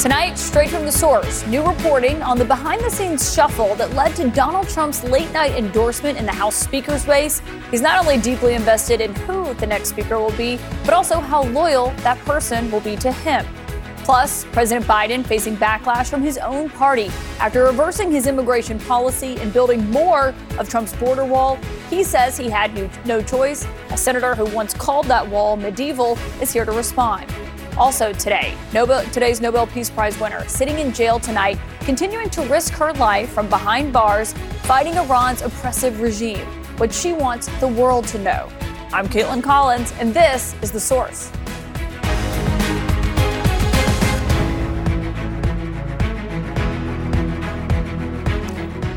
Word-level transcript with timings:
Tonight, 0.00 0.38
straight 0.38 0.70
from 0.70 0.86
the 0.86 0.90
source, 0.90 1.46
new 1.46 1.62
reporting 1.62 2.22
on 2.22 2.38
the 2.38 2.44
behind 2.46 2.80
the 2.80 2.88
scenes 2.88 3.34
shuffle 3.34 3.74
that 3.74 3.92
led 3.92 4.16
to 4.16 4.30
Donald 4.30 4.66
Trump's 4.66 5.04
late 5.04 5.30
night 5.30 5.52
endorsement 5.52 6.16
in 6.16 6.24
the 6.24 6.32
House 6.32 6.56
Speaker's 6.56 7.06
race. 7.06 7.42
He's 7.70 7.82
not 7.82 8.00
only 8.00 8.16
deeply 8.16 8.54
invested 8.54 9.02
in 9.02 9.14
who 9.14 9.52
the 9.52 9.66
next 9.66 9.90
Speaker 9.90 10.18
will 10.18 10.34
be, 10.38 10.58
but 10.86 10.94
also 10.94 11.20
how 11.20 11.42
loyal 11.42 11.90
that 11.98 12.16
person 12.20 12.70
will 12.70 12.80
be 12.80 12.96
to 12.96 13.12
him. 13.12 13.44
Plus, 13.98 14.46
President 14.46 14.86
Biden 14.86 15.22
facing 15.22 15.54
backlash 15.58 16.08
from 16.08 16.22
his 16.22 16.38
own 16.38 16.70
party 16.70 17.10
after 17.38 17.64
reversing 17.64 18.10
his 18.10 18.26
immigration 18.26 18.78
policy 18.78 19.36
and 19.40 19.52
building 19.52 19.90
more 19.90 20.34
of 20.58 20.66
Trump's 20.66 20.94
border 20.94 21.26
wall. 21.26 21.56
He 21.90 22.04
says 22.04 22.38
he 22.38 22.48
had 22.48 22.74
no 23.04 23.20
choice. 23.20 23.66
A 23.90 23.98
senator 23.98 24.34
who 24.34 24.46
once 24.46 24.72
called 24.72 25.04
that 25.08 25.28
wall 25.28 25.58
medieval 25.58 26.16
is 26.40 26.50
here 26.50 26.64
to 26.64 26.72
respond. 26.72 27.30
Also 27.80 28.12
today, 28.12 28.54
Nobel, 28.74 29.02
today's 29.06 29.40
Nobel 29.40 29.66
Peace 29.66 29.88
Prize 29.88 30.20
winner 30.20 30.46
sitting 30.46 30.78
in 30.80 30.92
jail 30.92 31.18
tonight, 31.18 31.58
continuing 31.80 32.28
to 32.28 32.42
risk 32.42 32.74
her 32.74 32.92
life 32.92 33.30
from 33.30 33.48
behind 33.48 33.90
bars, 33.90 34.34
fighting 34.64 34.96
Iran's 34.96 35.40
oppressive 35.40 36.02
regime, 36.02 36.44
what 36.76 36.92
she 36.92 37.14
wants 37.14 37.46
the 37.58 37.66
world 37.66 38.06
to 38.08 38.18
know. 38.18 38.52
I'm 38.92 39.08
Kaitlan 39.08 39.42
Collins, 39.42 39.94
and 39.98 40.12
this 40.12 40.54
is 40.60 40.70
The 40.70 40.78
Source. 40.78 41.32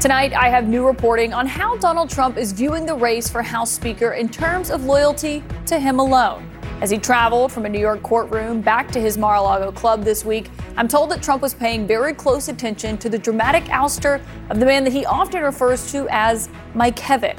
Tonight, 0.02 0.34
I 0.34 0.50
have 0.50 0.68
new 0.68 0.86
reporting 0.86 1.32
on 1.34 1.48
how 1.48 1.78
Donald 1.78 2.10
Trump 2.10 2.38
is 2.38 2.52
viewing 2.52 2.86
the 2.86 2.96
race 2.96 3.30
for 3.30 3.42
House 3.42 3.72
Speaker 3.72 4.12
in 4.12 4.28
terms 4.28 4.70
of 4.70 4.84
loyalty 4.84 5.42
to 5.68 5.80
him 5.80 6.00
alone. 6.00 6.53
As 6.84 6.90
he 6.90 6.98
traveled 6.98 7.50
from 7.50 7.66
a 7.66 7.70
New 7.70 7.80
York 7.80 8.04
courtroom 8.04 8.60
back 8.60 8.92
to 8.92 9.00
his 9.00 9.18
Mar 9.18 9.36
a 9.36 9.42
Lago 9.42 9.72
club 9.72 10.04
this 10.04 10.26
week, 10.26 10.50
I'm 10.76 10.90
told 10.90 11.12
that 11.12 11.24
Trump 11.24 11.42
was 11.42 11.54
paying 11.54 11.88
very 11.88 12.14
close 12.14 12.50
attention 12.50 12.98
to 12.98 13.08
the 13.08 13.18
dramatic 13.18 13.64
ouster 13.68 14.22
of 14.50 14.60
the 14.60 14.66
man 14.66 14.84
that 14.84 14.92
he 14.92 15.06
often 15.06 15.44
refers 15.44 15.90
to 15.94 16.10
as 16.10 16.50
My 16.74 16.92
Kevin. 16.92 17.38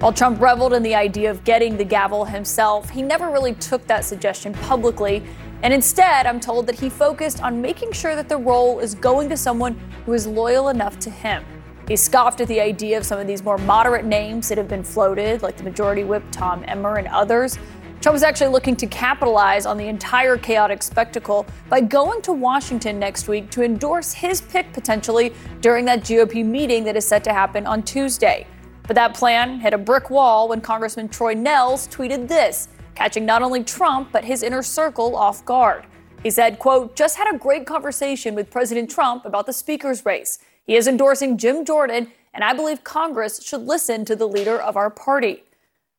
While 0.00 0.12
Trump 0.12 0.40
reveled 0.40 0.72
in 0.72 0.82
the 0.82 0.96
idea 0.96 1.30
of 1.30 1.44
getting 1.44 1.76
the 1.76 1.84
gavel 1.84 2.24
himself, 2.24 2.90
he 2.90 3.00
never 3.00 3.30
really 3.30 3.54
took 3.54 3.86
that 3.86 4.04
suggestion 4.04 4.54
publicly. 4.54 5.22
And 5.62 5.72
instead, 5.72 6.26
I'm 6.26 6.40
told 6.40 6.66
that 6.66 6.80
he 6.80 6.90
focused 6.90 7.44
on 7.44 7.62
making 7.62 7.92
sure 7.92 8.16
that 8.16 8.28
the 8.28 8.38
role 8.38 8.80
is 8.80 8.96
going 8.96 9.28
to 9.28 9.36
someone 9.36 9.78
who 10.04 10.14
is 10.14 10.26
loyal 10.26 10.68
enough 10.68 10.98
to 10.98 11.10
him. 11.10 11.44
He 11.86 11.96
scoffed 11.96 12.40
at 12.40 12.48
the 12.48 12.60
idea 12.60 12.98
of 12.98 13.06
some 13.06 13.20
of 13.20 13.26
these 13.26 13.42
more 13.42 13.58
moderate 13.58 14.04
names 14.04 14.48
that 14.48 14.58
have 14.58 14.68
been 14.68 14.84
floated, 14.84 15.42
like 15.42 15.56
the 15.56 15.64
Majority 15.64 16.02
Whip 16.02 16.24
Tom 16.30 16.64
Emmer 16.66 16.96
and 16.96 17.08
others. 17.08 17.56
Trump 18.00 18.16
is 18.16 18.22
actually 18.22 18.48
looking 18.48 18.76
to 18.76 18.86
capitalize 18.86 19.66
on 19.66 19.76
the 19.76 19.86
entire 19.86 20.38
chaotic 20.38 20.82
spectacle 20.82 21.44
by 21.68 21.82
going 21.82 22.22
to 22.22 22.32
Washington 22.32 22.98
next 22.98 23.28
week 23.28 23.50
to 23.50 23.62
endorse 23.62 24.14
his 24.14 24.40
pick 24.40 24.72
potentially 24.72 25.34
during 25.60 25.84
that 25.84 26.00
GOP 26.00 26.42
meeting 26.42 26.82
that 26.84 26.96
is 26.96 27.06
set 27.06 27.22
to 27.24 27.32
happen 27.32 27.66
on 27.66 27.82
Tuesday. 27.82 28.46
But 28.84 28.96
that 28.96 29.12
plan 29.12 29.60
hit 29.60 29.74
a 29.74 29.78
brick 29.78 30.08
wall 30.08 30.48
when 30.48 30.62
Congressman 30.62 31.10
Troy 31.10 31.34
Nehls 31.34 31.94
tweeted 31.94 32.26
this, 32.26 32.68
catching 32.94 33.26
not 33.26 33.42
only 33.42 33.62
Trump 33.62 34.10
but 34.12 34.24
his 34.24 34.42
inner 34.42 34.62
circle 34.62 35.14
off 35.14 35.44
guard. 35.44 35.84
He 36.22 36.30
said, 36.30 36.58
quote, 36.58 36.96
just 36.96 37.18
had 37.18 37.32
a 37.34 37.36
great 37.36 37.66
conversation 37.66 38.34
with 38.34 38.50
President 38.50 38.90
Trump 38.90 39.26
about 39.26 39.44
the 39.44 39.52
speaker's 39.52 40.06
race. 40.06 40.38
He 40.66 40.74
is 40.74 40.88
endorsing 40.88 41.36
Jim 41.36 41.66
Jordan, 41.66 42.10
and 42.32 42.44
I 42.44 42.54
believe 42.54 42.82
Congress 42.82 43.44
should 43.44 43.66
listen 43.66 44.06
to 44.06 44.16
the 44.16 44.26
leader 44.26 44.58
of 44.58 44.78
our 44.78 44.88
party. 44.88 45.44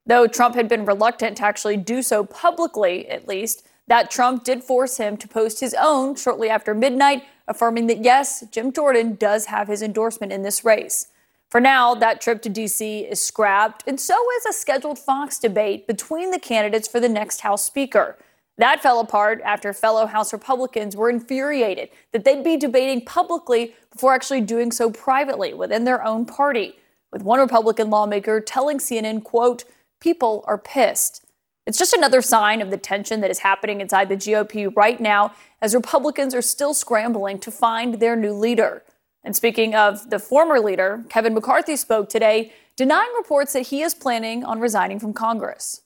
Though 0.06 0.28
Trump 0.28 0.56
had 0.56 0.68
been 0.68 0.86
reluctant 0.86 1.38
to 1.38 1.46
actually 1.46 1.78
do 1.78 2.02
so 2.02 2.24
publicly, 2.24 3.08
at 3.08 3.28
least, 3.28 3.68
that 3.88 4.10
Trump 4.10 4.44
did 4.44 4.64
force 4.64 4.98
him 4.98 5.18
to 5.18 5.28
post 5.28 5.60
his 5.60 5.76
own 5.80 6.16
shortly 6.16 6.50
after 6.50 6.74
midnight, 6.74 7.24
affirming 7.48 7.88
that 7.88 8.04
yes, 8.04 8.44
Jim 8.52 8.72
Jordan 8.72 9.16
does 9.16 9.48
have 9.48 9.68
his 9.68 9.82
endorsement 9.82 10.32
in 10.32 10.44
this 10.44 10.64
race. 10.64 11.08
For 11.50 11.60
now, 11.60 11.94
that 11.96 12.22
trip 12.22 12.42
to 12.44 12.50
D.C. 12.50 13.02
is 13.02 13.22
scrapped, 13.22 13.84
and 13.86 14.00
so 14.00 14.16
is 14.38 14.46
a 14.46 14.54
scheduled 14.54 14.98
Fox 14.98 15.38
debate 15.38 15.86
between 15.86 16.32
the 16.32 16.40
candidates 16.40 16.88
for 16.88 17.02
the 17.02 17.10
next 17.10 17.42
House 17.42 17.66
Speaker. 17.66 18.18
That 18.58 18.82
fell 18.82 19.00
apart 19.02 19.42
after 19.44 19.74
fellow 19.74 20.06
House 20.06 20.32
Republicans 20.32 20.96
were 20.96 21.10
infuriated 21.10 21.90
that 22.14 22.24
they'd 22.24 22.44
be 22.44 22.56
debating 22.56 23.04
publicly 23.04 23.76
before 23.92 24.14
actually 24.14 24.42
doing 24.42 24.72
so 24.72 24.90
privately 24.90 25.54
within 25.54 25.84
their 25.84 26.06
own 26.06 26.26
party, 26.26 26.76
with 27.12 27.24
one 27.24 27.40
Republican 27.40 27.90
lawmaker 27.90 28.40
telling 28.40 28.78
CNN, 28.78 29.24
quote, 29.24 29.66
people 30.02 30.44
are 30.48 30.58
pissed. 30.58 31.24
It's 31.66 31.78
just 31.78 31.94
another 31.94 32.22
sign 32.22 32.62
of 32.62 32.72
the 32.72 32.78
tension 32.78 33.22
that 33.22 33.32
is 33.32 33.40
happening 33.40 33.80
inside 33.80 34.10
the 34.10 34.18
GOP 34.18 34.76
right 34.76 35.00
now 35.00 35.34
as 35.62 35.74
Republicans 35.76 36.36
are 36.36 36.42
still 36.42 36.74
scrambling 36.74 37.40
to 37.40 37.52
find 37.52 38.00
their 38.00 38.16
new 38.16 38.34
leader. 38.34 38.84
And 39.24 39.36
speaking 39.36 39.76
of 39.76 40.10
the 40.10 40.18
former 40.18 40.60
leader, 40.60 41.06
Kevin 41.08 41.36
McCarthy 41.36 41.76
spoke 41.76 42.10
today, 42.10 42.52
denying 42.76 43.12
reports 43.16 43.54
that 43.54 43.68
he 43.68 43.84
is 43.84 43.94
planning 43.94 44.44
on 44.44 44.60
resigning 44.60 45.00
from 45.00 45.14
Congress. 45.14 45.82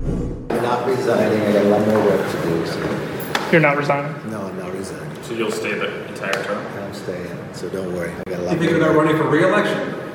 I'm 0.00 0.62
not 0.62 0.88
resigning. 0.88 1.42
I 1.42 1.52
got 1.52 1.64
a 1.66 1.68
lot 1.68 1.86
more 1.86 2.02
work 2.02 2.32
to 2.32 2.42
do. 2.42 2.66
So. 2.66 3.50
You're 3.52 3.60
not 3.60 3.76
resigning? 3.76 4.30
No, 4.30 4.40
I'm 4.40 4.58
not 4.58 4.72
resigning. 4.72 5.22
So 5.22 5.34
you'll 5.34 5.50
stay 5.50 5.74
the 5.74 6.06
entire 6.08 6.42
term? 6.44 6.66
I'm 6.78 6.94
staying, 6.94 7.36
so 7.52 7.68
don't 7.68 7.92
worry. 7.92 8.12
I 8.26 8.30
got 8.30 8.40
a 8.40 8.42
lot 8.44 8.54
you 8.54 8.60
think 8.60 8.78
about 8.78 8.96
running 8.96 9.18
for 9.18 9.28
re-election? 9.28 10.09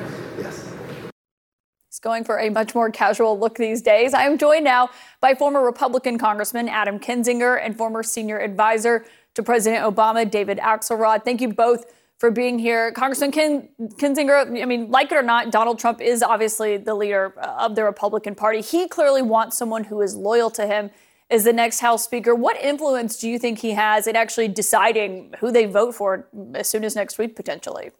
Going 2.06 2.22
for 2.22 2.38
a 2.38 2.50
much 2.50 2.72
more 2.72 2.88
casual 2.88 3.36
look 3.36 3.56
these 3.56 3.82
days. 3.82 4.14
I 4.14 4.26
am 4.26 4.38
joined 4.38 4.62
now 4.62 4.90
by 5.20 5.34
former 5.34 5.60
Republican 5.60 6.18
Congressman 6.18 6.68
Adam 6.68 7.00
Kinzinger 7.00 7.60
and 7.60 7.76
former 7.76 8.04
senior 8.04 8.38
advisor 8.38 9.04
to 9.34 9.42
President 9.42 9.82
Obama, 9.82 10.30
David 10.30 10.58
Axelrod. 10.58 11.24
Thank 11.24 11.40
you 11.40 11.52
both 11.52 11.92
for 12.18 12.30
being 12.30 12.60
here. 12.60 12.92
Congressman 12.92 13.32
Kin- 13.32 13.68
Kinzinger, 13.98 14.62
I 14.62 14.66
mean, 14.66 14.88
like 14.88 15.10
it 15.10 15.16
or 15.16 15.22
not, 15.22 15.50
Donald 15.50 15.80
Trump 15.80 16.00
is 16.00 16.22
obviously 16.22 16.76
the 16.76 16.94
leader 16.94 17.34
of 17.40 17.74
the 17.74 17.82
Republican 17.82 18.36
Party. 18.36 18.60
He 18.60 18.86
clearly 18.86 19.22
wants 19.22 19.58
someone 19.58 19.82
who 19.82 20.00
is 20.00 20.14
loyal 20.14 20.50
to 20.50 20.64
him 20.68 20.92
as 21.28 21.42
the 21.42 21.52
next 21.52 21.80
House 21.80 22.04
Speaker. 22.04 22.36
What 22.36 22.56
influence 22.62 23.18
do 23.18 23.28
you 23.28 23.36
think 23.36 23.58
he 23.58 23.72
has 23.72 24.06
in 24.06 24.14
actually 24.14 24.46
deciding 24.46 25.34
who 25.40 25.50
they 25.50 25.66
vote 25.66 25.96
for 25.96 26.28
as 26.54 26.68
soon 26.68 26.84
as 26.84 26.94
next 26.94 27.18
week, 27.18 27.34
potentially? 27.34 27.90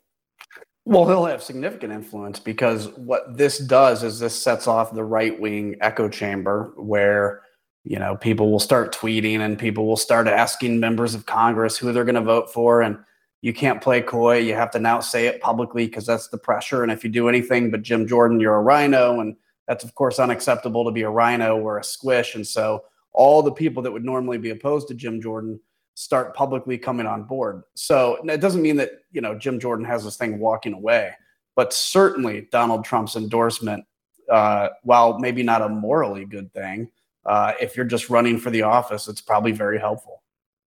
Well, 0.89 1.05
he'll 1.09 1.25
have 1.25 1.43
significant 1.43 1.93
influence 1.93 2.39
because 2.39 2.91
what 2.91 3.37
this 3.37 3.59
does 3.59 4.05
is 4.05 4.21
this 4.21 4.41
sets 4.41 4.69
off 4.69 4.95
the 4.95 5.03
right 5.03 5.39
wing 5.39 5.75
echo 5.81 6.09
chamber 6.09 6.73
where, 6.77 7.43
you 7.83 7.99
know, 7.99 8.15
people 8.15 8.53
will 8.53 8.61
start 8.61 8.95
tweeting 8.95 9.41
and 9.41 9.59
people 9.59 9.89
will 9.89 9.97
start 9.97 10.29
asking 10.29 10.79
members 10.79 11.13
of 11.13 11.27
Congress 11.27 11.77
who 11.77 11.93
they're 11.93 12.05
going 12.05 12.15
to 12.15 12.21
vote 12.21 12.53
for. 12.53 12.83
And 12.83 12.99
you 13.43 13.53
can't 13.53 13.83
play 13.83 14.01
coy. 14.01 14.39
You 14.39 14.55
have 14.55 14.71
to 14.71 14.79
now 14.79 15.01
say 15.01 15.27
it 15.27 15.41
publicly 15.41 15.87
because 15.87 16.07
that's 16.07 16.29
the 16.29 16.39
pressure. 16.39 16.85
And 16.85 16.93
if 16.93 17.03
you 17.03 17.11
do 17.11 17.29
anything 17.29 17.73
but 17.73 17.83
Jim 17.83 18.07
Jordan, 18.07 18.39
you're 18.39 18.55
a 18.55 18.63
RINO, 18.63 19.19
And 19.19 19.35
that's, 19.67 19.83
of 19.83 19.93
course, 19.97 20.21
unacceptable 20.21 20.85
to 20.85 20.93
be 20.93 21.03
a 21.03 21.11
RINO 21.11 21.59
or 21.59 21.79
a 21.79 21.85
squish. 21.85 22.37
And 22.37 22.47
so 22.47 22.85
all 23.13 23.43
the 23.43 23.51
people 23.51 23.83
that 23.83 23.91
would 23.91 24.05
normally 24.05 24.39
be 24.39 24.51
opposed 24.51 24.87
to 24.87 24.95
Jim 24.95 25.21
Jordan 25.21 25.59
start 25.97 26.35
publicly 26.35 26.77
coming 26.77 27.07
on 27.07 27.25
board. 27.25 27.63
So 27.75 28.19
it 28.23 28.41
doesn't 28.41 28.61
mean 28.61 28.77
that, 28.77 28.91
you 29.13 29.23
know, 29.23 29.35
Jim 29.35 29.59
Jordan 29.59 29.87
has 29.87 30.05
this 30.05 30.17
thing 30.17 30.39
walking 30.39 30.75
away, 30.75 31.13
but 31.57 31.73
certainly 31.73 32.49
Donald 32.53 32.85
Trump's 32.85 33.17
endorsement, 33.17 33.83
uh, 34.31 34.69
while 34.83 35.19
maybe 35.19 35.43
not 35.43 35.63
a 35.63 35.69
morally 35.71 36.27
good 36.27 36.53
thing, 36.53 36.91
uh, 37.25 37.55
if 37.61 37.77
you're 37.77 37.87
just 37.87 38.11
running 38.11 38.39
for 38.39 38.51
the 38.51 38.61
office, 38.61 39.09
it's 39.09 39.23
probably 39.23 39.53
very 39.53 39.79
helpful. 39.79 40.23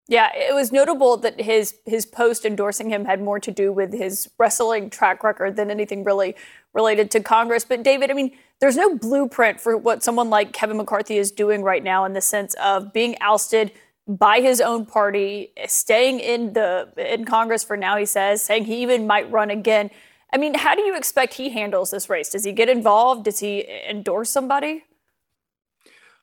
Yeah, 0.08 0.32
it 0.34 0.56
was 0.56 0.72
notable 0.72 1.18
that 1.18 1.42
his 1.42 1.76
his 1.86 2.06
post 2.06 2.46
endorsing 2.46 2.90
him 2.90 3.04
had 3.04 3.22
more 3.22 3.42
to 3.42 3.52
do 3.52 3.74
with 3.74 3.92
his 3.92 4.30
wrestling 4.40 4.90
track 4.90 5.22
record 5.22 5.58
than 5.58 5.70
anything 5.70 6.06
really 6.06 6.34
related 6.74 7.12
to 7.12 7.20
Congress. 7.20 7.66
But 7.66 7.84
David, 7.84 8.10
I 8.10 8.14
mean, 8.14 8.32
there's 8.62 8.78
no 8.78 8.96
blueprint 8.96 9.60
for 9.60 9.76
what 9.76 10.04
someone 10.04 10.30
like 10.30 10.54
Kevin 10.54 10.78
McCarthy 10.78 11.18
is 11.18 11.30
doing 11.30 11.62
right 11.62 11.84
now 11.84 12.06
in 12.06 12.14
the 12.14 12.22
sense 12.22 12.54
of 12.54 12.94
being 12.94 13.18
ousted 13.20 13.74
by 14.08 14.40
his 14.40 14.62
own 14.62 14.86
party, 14.86 15.52
staying 15.68 16.20
in 16.20 16.54
the 16.54 16.90
in 16.98 17.26
Congress 17.26 17.64
for 17.64 17.76
now. 17.76 17.98
He 17.98 18.06
says, 18.06 18.42
saying 18.42 18.66
he 18.66 18.82
even 18.82 19.06
might 19.06 19.30
run 19.32 19.50
again. 19.50 19.90
I 20.34 20.38
mean, 20.38 20.54
how 20.54 20.76
do 20.76 20.82
you 20.82 20.96
expect 20.96 21.34
he 21.34 21.50
handles 21.50 21.92
this 21.92 22.10
race? 22.10 22.30
Does 22.30 22.44
he 22.44 22.52
get 22.52 22.70
involved? 22.70 23.26
Does 23.26 23.40
he 23.40 23.66
endorse 23.90 24.30
somebody? 24.30 24.84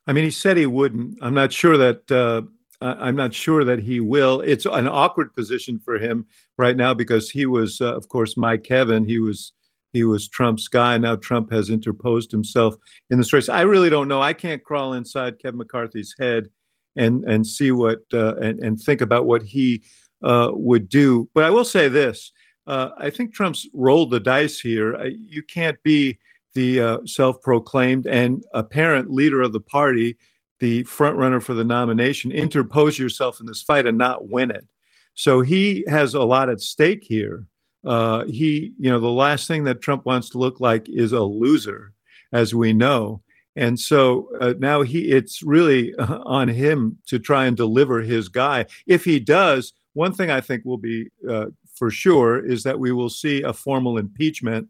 I 0.06 0.12
mean, 0.12 0.24
he 0.24 0.30
said 0.30 0.56
he 0.56 0.66
wouldn't. 0.66 1.18
I'm 1.22 1.34
not 1.34 1.52
sure 1.52 1.76
that 1.76 2.10
uh, 2.10 2.42
I'm 2.80 3.16
not 3.16 3.32
sure 3.32 3.64
that 3.64 3.78
he 3.78 4.00
will. 4.00 4.40
It's 4.40 4.66
an 4.66 4.88
awkward 4.88 5.34
position 5.34 5.78
for 5.78 5.98
him 5.98 6.26
right 6.58 6.76
now 6.76 6.92
because 6.92 7.30
he 7.30 7.46
was, 7.46 7.80
uh, 7.80 7.94
of 7.94 8.08
course, 8.08 8.36
My 8.36 8.56
Kevin. 8.56 9.04
He 9.06 9.18
was 9.18 9.52
he 9.92 10.04
was 10.04 10.28
Trump's 10.28 10.68
guy. 10.68 10.98
Now 10.98 11.16
Trump 11.16 11.52
has 11.52 11.70
interposed 11.70 12.30
himself 12.30 12.76
in 13.10 13.18
this 13.18 13.32
race. 13.32 13.48
I 13.48 13.62
really 13.62 13.90
don't 13.90 14.08
know. 14.08 14.20
I 14.20 14.32
can't 14.32 14.62
crawl 14.62 14.94
inside 14.94 15.38
Kevin 15.38 15.58
McCarthy's 15.58 16.14
head 16.18 16.48
and 16.96 17.24
and 17.24 17.46
see 17.46 17.72
what 17.72 18.00
uh, 18.12 18.36
and 18.36 18.60
and 18.60 18.80
think 18.80 19.00
about 19.00 19.26
what 19.26 19.42
he 19.42 19.82
uh, 20.22 20.50
would 20.52 20.88
do. 20.88 21.28
But 21.34 21.44
I 21.44 21.50
will 21.50 21.64
say 21.64 21.88
this: 21.88 22.32
uh, 22.66 22.90
I 22.98 23.10
think 23.10 23.34
Trump's 23.34 23.68
rolled 23.74 24.10
the 24.10 24.20
dice 24.20 24.60
here. 24.60 25.04
you 25.06 25.42
can't 25.42 25.82
be 25.82 26.18
the 26.54 26.80
uh, 26.80 26.98
self-proclaimed 27.04 28.06
and 28.06 28.44
apparent 28.54 29.10
leader 29.10 29.42
of 29.42 29.52
the 29.52 29.60
party 29.60 30.16
the 30.60 30.82
front 30.84 31.16
runner 31.16 31.40
for 31.40 31.54
the 31.54 31.64
nomination, 31.64 32.30
interpose 32.32 32.98
yourself 32.98 33.40
in 33.40 33.46
this 33.46 33.62
fight 33.62 33.86
and 33.86 33.98
not 33.98 34.28
win 34.28 34.50
it. 34.50 34.66
So 35.14 35.40
he 35.40 35.84
has 35.88 36.14
a 36.14 36.22
lot 36.22 36.48
at 36.48 36.60
stake 36.60 37.04
here. 37.04 37.46
Uh, 37.84 38.24
he, 38.24 38.72
you 38.78 38.90
know, 38.90 38.98
the 38.98 39.08
last 39.08 39.46
thing 39.46 39.64
that 39.64 39.82
Trump 39.82 40.06
wants 40.06 40.30
to 40.30 40.38
look 40.38 40.60
like 40.60 40.88
is 40.88 41.12
a 41.12 41.22
loser, 41.22 41.92
as 42.32 42.54
we 42.54 42.72
know. 42.72 43.20
And 43.56 43.78
so 43.78 44.28
uh, 44.40 44.54
now 44.58 44.82
he, 44.82 45.10
it's 45.10 45.42
really 45.42 45.94
on 45.98 46.48
him 46.48 46.98
to 47.06 47.18
try 47.18 47.46
and 47.46 47.56
deliver 47.56 48.00
his 48.00 48.28
guy. 48.28 48.66
If 48.86 49.04
he 49.04 49.20
does, 49.20 49.72
one 49.92 50.12
thing 50.12 50.30
I 50.30 50.40
think 50.40 50.64
will 50.64 50.78
be 50.78 51.08
uh, 51.28 51.46
for 51.74 51.90
sure 51.90 52.44
is 52.44 52.62
that 52.64 52.78
we 52.78 52.92
will 52.92 53.10
see 53.10 53.42
a 53.42 53.52
formal 53.52 53.98
impeachment 53.98 54.68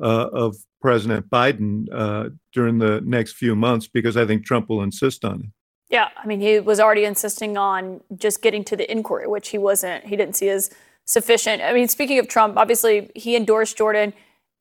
uh, 0.00 0.28
of 0.32 0.56
President 0.80 1.28
Biden 1.28 1.86
uh, 1.92 2.30
during 2.52 2.78
the 2.78 3.00
next 3.04 3.32
few 3.32 3.54
months 3.54 3.86
because 3.86 4.16
I 4.16 4.26
think 4.26 4.44
Trump 4.44 4.68
will 4.68 4.82
insist 4.82 5.24
on 5.24 5.40
it. 5.40 5.46
Yeah, 5.90 6.08
I 6.16 6.26
mean, 6.26 6.40
he 6.40 6.60
was 6.60 6.78
already 6.78 7.04
insisting 7.04 7.56
on 7.56 8.00
just 8.16 8.42
getting 8.42 8.62
to 8.64 8.76
the 8.76 8.90
inquiry, 8.90 9.26
which 9.26 9.48
he 9.48 9.58
wasn't, 9.58 10.06
he 10.06 10.16
didn't 10.16 10.36
see 10.36 10.48
as 10.48 10.70
sufficient. 11.04 11.62
I 11.62 11.72
mean, 11.72 11.88
speaking 11.88 12.20
of 12.20 12.28
Trump, 12.28 12.56
obviously 12.56 13.10
he 13.16 13.34
endorsed 13.34 13.76
Jordan, 13.76 14.12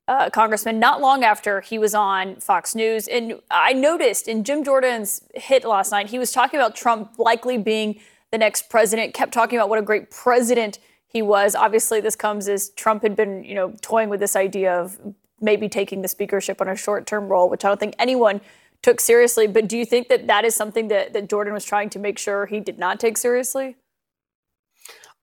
uh, 0.10 0.28
Congressman, 0.32 0.80
not 0.80 1.02
long 1.02 1.24
after 1.24 1.62
he 1.62 1.78
was 1.78 1.94
on 1.94 2.36
Fox 2.38 2.74
News. 2.74 3.08
And 3.08 3.36
I 3.52 3.74
noticed 3.74 4.28
in 4.28 4.44
Jim 4.44 4.64
Jordan's 4.64 5.22
hit 5.36 5.64
last 5.64 5.92
night, 5.92 6.10
he 6.10 6.18
was 6.18 6.32
talking 6.32 6.60
about 6.60 6.76
Trump 6.76 7.20
likely 7.20 7.60
being 7.60 8.00
the 8.32 8.40
next 8.40 8.70
president, 8.70 9.14
kept 9.14 9.32
talking 9.32 9.60
about 9.60 9.70
what 9.70 9.78
a 9.78 9.84
great 9.84 10.10
president 10.10 10.80
he 11.08 11.22
was. 11.22 11.54
Obviously, 11.54 12.02
this 12.02 12.16
comes 12.16 12.50
as 12.50 12.70
Trump 12.70 13.04
had 13.04 13.16
been, 13.16 13.44
you 13.44 13.54
know, 13.54 13.76
toying 13.82 14.10
with 14.10 14.20
this 14.20 14.36
idea 14.36 14.76
of 14.76 14.98
maybe 15.42 15.70
taking 15.70 16.02
the 16.02 16.08
speakership 16.08 16.60
on 16.60 16.68
a 16.68 16.76
short 16.76 17.06
term 17.06 17.28
role, 17.28 17.48
which 17.48 17.64
I 17.64 17.68
don't 17.68 17.80
think 17.80 17.94
anyone 18.00 18.42
took 18.82 19.00
seriously. 19.00 19.46
But 19.46 19.68
do 19.68 19.78
you 19.78 19.86
think 19.86 20.08
that 20.08 20.26
that 20.26 20.44
is 20.44 20.56
something 20.56 20.88
that, 20.88 21.14
that 21.14 21.30
Jordan 21.30 21.54
was 21.54 21.66
trying 21.66 21.92
to 21.92 22.00
make 22.00 22.18
sure 22.18 22.48
he 22.48 22.60
did 22.60 22.80
not 22.80 23.00
take 23.00 23.16
seriously? 23.16 23.76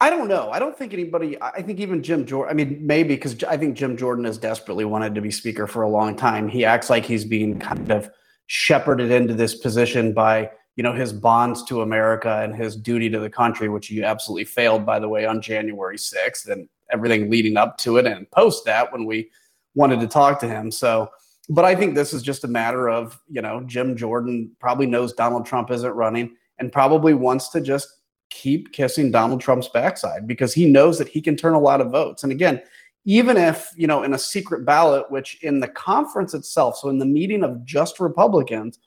I 0.00 0.10
don't 0.10 0.28
know. 0.28 0.50
I 0.50 0.58
don't 0.58 0.76
think 0.76 0.92
anybody, 0.92 1.40
I 1.40 1.62
think 1.62 1.80
even 1.80 2.02
Jim 2.02 2.26
Jordan, 2.26 2.50
I 2.50 2.54
mean, 2.54 2.86
maybe 2.86 3.14
because 3.14 3.42
I 3.44 3.56
think 3.56 3.76
Jim 3.76 3.96
Jordan 3.96 4.26
has 4.26 4.36
desperately 4.36 4.84
wanted 4.84 5.14
to 5.14 5.22
be 5.22 5.30
speaker 5.30 5.66
for 5.66 5.82
a 5.82 5.88
long 5.88 6.14
time. 6.16 6.48
He 6.48 6.66
acts 6.66 6.90
like 6.90 7.06
he's 7.06 7.24
being 7.24 7.58
kind 7.58 7.90
of 7.90 8.10
shepherded 8.46 9.10
into 9.10 9.32
this 9.32 9.54
position 9.54 10.12
by, 10.12 10.50
you 10.76 10.82
know, 10.82 10.92
his 10.92 11.14
bonds 11.14 11.64
to 11.64 11.80
America 11.80 12.42
and 12.42 12.54
his 12.54 12.76
duty 12.76 13.08
to 13.08 13.18
the 13.18 13.30
country, 13.30 13.70
which 13.70 13.86
he 13.86 14.04
absolutely 14.04 14.44
failed, 14.44 14.84
by 14.84 14.98
the 14.98 15.08
way, 15.08 15.24
on 15.24 15.40
January 15.40 15.96
6th 15.96 16.50
and 16.50 16.68
everything 16.92 17.30
leading 17.30 17.56
up 17.56 17.78
to 17.78 17.96
it 17.96 18.04
and 18.04 18.30
post 18.30 18.66
that 18.66 18.92
when 18.92 19.06
we 19.06 19.30
wanted 19.74 20.00
to 20.00 20.06
talk 20.06 20.38
to 20.40 20.48
him. 20.48 20.70
So, 20.70 21.10
but 21.48 21.64
I 21.64 21.74
think 21.74 21.94
this 21.94 22.12
is 22.12 22.22
just 22.22 22.44
a 22.44 22.48
matter 22.48 22.90
of, 22.90 23.18
you 23.30 23.40
know, 23.40 23.62
Jim 23.62 23.96
Jordan 23.96 24.50
probably 24.60 24.86
knows 24.86 25.14
Donald 25.14 25.46
Trump 25.46 25.70
isn't 25.70 25.90
running 25.90 26.36
and 26.58 26.70
probably 26.70 27.14
wants 27.14 27.48
to 27.50 27.62
just 27.62 27.88
keep 28.36 28.72
kissing 28.72 29.10
Donald 29.10 29.40
Trump's 29.40 29.68
backside 29.68 30.26
because 30.26 30.52
he 30.52 30.66
knows 30.66 30.98
that 30.98 31.08
he 31.08 31.20
can 31.20 31.36
turn 31.36 31.54
a 31.54 31.60
lot 31.60 31.80
of 31.80 31.90
votes. 31.90 32.22
And 32.22 32.32
again, 32.32 32.62
even 33.06 33.36
if, 33.36 33.70
you 33.76 33.86
know, 33.86 34.02
in 34.02 34.14
a 34.14 34.18
secret 34.18 34.66
ballot, 34.66 35.10
which 35.10 35.42
in 35.42 35.60
the 35.60 35.68
conference 35.68 36.34
itself, 36.34 36.76
so 36.76 36.88
in 36.88 36.98
the 36.98 37.06
meeting 37.06 37.42
of 37.42 37.64
just 37.64 38.00
Republicans, 38.00 38.78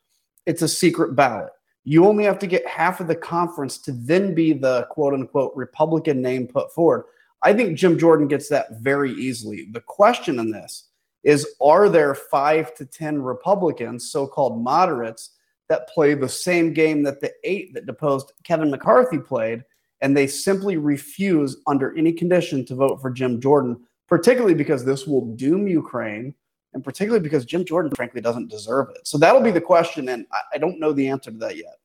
it's 0.45 0.61
a 0.61 0.67
secret 0.67 1.15
ballot. 1.15 1.51
You 1.83 2.05
only 2.05 2.25
have 2.25 2.37
to 2.39 2.47
get 2.47 2.67
half 2.67 2.99
of 2.99 3.07
the 3.07 3.15
conference 3.15 3.77
to 3.79 3.91
then 3.91 4.35
be 4.35 4.53
the 4.53 4.87
quote 4.91 5.13
unquote 5.13 5.53
Republican 5.55 6.21
name 6.21 6.47
put 6.47 6.71
forward. 6.73 7.05
I 7.41 7.53
think 7.53 7.77
Jim 7.77 7.97
Jordan 7.97 8.27
gets 8.27 8.49
that 8.49 8.67
very 8.81 9.13
easily. 9.13 9.67
The 9.71 9.81
question 9.81 10.39
in 10.39 10.51
this 10.51 10.89
is 11.23 11.47
are 11.61 11.89
there 11.89 12.13
five 12.13 12.73
to 12.75 12.85
10 12.85 13.21
Republicans, 13.21 14.11
so 14.11 14.27
called 14.27 14.61
moderates, 14.61 15.31
that 15.69 15.87
play 15.89 16.13
the 16.13 16.27
same 16.27 16.73
game 16.73 17.03
that 17.03 17.21
the 17.21 17.31
eight 17.43 17.73
that 17.73 17.85
deposed 17.85 18.33
Kevin 18.43 18.69
McCarthy 18.71 19.19
played, 19.19 19.63
and 20.01 20.15
they 20.15 20.27
simply 20.27 20.77
refuse 20.77 21.57
under 21.67 21.95
any 21.97 22.11
condition 22.11 22.65
to 22.65 22.75
vote 22.75 23.01
for 23.01 23.11
Jim 23.11 23.39
Jordan, 23.39 23.79
particularly 24.07 24.55
because 24.55 24.83
this 24.83 25.05
will 25.07 25.33
doom 25.35 25.67
Ukraine, 25.67 26.33
and 26.73 26.83
particularly 26.83 27.23
because 27.23 27.45
Jim 27.45 27.63
Jordan, 27.63 27.91
frankly, 27.95 28.21
doesn't 28.21 28.49
deserve 28.49 28.89
it. 28.95 29.07
So 29.07 29.17
that'll 29.17 29.41
be 29.41 29.51
the 29.51 29.61
question, 29.61 30.09
and 30.09 30.25
I, 30.31 30.41
I 30.55 30.57
don't 30.57 30.79
know 30.79 30.91
the 30.91 31.07
answer 31.07 31.31
to 31.31 31.37
that 31.37 31.55
yet. 31.55 31.75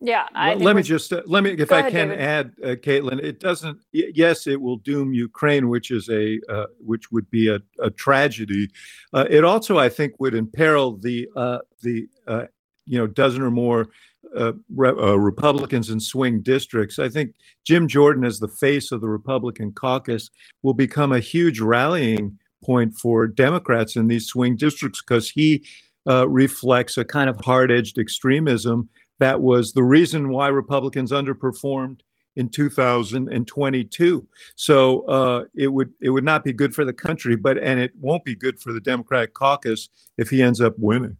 Yeah. 0.00 0.26
let 0.58 0.76
me 0.76 0.82
just 0.82 1.10
uh, 1.12 1.22
let 1.24 1.42
me 1.42 1.52
if 1.52 1.72
I 1.72 1.90
can 1.90 2.08
David. 2.08 2.20
add, 2.20 2.52
uh, 2.62 2.66
Kaitlan. 2.68 3.22
It 3.22 3.40
doesn't. 3.40 3.78
yes, 3.92 4.46
it 4.46 4.60
will 4.60 4.76
doom 4.76 5.14
Ukraine, 5.14 5.68
which 5.70 5.90
is 5.90 6.10
a 6.10 6.38
uh, 6.50 6.66
which 6.78 7.10
would 7.10 7.30
be 7.30 7.48
a, 7.48 7.60
a 7.80 7.90
tragedy. 7.90 8.68
Uh, 9.14 9.24
it 9.30 9.42
also, 9.42 9.78
I 9.78 9.88
think, 9.88 10.20
would 10.20 10.34
imperil 10.34 10.98
the 10.98 11.26
uh, 11.34 11.60
the 11.82 12.08
uh, 12.26 12.44
you 12.86 12.98
know 12.98 13.06
dozen 13.06 13.42
or 13.42 13.50
more 13.50 13.88
uh, 14.36 14.52
re- 14.74 14.90
uh, 14.90 15.16
Republicans 15.16 15.90
in 15.90 16.00
swing 16.00 16.42
districts. 16.42 16.98
I 16.98 17.08
think 17.08 17.34
Jim 17.64 17.88
Jordan, 17.88 18.24
as 18.24 18.38
the 18.38 18.48
face 18.48 18.92
of 18.92 19.00
the 19.00 19.08
Republican 19.08 19.72
caucus, 19.72 20.30
will 20.62 20.74
become 20.74 21.12
a 21.12 21.20
huge 21.20 21.60
rallying 21.60 22.38
point 22.64 22.94
for 22.94 23.26
Democrats 23.26 23.96
in 23.96 24.08
these 24.08 24.26
swing 24.26 24.56
districts 24.56 25.02
because 25.02 25.30
he 25.30 25.64
uh, 26.08 26.28
reflects 26.28 26.96
a 26.96 27.04
kind 27.04 27.28
of 27.28 27.40
hard-edged 27.40 27.98
extremism 27.98 28.88
that 29.18 29.40
was 29.40 29.72
the 29.72 29.82
reason 29.82 30.28
why 30.28 30.48
Republicans 30.48 31.12
underperformed 31.12 32.00
in 32.36 32.50
2022. 32.50 34.28
So 34.56 35.06
uh, 35.06 35.44
it 35.54 35.68
would 35.68 35.92
it 36.00 36.10
would 36.10 36.24
not 36.24 36.44
be 36.44 36.52
good 36.52 36.74
for 36.74 36.84
the 36.84 36.92
country, 36.92 37.36
but 37.36 37.58
and 37.58 37.80
it 37.80 37.92
won't 37.98 38.24
be 38.24 38.34
good 38.34 38.60
for 38.60 38.72
the 38.72 38.80
Democratic 38.80 39.34
caucus 39.34 39.88
if 40.18 40.28
he 40.28 40.42
ends 40.42 40.60
up 40.60 40.74
winning. 40.78 41.16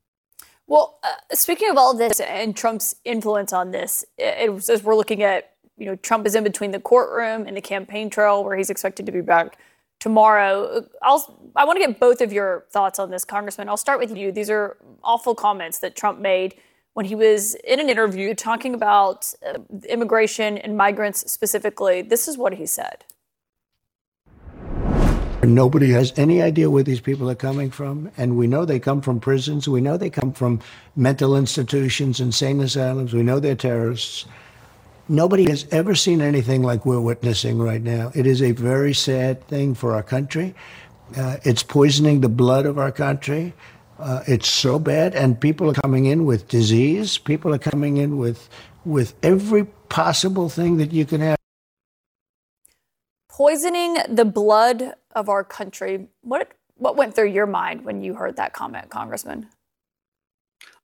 Well, 0.66 0.98
uh, 1.04 1.34
speaking 1.34 1.70
of 1.70 1.76
all 1.76 1.96
this 1.96 2.20
and 2.20 2.56
Trump's 2.56 2.96
influence 3.04 3.52
on 3.52 3.70
this, 3.70 4.04
it, 4.18 4.50
it, 4.50 4.68
as 4.68 4.82
we're 4.82 4.96
looking 4.96 5.22
at, 5.22 5.52
you 5.76 5.86
know, 5.86 5.96
Trump 5.96 6.26
is 6.26 6.34
in 6.34 6.42
between 6.42 6.72
the 6.72 6.80
courtroom 6.80 7.46
and 7.46 7.56
the 7.56 7.61
campaign 7.61 8.11
trail 8.11 8.42
where 8.42 8.56
he's 8.56 8.70
expected 8.70 9.06
to 9.06 9.12
be 9.12 9.20
back 9.20 9.58
tomorrow. 10.00 10.87
I'll 11.02 11.50
I 11.54 11.64
want 11.64 11.80
to 11.80 11.87
get 11.87 12.00
both 12.00 12.20
of 12.20 12.32
your 12.32 12.66
thoughts 12.70 12.99
on 12.99 13.11
this, 13.11 13.25
Congressman. 13.25 13.68
I'll 13.68 13.76
start 13.76 13.99
with 13.99 14.16
you. 14.16 14.32
These 14.32 14.50
are 14.50 14.76
awful 15.02 15.35
comments 15.35 15.78
that 15.80 15.96
Trump 15.96 16.18
made 16.18 16.54
when 16.94 17.06
he 17.06 17.14
was 17.14 17.54
in 17.56 17.78
an 17.78 17.88
interview 17.88 18.35
talking 18.35 18.75
about 18.75 19.32
uh, 19.46 19.58
immigration 19.88 20.58
and 20.58 20.76
migrants 20.76 21.30
specifically. 21.30 22.02
This 22.02 22.26
is 22.26 22.37
what 22.37 22.54
he 22.54 22.66
said. 22.66 23.04
Nobody 25.55 25.91
has 25.93 26.12
any 26.17 26.43
idea 26.43 26.71
where 26.71 26.83
these 26.83 27.00
people 27.00 27.31
are 27.31 27.37
coming 27.37 27.71
from. 27.71 28.11
And 28.17 28.37
we 28.37 28.47
know 28.47 28.65
they 28.65 28.81
come 28.81 29.00
from 29.00 29.21
prisons. 29.21 29.69
We 29.69 29.81
know 29.81 29.97
they 29.97 30.11
come 30.11 30.33
from 30.33 30.61
mental 30.97 31.37
institutions, 31.37 32.21
insane 32.21 32.61
asylums. 32.61 33.15
We 33.15 33.23
know 33.23 33.38
they're 33.38 33.55
terrorists. 33.55 34.26
Nobody 35.09 35.49
has 35.49 35.67
ever 35.71 35.95
seen 35.95 36.21
anything 36.21 36.62
like 36.62 36.85
we're 36.85 37.00
witnessing 37.00 37.59
right 37.59 37.81
now. 37.81 38.11
It 38.15 38.26
is 38.26 38.43
a 38.43 38.53
very 38.53 38.93
sad 38.93 39.47
thing 39.47 39.75
for 39.75 39.95
our 39.95 40.03
country. 40.03 40.55
Uh, 41.17 41.37
it's 41.45 41.62
poisoning 41.62 42.21
the 42.21 42.29
blood 42.29 42.67
of 42.67 42.76
our 42.79 42.91
country. 42.91 43.53
Uh, 44.00 44.25
it's 44.26 44.49
so 44.49 44.79
bad, 44.79 45.15
and 45.15 45.41
people 45.41 45.71
are 45.71 45.75
coming 45.75 46.07
in 46.07 46.26
with 46.26 46.49
disease. 46.49 47.19
People 47.19 47.55
are 47.55 47.59
coming 47.59 47.97
in 47.97 48.19
with 48.19 48.49
with 48.85 49.15
every 49.23 49.65
possible 49.88 50.49
thing 50.49 50.76
that 50.79 50.93
you 50.93 51.05
can 51.05 51.21
have. 51.21 51.36
Poisoning 53.37 53.99
the 54.09 54.25
blood 54.25 54.95
of 55.14 55.28
our 55.28 55.45
country. 55.45 56.09
What 56.23 56.52
what 56.76 56.97
went 56.97 57.14
through 57.14 57.28
your 57.28 57.47
mind 57.47 57.85
when 57.85 58.02
you 58.02 58.14
heard 58.14 58.37
that 58.37 58.55
comment, 58.55 58.88
Congressman? 58.88 59.49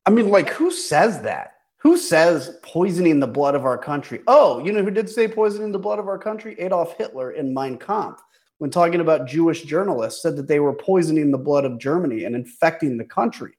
I 0.04 0.11
mean, 0.11 0.28
like, 0.28 0.50
who 0.50 0.71
says 0.71 1.23
that? 1.23 1.54
Who 1.78 1.97
says 1.97 2.59
poisoning 2.62 3.21
the 3.21 3.26
blood 3.26 3.54
of 3.54 3.64
our 3.64 3.78
country? 3.78 4.21
Oh, 4.26 4.62
you 4.62 4.71
know 4.71 4.82
who 4.82 4.90
did 4.90 5.09
say 5.09 5.28
poisoning 5.28 5.73
the 5.73 5.78
blood 5.78 5.99
of 5.99 6.09
our 6.09 6.18
country? 6.18 6.54
Adolf 6.59 6.97
Hitler 6.99 7.30
in 7.30 7.54
Mein 7.54 7.78
Kampf 7.78 8.23
when 8.62 8.71
talking 8.71 9.00
about 9.00 9.26
Jewish 9.26 9.62
journalists, 9.62 10.23
said 10.23 10.37
that 10.37 10.47
they 10.47 10.61
were 10.61 10.73
poisoning 10.73 11.32
the 11.32 11.37
blood 11.37 11.64
of 11.64 11.80
Germany 11.80 12.23
and 12.23 12.37
infecting 12.37 12.97
the 12.97 13.04
country. 13.04 13.50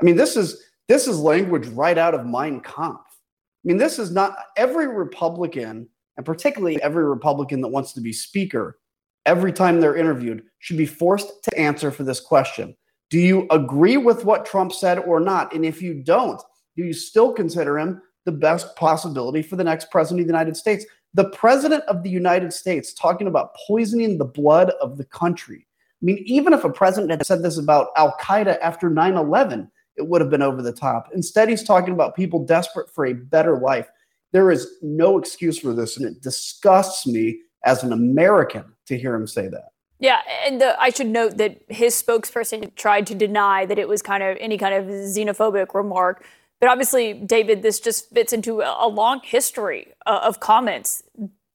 I 0.00 0.02
mean, 0.02 0.16
this 0.16 0.36
is 0.36 0.60
this 0.88 1.06
is 1.06 1.20
language 1.20 1.68
right 1.68 1.96
out 1.96 2.14
of 2.14 2.26
Mein 2.26 2.60
Kampf. 2.60 3.04
I 3.06 3.62
mean, 3.62 3.76
this 3.76 4.00
is 4.00 4.10
not 4.10 4.36
every 4.56 4.88
Republican, 4.88 5.88
and 6.20 6.26
particularly 6.26 6.82
every 6.82 7.06
Republican 7.06 7.62
that 7.62 7.68
wants 7.68 7.94
to 7.94 8.00
be 8.02 8.12
speaker, 8.12 8.78
every 9.24 9.54
time 9.54 9.80
they're 9.80 9.96
interviewed, 9.96 10.42
should 10.58 10.76
be 10.76 10.84
forced 10.84 11.42
to 11.44 11.58
answer 11.58 11.90
for 11.90 12.04
this 12.04 12.20
question. 12.20 12.76
Do 13.08 13.18
you 13.18 13.46
agree 13.50 13.96
with 13.96 14.26
what 14.26 14.44
Trump 14.44 14.74
said 14.74 14.98
or 14.98 15.18
not? 15.18 15.54
And 15.54 15.64
if 15.64 15.80
you 15.80 15.94
don't, 15.94 16.38
do 16.76 16.84
you 16.84 16.92
still 16.92 17.32
consider 17.32 17.78
him 17.78 18.02
the 18.26 18.32
best 18.32 18.76
possibility 18.76 19.40
for 19.40 19.56
the 19.56 19.64
next 19.64 19.90
president 19.90 20.20
of 20.20 20.26
the 20.26 20.32
United 20.32 20.58
States. 20.58 20.84
The 21.14 21.30
president 21.30 21.84
of 21.84 22.02
the 22.02 22.10
United 22.10 22.52
States 22.52 22.92
talking 22.92 23.26
about 23.26 23.56
poisoning 23.66 24.18
the 24.18 24.26
blood 24.26 24.72
of 24.82 24.98
the 24.98 25.06
country. 25.06 25.66
I 26.02 26.04
mean, 26.04 26.18
even 26.26 26.52
if 26.52 26.64
a 26.64 26.70
president 26.70 27.12
had 27.12 27.24
said 27.24 27.42
this 27.42 27.56
about 27.56 27.92
Al 27.96 28.14
Qaeda 28.20 28.58
after 28.60 28.90
9 28.90 29.14
11, 29.14 29.70
it 29.96 30.06
would 30.06 30.20
have 30.20 30.28
been 30.28 30.42
over 30.42 30.60
the 30.60 30.70
top. 30.70 31.08
Instead, 31.14 31.48
he's 31.48 31.64
talking 31.64 31.94
about 31.94 32.14
people 32.14 32.44
desperate 32.44 32.90
for 32.90 33.06
a 33.06 33.14
better 33.14 33.58
life. 33.58 33.88
There 34.32 34.50
is 34.50 34.68
no 34.82 35.18
excuse 35.18 35.58
for 35.58 35.72
this, 35.72 35.96
and 35.96 36.06
it 36.06 36.22
disgusts 36.22 37.06
me 37.06 37.40
as 37.64 37.82
an 37.82 37.92
American 37.92 38.64
to 38.86 38.98
hear 38.98 39.14
him 39.14 39.26
say 39.26 39.48
that. 39.48 39.70
Yeah, 39.98 40.20
and 40.46 40.60
the, 40.60 40.80
I 40.80 40.90
should 40.90 41.08
note 41.08 41.36
that 41.36 41.60
his 41.68 42.00
spokesperson 42.00 42.74
tried 42.74 43.06
to 43.08 43.14
deny 43.14 43.66
that 43.66 43.78
it 43.78 43.86
was 43.86 44.00
kind 44.00 44.22
of 44.22 44.36
any 44.40 44.56
kind 44.56 44.74
of 44.74 44.86
xenophobic 44.86 45.74
remark. 45.74 46.24
But 46.58 46.70
obviously, 46.70 47.12
David, 47.12 47.62
this 47.62 47.80
just 47.80 48.10
fits 48.10 48.32
into 48.32 48.62
a, 48.62 48.88
long 48.88 49.20
history 49.22 49.92
uh, 50.06 50.20
of 50.22 50.40
comments 50.40 51.02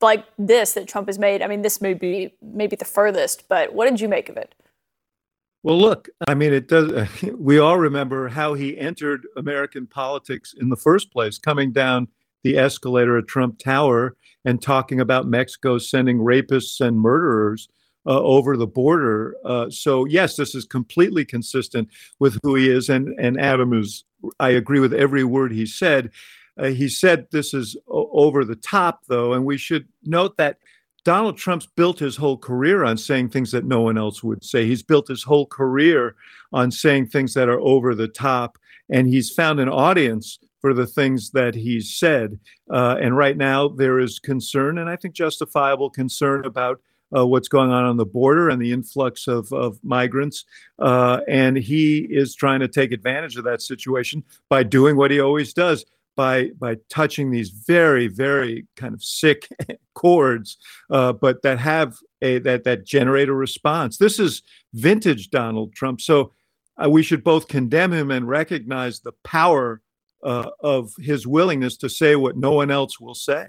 like 0.02 0.26
this 0.38 0.74
that 0.74 0.88
Trump 0.88 1.08
has 1.08 1.18
made. 1.18 1.42
I 1.42 1.48
mean, 1.48 1.64
this 1.64 1.82
may 1.82 1.96
be 1.96 2.34
maybe 2.42 2.76
the 2.76 2.86
furthest, 2.86 3.48
but 3.48 3.74
what 3.74 3.90
did 3.90 4.00
you 4.00 4.08
make 4.08 4.30
of 4.30 4.38
it? 4.38 4.54
Well, 5.64 5.80
look, 5.80 6.10
I 6.28 6.36
mean, 6.36 6.54
it 6.54 6.68
does. 6.68 7.10
We 7.36 7.58
all 7.58 7.80
remember 7.80 8.28
how 8.28 8.54
he 8.54 8.78
entered 8.78 9.26
American 9.38 9.88
politics 9.88 10.54
in 10.60 10.70
the 10.70 10.76
first 10.76 11.12
place, 11.12 11.40
coming 11.40 11.72
down 11.72 12.08
the 12.46 12.58
escalator 12.58 13.18
at 13.18 13.28
Trump 13.28 13.58
Tower 13.58 14.16
and 14.46 14.62
talking 14.62 15.00
about 15.00 15.28
Mexico 15.28 15.80
sending 15.80 16.20
rapists 16.20 16.80
and 16.80 17.00
murderers 17.00 17.68
uh, 18.06 18.22
over 18.22 18.56
the 18.56 18.68
border. 18.68 19.36
Uh, 19.44 19.68
so 19.72 20.06
yes, 20.06 20.36
this 20.36 20.54
is 20.54 20.64
completely 20.64 21.26
consistent 21.26 21.90
with 22.20 22.38
who 22.44 22.54
he 22.54 22.70
is, 22.70 22.88
and 22.88 23.20
and 23.20 23.42
Adam 23.42 23.74
is. 23.74 24.06
I 24.40 24.50
agree 24.50 24.80
with 24.80 24.94
every 24.94 25.24
word 25.24 25.52
he 25.52 25.66
said. 25.66 26.12
Uh, 26.58 26.68
he 26.68 26.88
said 26.88 27.26
this 27.32 27.54
is 27.54 27.76
o- 27.88 28.10
over 28.14 28.46
the 28.46 28.56
top, 28.56 29.02
though, 29.08 29.34
and 29.34 29.44
we 29.44 29.58
should 29.58 29.88
note 30.04 30.38
that 30.38 30.60
Donald 31.04 31.38
Trump's 31.38 31.68
built 31.76 31.98
his 31.98 32.16
whole 32.16 32.38
career 32.38 32.84
on 32.84 32.98
saying 32.98 33.30
things 33.30 33.52
that 33.52 33.66
no 33.66 33.82
one 33.82 33.98
else 33.98 34.24
would 34.24 34.44
say. 34.44 34.68
He's 34.68 34.84
built 34.84 35.08
his 35.08 35.24
whole 35.24 35.48
career 35.48 36.16
on 36.54 36.70
saying 36.70 37.08
things 37.08 37.34
that 37.34 37.50
are 37.50 37.60
over 37.60 37.96
the 37.96 38.08
top, 38.08 38.60
and 38.90 39.08
he's 39.08 39.32
found 39.32 39.60
an 39.60 39.70
audience 39.70 40.38
for 40.66 40.74
the 40.74 40.88
things 40.88 41.30
that 41.30 41.54
he's 41.54 41.94
said. 41.94 42.40
Uh, 42.74 42.96
and 43.00 43.16
right 43.16 43.38
now, 43.38 43.68
there 43.68 44.00
is 44.00 44.18
concern, 44.18 44.80
and 44.80 44.90
I 44.90 44.96
think 44.96 45.14
justifiable 45.14 45.92
concern 45.92 46.44
about 46.44 46.82
uh, 47.16 47.24
what's 47.24 47.48
going 47.48 47.70
on 47.70 47.84
on 47.84 47.98
the 47.98 48.06
border 48.08 48.50
and 48.50 48.60
the 48.60 48.72
influx 48.72 49.28
of, 49.28 49.54
of 49.54 49.78
migrants. 49.84 50.44
Uh, 50.80 51.22
and 51.28 51.56
he 51.56 52.00
is 52.00 52.34
trying 52.34 52.62
to 52.62 52.68
take 52.68 52.92
advantage 52.92 53.38
of 53.38 53.44
that 53.44 53.62
situation 53.62 54.24
by 54.50 54.64
doing 54.64 54.98
what 54.98 55.12
he 55.12 55.20
always 55.20 55.54
does 55.54 55.86
by 56.16 56.50
by 56.58 56.78
touching 56.90 57.30
these 57.30 57.52
very 57.52 58.08
very 58.08 58.66
kind 58.76 58.96
of 58.96 59.04
sick 59.04 59.48
chords, 59.94 60.58
uh, 60.90 61.14
but 61.14 61.44
that 61.44 61.60
have 61.60 61.96
a 62.24 62.40
that 62.40 62.64
that 62.64 62.88
generate 62.88 63.30
a 63.30 63.36
response. 63.36 63.98
This 63.98 64.20
is 64.20 64.42
vintage 64.74 65.30
Donald 65.30 65.76
Trump. 65.76 66.02
So 66.02 66.32
uh, 66.84 66.90
we 66.90 67.04
should 67.04 67.24
both 67.24 67.48
condemn 67.48 67.94
him 67.94 68.10
and 68.10 68.28
recognize 68.28 69.02
the 69.02 69.14
power 69.24 69.82
uh, 70.26 70.50
of 70.60 70.92
his 71.00 71.26
willingness 71.26 71.78
to 71.78 71.90
say 71.90 72.16
what 72.16 72.36
no 72.36 72.52
one 72.52 72.72
else 72.72 73.00
will 73.00 73.16
say. 73.16 73.48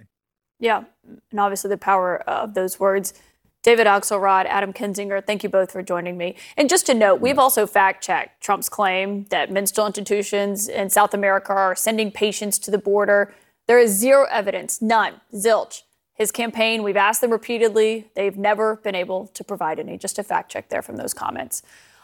Yeah, 0.61 0.85
and 1.31 1.41
obviously 1.41 1.69
the 1.69 1.79
power 1.79 2.19
of 2.29 2.55
those 2.55 2.79
words. 2.79 3.15
David 3.63 3.89
Axelrod, 3.89 4.47
Adam 4.47 4.73
Kinzinger, 4.73 5.27
thank 5.27 5.43
you 5.43 5.49
both 5.49 5.73
for 5.73 5.83
joining 5.83 6.17
me. 6.17 6.37
And 6.57 6.71
just 6.71 6.87
to 6.87 6.95
note, 6.95 7.21
we've 7.21 7.39
also 7.39 7.67
fact 7.67 8.05
checked 8.05 8.41
Trump's 8.41 8.69
claim 8.69 9.25
that 9.31 9.51
mental 9.51 9.87
institutions 9.87 10.69
in 10.69 10.89
South 10.89 11.13
America 11.13 11.53
are 11.53 11.75
sending 11.75 12.13
patients 12.13 12.61
to 12.61 12.71
the 12.71 12.79
border. 12.79 13.35
There 13.67 13.81
is 13.81 13.91
zero 13.91 14.27
evidence, 14.31 14.81
none, 14.81 15.21
zilch. 15.35 15.83
His 16.15 16.31
campaign, 16.31 16.85
we've 16.85 16.97
asked 16.97 17.21
them 17.21 17.33
repeatedly, 17.33 18.09
they've 18.15 18.37
never 18.37 18.77
been 18.77 18.95
able 18.95 19.27
to 19.29 19.43
provide 19.43 19.81
any. 19.81 19.99
Just 19.99 20.19
a 20.19 20.23
fact 20.23 20.51
check 20.51 20.69
there 20.69 20.81
from 20.81 20.97
those 20.97 21.13
comments. 21.13 21.63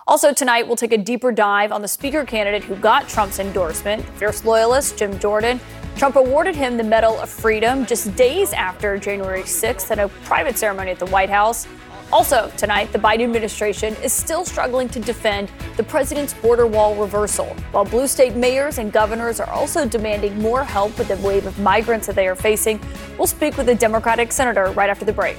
Also, 0.09 0.33
tonight, 0.33 0.67
we'll 0.67 0.75
take 0.75 0.93
a 0.93 0.99
deeper 0.99 1.31
dive 1.31 1.71
on 1.71 1.81
the 1.81 1.87
speaker 1.87 2.25
candidate 2.25 2.65
who 2.65 2.75
got 2.77 3.09
Trump's 3.09 3.39
endorsement, 3.39 4.05
fierce 4.19 4.45
loyalist 4.45 4.99
Jim 4.99 5.17
Jordan. 5.21 5.61
Trump 5.97 6.17
awarded 6.17 6.57
him 6.57 6.77
the 6.77 6.83
Medal 6.83 7.21
of 7.21 7.31
Freedom 7.31 7.87
just 7.87 8.17
days 8.17 8.53
after 8.53 8.99
January 8.99 9.43
6th 9.43 9.93
at 9.93 10.01
a 10.01 10.09
private 10.25 10.59
ceremony 10.59 10.91
at 10.91 10.99
the 10.99 11.07
White 11.07 11.31
House. 11.31 11.69
Also, 12.13 12.51
tonight, 12.57 12.93
the 12.93 12.99
Biden 12.99 13.23
administration 13.23 13.95
is 14.03 14.13
still 14.13 14.45
struggling 14.45 14.89
to 14.89 14.99
defend 14.99 15.53
the 15.77 15.85
president's 15.85 16.35
border 16.35 16.67
wall 16.67 16.97
reversal, 16.97 17.47
while 17.71 17.85
blue 17.85 18.09
state 18.09 18.35
mayors 18.35 18.79
and 18.79 18.93
governors 18.93 19.39
are 19.39 19.49
also 19.51 19.87
demanding 19.87 20.37
more 20.43 20.65
help 20.65 20.99
with 20.99 21.09
the 21.09 21.17
wave 21.19 21.47
of 21.47 21.57
migrants 21.61 22.09
that 22.09 22.17
they 22.17 22.27
are 22.27 22.35
facing. 22.35 22.81
We'll 23.19 23.29
speak 23.29 23.57
with 23.57 23.69
a 23.69 23.75
Democratic 23.75 24.33
senator 24.33 24.73
right 24.73 24.91
after 24.91 25.05
the 25.05 25.13
break. 25.13 25.39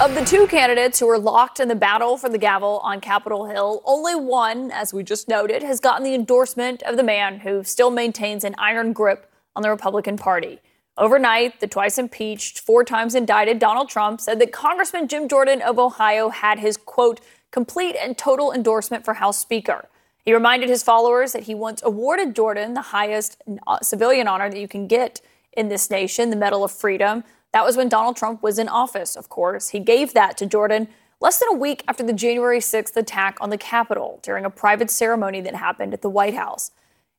Of 0.00 0.14
the 0.14 0.24
two 0.24 0.46
candidates 0.46 0.98
who 0.98 1.10
are 1.10 1.18
locked 1.18 1.60
in 1.60 1.68
the 1.68 1.74
battle 1.74 2.16
for 2.16 2.30
the 2.30 2.38
gavel 2.38 2.80
on 2.82 3.02
Capitol 3.02 3.44
Hill, 3.44 3.82
only 3.84 4.14
one, 4.14 4.70
as 4.70 4.94
we 4.94 5.02
just 5.02 5.28
noted, 5.28 5.62
has 5.62 5.78
gotten 5.78 6.04
the 6.04 6.14
endorsement 6.14 6.82
of 6.84 6.96
the 6.96 7.02
man 7.02 7.40
who 7.40 7.62
still 7.64 7.90
maintains 7.90 8.42
an 8.42 8.54
iron 8.56 8.94
grip 8.94 9.30
on 9.54 9.62
the 9.62 9.68
Republican 9.68 10.16
Party. 10.16 10.58
Overnight, 10.96 11.60
the 11.60 11.66
twice 11.66 11.98
impeached, 11.98 12.60
four 12.60 12.82
times 12.82 13.14
indicted 13.14 13.58
Donald 13.58 13.90
Trump 13.90 14.22
said 14.22 14.40
that 14.40 14.52
Congressman 14.52 15.06
Jim 15.06 15.28
Jordan 15.28 15.60
of 15.60 15.78
Ohio 15.78 16.30
had 16.30 16.60
his, 16.60 16.78
quote, 16.78 17.20
complete 17.50 17.94
and 17.94 18.16
total 18.16 18.52
endorsement 18.52 19.04
for 19.04 19.12
House 19.12 19.36
Speaker. 19.36 19.86
He 20.24 20.32
reminded 20.32 20.70
his 20.70 20.82
followers 20.82 21.32
that 21.32 21.42
he 21.42 21.54
once 21.54 21.82
awarded 21.82 22.34
Jordan 22.34 22.72
the 22.72 22.80
highest 22.80 23.42
uh, 23.66 23.80
civilian 23.82 24.28
honor 24.28 24.48
that 24.48 24.58
you 24.60 24.68
can 24.68 24.86
get 24.86 25.20
in 25.52 25.68
this 25.68 25.90
nation, 25.90 26.30
the 26.30 26.36
Medal 26.36 26.64
of 26.64 26.72
Freedom. 26.72 27.22
That 27.52 27.64
was 27.64 27.76
when 27.76 27.88
Donald 27.88 28.16
Trump 28.16 28.42
was 28.42 28.58
in 28.58 28.68
office, 28.68 29.16
of 29.16 29.28
course. 29.28 29.70
He 29.70 29.80
gave 29.80 30.14
that 30.14 30.36
to 30.38 30.46
Jordan 30.46 30.88
less 31.20 31.38
than 31.38 31.48
a 31.50 31.56
week 31.56 31.82
after 31.88 32.02
the 32.02 32.12
January 32.12 32.60
6th 32.60 32.96
attack 32.96 33.36
on 33.40 33.50
the 33.50 33.58
Capitol 33.58 34.20
during 34.22 34.44
a 34.44 34.50
private 34.50 34.90
ceremony 34.90 35.40
that 35.40 35.54
happened 35.54 35.92
at 35.92 36.02
the 36.02 36.08
White 36.08 36.34
House. 36.34 36.70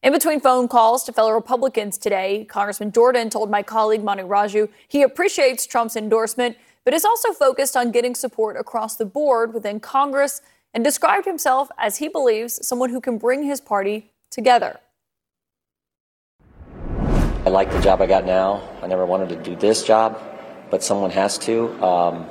In 0.02 0.12
between 0.14 0.40
phone 0.40 0.68
calls 0.68 1.04
to 1.04 1.14
fellow 1.14 1.32
Republicans 1.32 1.98
today, 1.98 2.46
Congressman 2.46 2.92
Jordan 2.92 3.30
told 3.30 3.52
my 3.52 3.62
colleague 3.62 4.04
Manu 4.04 4.28
Raju 4.28 4.70
he 4.88 5.04
appreciates 5.04 5.68
Trump's 5.68 5.96
endorsement, 5.96 6.58
but 6.84 6.94
is 6.96 7.06
also 7.06 7.34
focused 7.34 7.78
on 7.78 7.92
getting 7.92 8.16
support 8.16 8.58
across 8.58 8.96
the 8.96 9.06
board 9.06 9.54
within 9.54 9.80
Congress 9.80 10.42
and 10.74 10.84
described 10.84 11.26
himself 11.26 11.70
as 11.78 11.98
he 11.98 12.08
believes 12.08 12.66
someone 12.66 12.90
who 12.90 13.02
can 13.02 13.20
bring 13.20 13.44
his 13.44 13.62
party 13.62 14.12
together. 14.32 14.80
I 17.44 17.50
like 17.50 17.72
the 17.72 17.82
job 17.82 18.02
I 18.02 18.06
got 18.06 18.24
now. 18.24 18.62
I 18.84 18.88
never 18.88 19.04
wanted 19.04 19.30
to 19.30 19.36
do 19.36 19.56
this 19.56 19.82
job, 19.82 20.22
but 20.70 20.84
someone 20.84 21.10
has 21.10 21.40
to. 21.40 21.70
Um, 21.84 22.28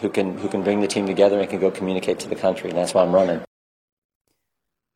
who 0.00 0.08
can 0.08 0.38
who 0.38 0.48
can 0.48 0.62
bring 0.62 0.80
the 0.80 0.88
team 0.88 1.06
together 1.06 1.38
and 1.38 1.48
can 1.48 1.60
go 1.60 1.70
communicate 1.70 2.18
to 2.20 2.28
the 2.28 2.34
country, 2.34 2.70
and 2.70 2.78
that's 2.78 2.94
why 2.94 3.02
I'm 3.02 3.14
running. 3.14 3.42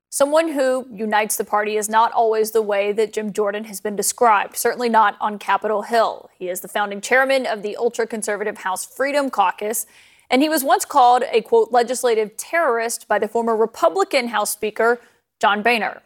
Someone 0.09 0.49
who 0.49 0.87
unites 0.91 1.37
the 1.37 1.45
party 1.45 1.77
is 1.77 1.91
not 1.91 2.11
always 2.13 2.53
the 2.53 2.63
way 2.63 2.91
that 2.93 3.13
Jim 3.13 3.35
Jordan 3.35 3.65
has 3.65 3.83
been 3.83 3.97
described, 3.97 4.57
certainly 4.57 4.89
not 4.89 5.19
on 5.21 5.39
Capitol 5.39 5.83
Hill. 5.83 6.31
He 6.39 6.49
is 6.49 6.63
the 6.63 6.69
founding 6.69 7.03
chairman 7.03 7.45
of 7.45 7.63
the 7.63 7.77
ultra 7.77 8.07
conservative 8.07 8.59
House 8.59 8.87
Freedom 8.87 9.29
Caucus, 9.29 9.85
And 10.31 10.41
he 10.41 10.49
was 10.49 10.65
once 10.65 10.87
called 10.87 11.23
a 11.31 11.43
quote 11.43 11.71
legislative 11.71 12.35
terrorist 12.39 13.07
by 13.09 13.19
the 13.19 13.29
former 13.29 13.55
Republican 13.55 14.29
House 14.29 14.51
Speaker 14.51 15.01
John 15.39 15.63
Boehner. 15.63 16.01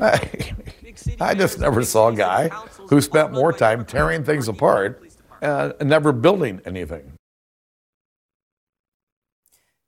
I, 0.00 0.54
I 1.20 1.34
just 1.34 1.58
never 1.58 1.82
saw 1.82 2.08
a 2.08 2.14
guy 2.14 2.48
who 2.88 3.00
spent 3.00 3.32
more 3.32 3.52
time 3.52 3.84
tearing 3.84 4.24
things 4.24 4.48
apart 4.48 5.02
uh, 5.42 5.72
and 5.80 5.88
never 5.88 6.12
building 6.12 6.60
anything. 6.64 7.12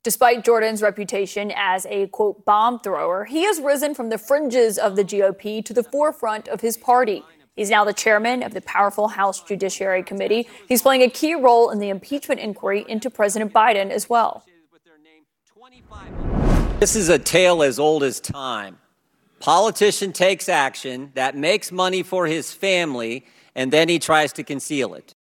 Despite 0.03 0.45
Jordan's 0.45 0.81
reputation 0.81 1.53
as 1.55 1.85
a 1.87 2.07
quote 2.07 2.47
bomb 2.47 2.81
thrower, 2.81 3.27
he 3.27 3.45
has 3.45 3.61
risen 3.61 3.95
from 3.95 4.09
the 4.09 4.17
fringes 4.17 4.79
of 4.79 4.97
the 4.97 5.05
GOP 5.05 5.63
to 5.65 5.75
the 5.75 5.83
forefront 5.83 6.49
of 6.49 6.63
his 6.63 6.79
party. 6.79 7.23
He's 7.55 7.69
now 7.69 7.85
the 7.85 7.93
chairman 7.93 8.43
of 8.43 8.55
the 8.55 8.63
powerful 8.63 9.09
House 9.09 9.43
Judiciary 9.43 10.03
Committee. 10.03 10.49
He's 10.67 10.81
playing 10.81 11.03
a 11.03 11.11
key 11.11 11.35
role 11.35 11.69
in 11.69 11.79
the 11.79 11.91
impeachment 11.91 12.41
inquiry 12.41 12.87
into 12.89 13.11
President 13.11 13.53
Biden 13.53 13.91
as 13.91 14.09
well. 14.09 14.47
This 16.79 16.97
is 16.97 17.11
a 17.11 17.19
tale 17.19 17.63
as 17.63 17.79
old 17.79 18.03
as 18.03 18.21
time. 18.21 18.79
Politician 19.41 20.13
takes 20.13 20.51
action 20.51 21.13
that 21.15 21.35
makes 21.35 21.73
money 21.73 22.03
for 22.03 22.27
his 22.27 22.53
family, 22.53 23.27
and 23.55 23.73
then 23.73 23.89
he 23.89 23.99
tries 23.99 24.35
to 24.35 24.45
conceal 24.45 24.93
it. 24.95 25.15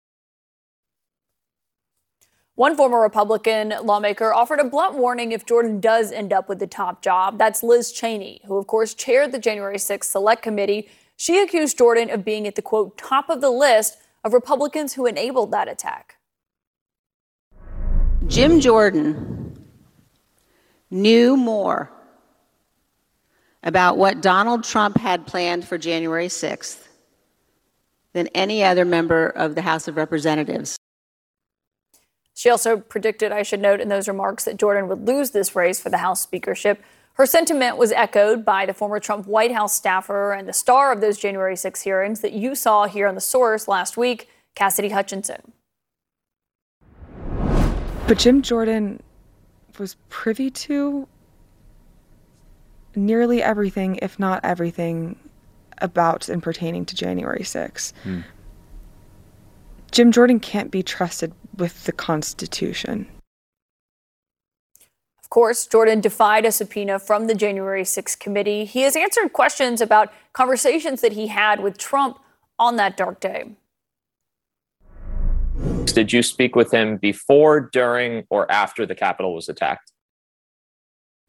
One 2.56 2.76
former 2.76 3.00
Republican 3.00 3.72
lawmaker 3.84 4.34
offered 4.34 4.58
a 4.58 4.64
blunt 4.64 4.96
warning 4.96 5.30
if 5.30 5.46
Jordan 5.46 5.78
does 5.78 6.10
end 6.10 6.32
up 6.32 6.48
with 6.48 6.58
the 6.58 6.66
top 6.66 7.00
job. 7.00 7.38
That's 7.38 7.62
Liz 7.62 7.92
Cheney, 7.92 8.40
who, 8.46 8.56
of 8.56 8.66
course, 8.66 8.94
chaired 8.94 9.30
the 9.30 9.38
January 9.38 9.76
6th 9.76 10.06
Select 10.06 10.42
Committee. 10.42 10.88
She 11.16 11.40
accused 11.40 11.78
Jordan 11.78 12.10
of 12.10 12.25
being 12.25 12.48
at 12.48 12.56
the 12.56 12.62
quote 12.62 12.98
top 12.98 13.30
of 13.30 13.40
the 13.40 13.50
list 13.50 13.98
of 14.25 14.32
Republicans 14.32 14.94
who 14.94 15.06
enabled 15.06 15.52
that 15.52 15.68
attack. 15.68 16.16
Jim 18.26 18.58
Jordan 18.58 19.64
knew 20.90 21.37
more 21.37 21.92
about 23.62 23.97
what 23.97 24.21
Donald 24.21 24.65
Trump 24.65 24.97
had 24.99 25.27
planned 25.27 25.67
for 25.67 25.79
January 25.79 26.29
6th 26.29 26.87
than 28.12 28.29
any 28.29 28.62
other 28.62 28.85
member 28.85 29.29
of 29.29 29.55
the 29.55 29.62
House 29.62 29.88
of 29.88 29.97
Representatives. 29.97 30.77
She 32.35 32.50
also 32.50 32.77
predicted, 32.79 33.33
I 33.33 33.43
should 33.43 33.61
note 33.61 33.81
in 33.81 33.88
those 33.88 34.07
remarks, 34.07 34.45
that 34.45 34.59
Jordan 34.59 34.88
would 34.88 35.07
lose 35.07 35.33
this 35.33 35.57
race 35.57 35.81
for 35.81 35.91
the 35.91 35.99
House 35.99 36.21
speakership. 36.21 36.83
Her 37.15 37.27
sentiment 37.27 37.77
was 37.77 37.91
echoed 37.91 38.45
by 38.45 38.65
the 38.65 38.73
former 38.73 39.00
Trump 39.00 39.27
White 39.27 39.50
House 39.50 39.75
staffer 39.75 40.33
and 40.33 40.49
the 40.49 40.53
star 40.53 40.93
of 40.93 41.00
those 41.00 41.19
January 41.19 41.57
6 41.57 41.81
hearings 41.83 42.21
that 42.21 42.33
you 42.33 42.55
saw 42.55 42.87
here 42.87 43.09
on 43.09 43.17
The 43.17 43.21
Source 43.21 43.67
last 43.67 43.97
week, 43.97 44.29
Cassidy 44.55 44.91
Hutchinson. 44.91 45.53
But 48.07 48.19
Jim 48.19 48.41
Jordan 48.41 49.03
was 49.79 49.97
privy 50.09 50.49
to 50.50 51.09
nearly 52.99 53.43
everything, 53.43 53.99
if 54.02 54.19
not 54.19 54.40
everything, 54.45 55.17
about 55.78 56.28
and 56.28 56.43
pertaining 56.43 56.85
to 56.87 56.95
January 56.95 57.45
6. 57.45 57.93
Hmm. 58.02 58.21
Jim 59.90 60.12
Jordan 60.12 60.40
can't 60.40 60.71
be 60.71 60.83
trusted 60.83 61.33
with 61.57 61.85
the 61.85 61.93
Constitution. 61.93 63.07
Of 65.23 65.31
course, 65.31 65.67
Jordan 65.67 66.00
defied 66.00 66.45
a 66.47 66.52
subpoena 66.52 66.99
from 66.99 67.26
the 67.26 67.35
January 67.35 67.85
6 67.85 68.17
committee. 68.17 68.64
He 68.64 68.83
has 68.83 68.97
answered 68.97 69.33
questions 69.33 69.81
about 69.81 70.12
conversations 70.33 71.00
that 71.00 71.12
he 71.12 71.26
had 71.26 71.61
with 71.61 71.78
Trump 71.78 72.19
on 72.59 72.76
that 72.76 72.97
dark 72.97 73.21
day. 73.21 73.50
Did 75.85 76.12
you 76.12 76.23
speak 76.23 76.55
with 76.55 76.73
him 76.73 76.97
before, 76.97 77.61
during, 77.73 78.25
or 78.31 78.50
after 78.50 78.87
the 78.87 78.95
Capitol 78.95 79.35
was 79.35 79.49
attacked? 79.49 79.93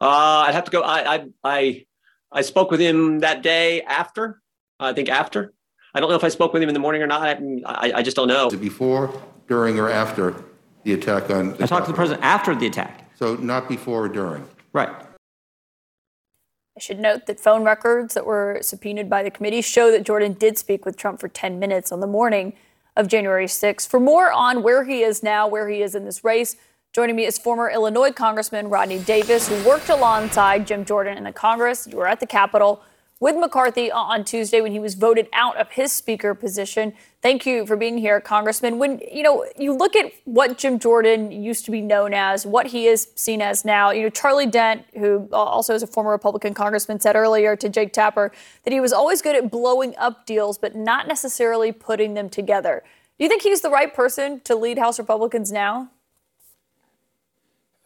Uh, 0.01 0.45
I'd 0.47 0.55
have 0.55 0.65
to 0.65 0.71
go. 0.71 0.81
I, 0.81 1.15
I, 1.15 1.25
I, 1.43 1.85
I 2.31 2.41
spoke 2.41 2.71
with 2.71 2.79
him 2.79 3.19
that 3.19 3.41
day 3.41 3.81
after. 3.81 4.41
I 4.79 4.93
think 4.93 5.09
after. 5.09 5.53
I 5.93 5.99
don't 5.99 6.09
know 6.09 6.15
if 6.15 6.23
I 6.23 6.29
spoke 6.29 6.53
with 6.53 6.61
him 6.61 6.69
in 6.69 6.73
the 6.73 6.79
morning 6.79 7.01
or 7.01 7.07
not. 7.07 7.39
I, 7.65 7.91
I 7.95 8.01
just 8.03 8.15
don't 8.15 8.27
know. 8.27 8.49
Before, 8.49 9.11
during, 9.47 9.79
or 9.79 9.89
after 9.89 10.43
the 10.83 10.93
attack 10.93 11.29
on? 11.29 11.55
The 11.57 11.63
I 11.63 11.67
talked 11.67 11.85
to 11.87 11.91
the 11.91 11.95
president 11.95 12.23
after 12.23 12.55
the 12.55 12.67
attack. 12.67 13.11
So 13.17 13.35
not 13.35 13.67
before 13.67 14.05
or 14.05 14.09
during? 14.09 14.47
Right. 14.71 14.89
I 14.89 16.79
should 16.79 16.99
note 16.99 17.25
that 17.25 17.39
phone 17.39 17.65
records 17.65 18.13
that 18.13 18.25
were 18.25 18.59
subpoenaed 18.61 19.09
by 19.09 19.23
the 19.23 19.31
committee 19.31 19.61
show 19.61 19.91
that 19.91 20.03
Jordan 20.03 20.33
did 20.33 20.57
speak 20.57 20.85
with 20.85 20.95
Trump 20.95 21.19
for 21.19 21.27
10 21.27 21.59
minutes 21.59 21.91
on 21.91 21.99
the 21.99 22.07
morning 22.07 22.53
of 22.95 23.09
January 23.09 23.47
6. 23.49 23.85
For 23.85 23.99
more 23.99 24.31
on 24.31 24.63
where 24.63 24.85
he 24.85 25.01
is 25.01 25.21
now, 25.21 25.47
where 25.47 25.67
he 25.67 25.81
is 25.81 25.95
in 25.95 26.05
this 26.05 26.23
race, 26.23 26.55
joining 26.91 27.15
me 27.15 27.25
is 27.25 27.37
former 27.37 27.69
Illinois 27.69 28.11
Congressman 28.11 28.67
Rodney 28.67 28.99
Davis, 28.99 29.47
who 29.47 29.67
worked 29.67 29.89
alongside 29.89 30.65
Jim 30.65 30.83
Jordan 30.83 31.17
in 31.17 31.23
the 31.23 31.31
Congress. 31.31 31.87
You 31.87 31.97
were 31.97 32.07
at 32.07 32.19
the 32.19 32.25
Capitol 32.25 32.81
with 33.19 33.35
McCarthy 33.35 33.91
on 33.91 34.23
Tuesday 34.23 34.59
when 34.59 34.71
he 34.71 34.79
was 34.79 34.95
voted 34.95 35.27
out 35.31 35.55
of 35.57 35.69
his 35.71 35.91
speaker 35.91 36.33
position. 36.33 36.93
Thank 37.21 37.45
you 37.45 37.65
for 37.67 37.75
being 37.75 37.99
here, 37.99 38.19
Congressman. 38.19 38.79
When 38.79 39.01
you 39.11 39.21
know 39.21 39.45
you 39.57 39.71
look 39.73 39.95
at 39.95 40.11
what 40.25 40.57
Jim 40.57 40.79
Jordan 40.79 41.31
used 41.31 41.63
to 41.65 41.71
be 41.71 41.79
known 41.79 42.13
as, 42.13 42.45
what 42.45 42.67
he 42.67 42.87
is 42.87 43.09
seen 43.15 43.41
as 43.41 43.63
now, 43.63 43.91
you 43.91 44.01
know 44.01 44.09
Charlie 44.09 44.47
Dent, 44.47 44.83
who 44.97 45.29
also 45.31 45.75
is 45.75 45.83
a 45.83 45.87
former 45.87 46.11
Republican 46.11 46.55
congressman, 46.55 46.99
said 46.99 47.15
earlier 47.15 47.55
to 47.55 47.69
Jake 47.69 47.93
Tapper 47.93 48.31
that 48.63 48.73
he 48.73 48.79
was 48.79 48.93
always 48.93 49.21
good 49.21 49.35
at 49.35 49.51
blowing 49.51 49.93
up 49.97 50.25
deals, 50.25 50.57
but 50.57 50.75
not 50.75 51.07
necessarily 51.07 51.71
putting 51.71 52.15
them 52.15 52.29
together. 52.29 52.83
Do 53.19 53.25
you 53.25 53.29
think 53.29 53.43
he's 53.43 53.61
the 53.61 53.69
right 53.69 53.93
person 53.93 54.39
to 54.45 54.55
lead 54.55 54.79
House 54.79 54.97
Republicans 54.97 55.51
now? 55.51 55.91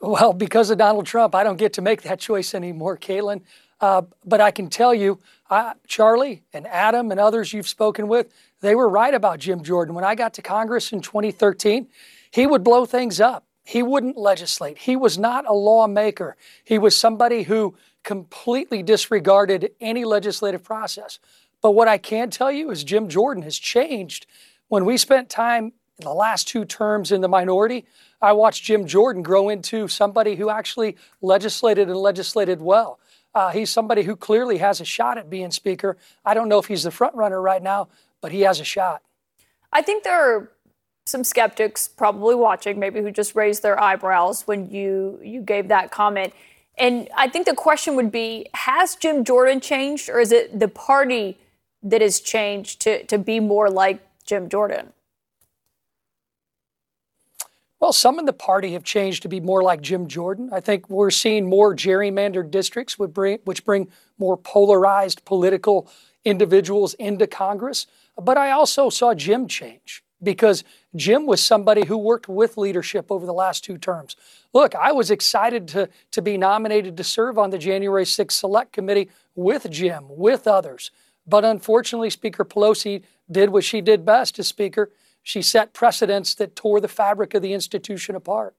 Well, 0.03 0.33
because 0.33 0.69
of 0.69 0.77
Donald 0.77 1.05
Trump, 1.05 1.33
I 1.33 1.45
don't 1.45 1.55
get 1.55 1.71
to 1.73 1.81
make 1.81 2.01
that 2.01 2.19
choice 2.19 2.53
anymore, 2.53 2.97
Kaitlan. 2.97 3.39
Uh, 3.79 4.01
but 4.25 4.41
I 4.41 4.51
can 4.51 4.69
tell 4.69 4.93
you, 4.93 5.19
I, 5.49 5.75
Charlie 5.87 6.43
and 6.51 6.67
Adam 6.67 7.09
and 7.09 7.21
others 7.21 7.53
you've 7.53 7.69
spoken 7.69 8.09
with, 8.09 8.27
they 8.59 8.75
were 8.75 8.89
right 8.89 9.13
about 9.13 9.39
Jim 9.39 9.63
Jordan. 9.63 9.95
When 9.95 10.03
I 10.03 10.15
got 10.15 10.33
to 10.33 10.41
Congress 10.41 10.91
in 10.91 10.99
2013, 10.99 11.87
he 12.31 12.45
would 12.45 12.65
blow 12.65 12.83
things 12.85 13.21
up. 13.21 13.45
He 13.63 13.81
wouldn't 13.81 14.17
legislate. 14.17 14.77
He 14.79 14.97
was 14.97 15.17
not 15.17 15.47
a 15.47 15.53
lawmaker. 15.53 16.35
He 16.65 16.77
was 16.77 16.97
somebody 16.97 17.43
who 17.43 17.77
completely 18.03 18.83
disregarded 18.83 19.71
any 19.79 20.03
legislative 20.03 20.65
process. 20.65 21.17
But 21.61 21.71
what 21.71 21.87
I 21.87 21.97
can 21.97 22.29
tell 22.29 22.51
you 22.51 22.71
is 22.71 22.83
Jim 22.83 23.07
Jordan 23.07 23.43
has 23.43 23.57
changed. 23.57 24.25
When 24.67 24.83
we 24.83 24.97
spent 24.97 25.29
time 25.29 25.71
in 25.99 26.05
the 26.05 26.13
last 26.13 26.47
two 26.47 26.65
terms 26.65 27.11
in 27.11 27.21
the 27.21 27.27
minority, 27.27 27.85
I 28.21 28.33
watched 28.33 28.63
Jim 28.63 28.87
Jordan 28.87 29.21
grow 29.21 29.49
into 29.49 29.87
somebody 29.87 30.35
who 30.35 30.49
actually 30.49 30.97
legislated 31.21 31.87
and 31.87 31.97
legislated 31.97 32.61
well. 32.61 32.99
Uh, 33.35 33.49
he's 33.51 33.69
somebody 33.69 34.03
who 34.03 34.15
clearly 34.15 34.57
has 34.59 34.79
a 34.79 34.85
shot 34.85 35.17
at 35.17 35.29
being 35.29 35.51
Speaker. 35.51 35.97
I 36.23 36.33
don't 36.33 36.49
know 36.49 36.59
if 36.59 36.67
he's 36.67 36.83
the 36.83 36.91
front 36.91 37.15
runner 37.15 37.41
right 37.41 37.61
now, 37.61 37.89
but 38.21 38.31
he 38.31 38.41
has 38.41 38.59
a 38.59 38.63
shot. 38.63 39.01
I 39.71 39.81
think 39.81 40.03
there 40.03 40.37
are 40.37 40.51
some 41.05 41.23
skeptics 41.23 41.87
probably 41.87 42.35
watching, 42.35 42.79
maybe 42.79 43.01
who 43.01 43.11
just 43.11 43.35
raised 43.35 43.63
their 43.63 43.79
eyebrows 43.79 44.43
when 44.43 44.69
you 44.69 45.19
you 45.21 45.41
gave 45.41 45.67
that 45.67 45.91
comment. 45.91 46.33
And 46.77 47.09
I 47.15 47.27
think 47.27 47.45
the 47.45 47.55
question 47.55 47.95
would 47.95 48.11
be: 48.11 48.47
Has 48.53 48.95
Jim 48.95 49.23
Jordan 49.23 49.59
changed, 49.59 50.09
or 50.09 50.19
is 50.19 50.31
it 50.31 50.59
the 50.59 50.67
party 50.67 51.37
that 51.81 52.01
has 52.01 52.19
changed 52.19 52.81
to 52.81 53.03
to 53.05 53.17
be 53.17 53.39
more 53.39 53.69
like 53.69 53.99
Jim 54.25 54.47
Jordan? 54.47 54.93
Well, 57.83 57.91
some 57.91 58.17
in 58.17 58.23
the 58.23 58.31
party 58.31 58.71
have 58.71 58.85
changed 58.85 59.23
to 59.23 59.27
be 59.27 59.41
more 59.41 59.61
like 59.61 59.81
Jim 59.81 60.07
Jordan. 60.07 60.49
I 60.53 60.61
think 60.61 60.89
we're 60.89 61.11
seeing 61.11 61.49
more 61.49 61.75
gerrymandered 61.75 62.49
districts, 62.49 62.97
which 62.97 63.11
bring, 63.11 63.39
which 63.43 63.65
bring 63.65 63.89
more 64.17 64.37
polarized 64.37 65.25
political 65.25 65.91
individuals 66.23 66.93
into 66.93 67.27
Congress. 67.27 67.85
But 68.15 68.37
I 68.37 68.51
also 68.51 68.89
saw 68.89 69.13
Jim 69.13 69.49
change 69.49 70.01
because 70.23 70.63
Jim 70.95 71.25
was 71.25 71.43
somebody 71.43 71.85
who 71.85 71.97
worked 71.97 72.29
with 72.29 72.55
leadership 72.55 73.11
over 73.11 73.25
the 73.25 73.33
last 73.33 73.65
two 73.65 73.77
terms. 73.77 74.15
Look, 74.53 74.75
I 74.75 74.93
was 74.93 75.11
excited 75.11 75.67
to, 75.67 75.89
to 76.11 76.21
be 76.21 76.37
nominated 76.37 76.95
to 76.95 77.03
serve 77.03 77.37
on 77.37 77.49
the 77.49 77.57
January 77.57 78.05
6th 78.05 78.31
Select 78.31 78.71
Committee 78.71 79.09
with 79.35 79.69
Jim, 79.69 80.05
with 80.07 80.47
others. 80.47 80.89
But 81.27 81.43
unfortunately, 81.43 82.11
Speaker 82.11 82.45
Pelosi 82.45 83.03
did 83.29 83.49
what 83.49 83.65
she 83.65 83.81
did 83.81 84.05
best 84.05 84.39
as 84.39 84.47
Speaker 84.47 84.89
she 85.23 85.41
set 85.41 85.73
precedents 85.73 86.35
that 86.35 86.55
tore 86.55 86.79
the 86.81 86.87
fabric 86.87 87.33
of 87.33 87.41
the 87.41 87.53
institution 87.53 88.15
apart. 88.15 88.55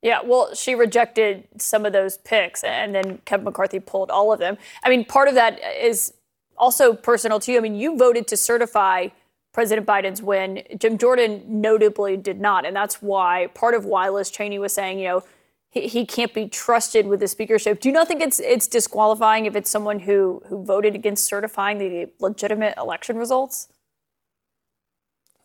Yeah, 0.00 0.20
well, 0.24 0.54
she 0.54 0.74
rejected 0.74 1.48
some 1.58 1.84
of 1.84 1.92
those 1.92 2.18
picks, 2.18 2.62
and 2.62 2.94
then 2.94 3.18
Kevin 3.24 3.44
McCarthy 3.44 3.80
pulled 3.80 4.10
all 4.10 4.32
of 4.32 4.38
them. 4.38 4.56
I 4.82 4.90
mean, 4.90 5.04
part 5.04 5.28
of 5.28 5.34
that 5.34 5.58
is 5.80 6.12
also 6.56 6.92
personal 6.92 7.40
to 7.40 7.52
you. 7.52 7.58
I 7.58 7.60
mean, 7.60 7.74
you 7.74 7.96
voted 7.96 8.28
to 8.28 8.36
certify 8.36 9.08
President 9.52 9.86
Biden's 9.86 10.22
win. 10.22 10.62
Jim 10.78 10.98
Jordan 10.98 11.42
notably 11.48 12.16
did 12.16 12.40
not, 12.40 12.66
and 12.66 12.76
that's 12.76 13.00
why 13.00 13.48
part 13.54 13.74
of 13.74 13.84
why 13.84 14.08
Liz 14.08 14.30
Cheney 14.30 14.58
was 14.58 14.72
saying, 14.72 14.98
you 14.98 15.06
know, 15.06 15.24
he, 15.70 15.88
he 15.88 16.06
can't 16.06 16.34
be 16.34 16.48
trusted 16.48 17.06
with 17.06 17.20
the 17.20 17.28
speakership. 17.28 17.80
Do 17.80 17.88
you 17.88 17.92
not 17.92 18.06
think 18.06 18.20
it's 18.20 18.40
it's 18.40 18.68
disqualifying 18.68 19.46
if 19.46 19.56
it's 19.56 19.70
someone 19.70 20.00
who 20.00 20.42
who 20.48 20.64
voted 20.64 20.94
against 20.94 21.24
certifying 21.24 21.78
the 21.78 22.10
legitimate 22.20 22.74
election 22.76 23.16
results? 23.16 23.68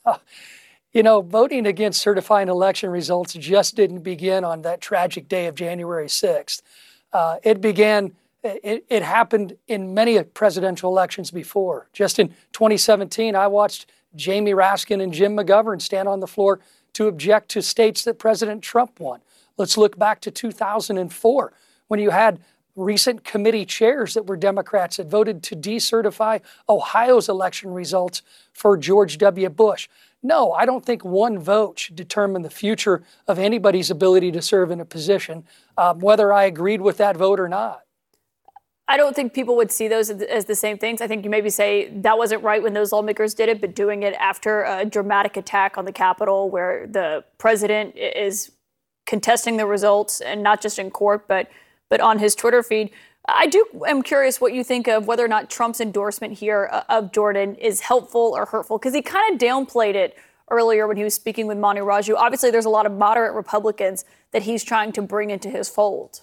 You 0.92 1.04
know, 1.04 1.22
voting 1.22 1.68
against 1.68 2.02
certifying 2.02 2.50
election 2.50 2.90
results 2.90 3.34
just 3.34 3.76
didn't 3.76 4.00
begin 4.00 4.44
on 4.44 4.64
that 4.64 4.82
tragic 4.82 5.28
day 5.28 5.46
of 5.46 5.54
January 5.54 6.08
6th. 6.08 6.64
Uh, 7.14 7.38
it 7.44 7.62
began, 7.62 8.14
it, 8.44 8.86
it 8.90 9.04
happened 9.04 9.56
in 9.68 9.94
many 9.94 10.22
presidential 10.24 10.90
elections 10.90 11.30
before. 11.30 11.90
Just 11.94 12.18
in 12.18 12.30
2017, 12.54 13.36
I 13.36 13.46
watched 13.46 13.86
Jamie 14.16 14.54
Raskin 14.54 15.02
and 15.02 15.14
Jim 15.14 15.38
McGovern 15.38 15.80
stand 15.80 16.08
on 16.08 16.22
the 16.22 16.28
floor 16.28 16.60
to 16.94 17.08
object 17.08 17.50
to 17.50 17.62
states 17.62 18.04
that 18.06 18.18
President 18.18 18.64
Trump 18.64 19.00
won. 19.00 19.20
Let's 19.58 19.78
look 19.78 20.00
back 20.00 20.22
to 20.22 20.32
2004 20.32 21.54
when 21.88 22.00
you 22.00 22.10
had 22.10 22.40
recent 22.80 23.24
committee 23.24 23.66
chairs 23.66 24.14
that 24.14 24.26
were 24.26 24.38
Democrats 24.38 24.98
that 24.98 25.08
voted 25.08 25.44
to 25.44 25.56
decertify 25.56 26.42
Ohio's 26.68 27.30
election 27.30 27.72
results 27.72 28.22
for 28.54 28.78
George 28.78 29.18
W. 29.18 29.50
Bush. 29.50 29.90
No, 30.22 30.52
I 30.52 30.66
don't 30.66 30.86
think 30.86 31.06
one 31.06 31.40
vote 31.40 31.80
should 31.80 31.96
determine 31.96 32.42
the 32.42 32.50
future 32.50 33.04
of 33.28 33.40
anybody's 33.40 33.90
ability 33.90 34.32
to 34.32 34.42
serve 34.42 34.72
in 34.72 34.80
a 34.80 34.86
position, 34.86 35.46
um, 35.78 36.00
whether 36.00 36.34
I 36.34 36.44
agreed 36.44 36.82
with 36.82 36.98
that 36.98 37.16
vote 37.16 37.40
or 37.40 37.48
not. 37.48 37.82
I 38.88 38.98
don't 38.98 39.16
think 39.16 39.34
people 39.34 39.56
would 39.58 39.72
see 39.72 39.88
those 39.88 40.10
as 40.10 40.46
the 40.46 40.56
same 40.56 40.80
things. 40.80 41.00
I 41.00 41.08
think 41.08 41.24
you 41.24 41.30
maybe 41.30 41.52
say 41.52 41.90
that 41.90 42.18
wasn't 42.18 42.44
right 42.44 42.62
when 42.62 42.74
those 42.74 42.92
lawmakers 42.92 43.36
did 43.36 43.48
it, 43.48 43.62
but 43.62 43.76
doing 43.76 44.02
it 44.02 44.16
after 44.16 44.64
a 44.64 44.84
dramatic 44.84 45.38
attack 45.38 45.78
on 45.78 45.86
the 45.86 45.92
Capitol 45.92 46.50
where 46.50 46.88
the 46.88 47.24
president 47.38 47.96
is 47.96 48.52
contesting 49.06 49.58
the 49.58 49.68
results 49.68 50.22
and 50.22 50.42
not 50.42 50.60
just 50.60 50.80
in 50.80 50.90
court, 50.90 51.28
but 51.28 51.50
but 51.90 52.00
on 52.00 52.20
his 52.20 52.36
Twitter 52.36 52.64
feed. 52.64 52.92
I 53.28 53.48
do 53.48 53.66
am 53.88 54.02
curious 54.02 54.40
what 54.40 54.54
you 54.54 54.64
think 54.64 54.88
of 54.88 55.08
whether 55.08 55.24
or 55.24 55.28
not 55.28 55.50
Trump's 55.50 55.82
endorsement 55.82 56.34
here 56.34 56.70
uh, 56.72 56.84
of 56.90 57.12
Jordan 57.12 57.56
is 57.56 57.82
helpful 57.82 58.34
or 58.36 58.46
hurtful 58.46 58.78
because 58.78 58.94
he 58.94 59.02
kind 59.02 59.34
of 59.34 59.40
downplayed 59.40 59.96
it 59.96 60.18
earlier 60.50 60.88
when 60.88 60.98
he 60.98 61.04
was 61.04 61.14
speaking 61.14 61.48
with 61.48 61.58
Manu 61.58 61.82
Raju. 61.82 62.16
Obviously, 62.16 62.52
there's 62.52 62.66
a 62.66 62.70
lot 62.70 62.86
of 62.86 62.92
moderate 62.92 63.34
Republicans 63.36 64.06
that 64.32 64.44
he's 64.44 64.64
trying 64.64 64.92
to 64.94 65.02
bring 65.02 65.30
into 65.30 65.50
his 65.50 65.70
fold. 65.70 66.22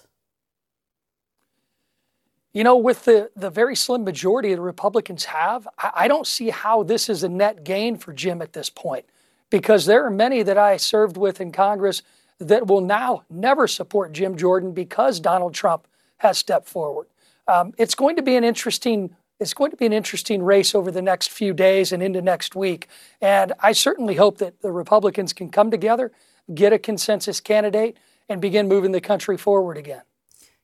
You 2.53 2.63
know, 2.63 2.75
with 2.75 3.05
the, 3.05 3.29
the 3.35 3.49
very 3.49 3.75
slim 3.75 4.03
majority 4.03 4.53
the 4.55 4.61
Republicans 4.61 5.25
have, 5.25 5.67
I, 5.77 5.91
I 5.93 6.07
don't 6.07 6.25
see 6.25 6.49
how 6.49 6.83
this 6.83 7.07
is 7.07 7.23
a 7.23 7.29
net 7.29 7.63
gain 7.63 7.97
for 7.97 8.13
Jim 8.13 8.41
at 8.41 8.53
this 8.53 8.69
point 8.69 9.05
because 9.49 9.85
there 9.85 10.03
are 10.05 10.09
many 10.09 10.43
that 10.43 10.57
I 10.57 10.77
served 10.77 11.17
with 11.17 11.39
in 11.39 11.51
Congress 11.51 12.01
that 12.39 12.67
will 12.67 12.81
now 12.81 13.23
never 13.29 13.67
support 13.67 14.11
Jim 14.11 14.37
Jordan 14.37 14.71
because 14.71 15.19
Donald 15.19 15.53
Trump 15.53 15.87
has 16.17 16.37
stepped 16.37 16.67
forward. 16.67 17.07
Um, 17.47 17.73
it's 17.77 17.95
going 17.95 18.15
to 18.15 18.21
be 18.21 18.35
an 18.35 18.43
interesting 18.43 19.15
it's 19.39 19.53
going 19.53 19.69
to 19.69 19.77
be 19.77 19.85
an 19.85 19.93
interesting 19.93 20.41
race 20.41 20.73
over 20.73 20.89
the 20.89 21.01
next 21.01 21.29
few 21.29 21.53
days 21.53 21.91
and 21.91 22.01
into 22.01 22.21
next 22.21 22.55
week. 22.55 22.87
And 23.21 23.53
I 23.59 23.71
certainly 23.71 24.15
hope 24.15 24.39
that 24.39 24.61
the 24.61 24.71
Republicans 24.71 25.31
can 25.31 25.49
come 25.49 25.69
together, 25.69 26.11
get 26.53 26.73
a 26.73 26.79
consensus 26.79 27.39
candidate, 27.39 27.97
and 28.27 28.41
begin 28.41 28.67
moving 28.67 28.93
the 28.93 29.01
country 29.01 29.37
forward 29.37 29.77
again. 29.77 30.01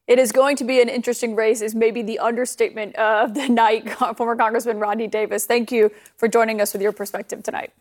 It 0.07 0.19
is 0.19 0.31
going 0.31 0.57
to 0.57 0.63
be 0.63 0.81
an 0.81 0.89
interesting 0.89 1.35
race, 1.35 1.61
is 1.61 1.75
maybe 1.75 2.01
the 2.01 2.19
understatement 2.19 2.95
of 2.95 3.35
the 3.35 3.47
night. 3.47 3.89
Former 4.17 4.35
Congressman 4.35 4.79
Rodney 4.79 5.07
Davis, 5.07 5.45
thank 5.45 5.71
you 5.71 5.91
for 6.17 6.27
joining 6.27 6.59
us 6.59 6.73
with 6.73 6.81
your 6.81 6.91
perspective 6.91 7.41
tonight. 7.43 7.71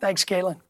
Thanks, 0.00 0.24
Kaitlan. 0.24 0.60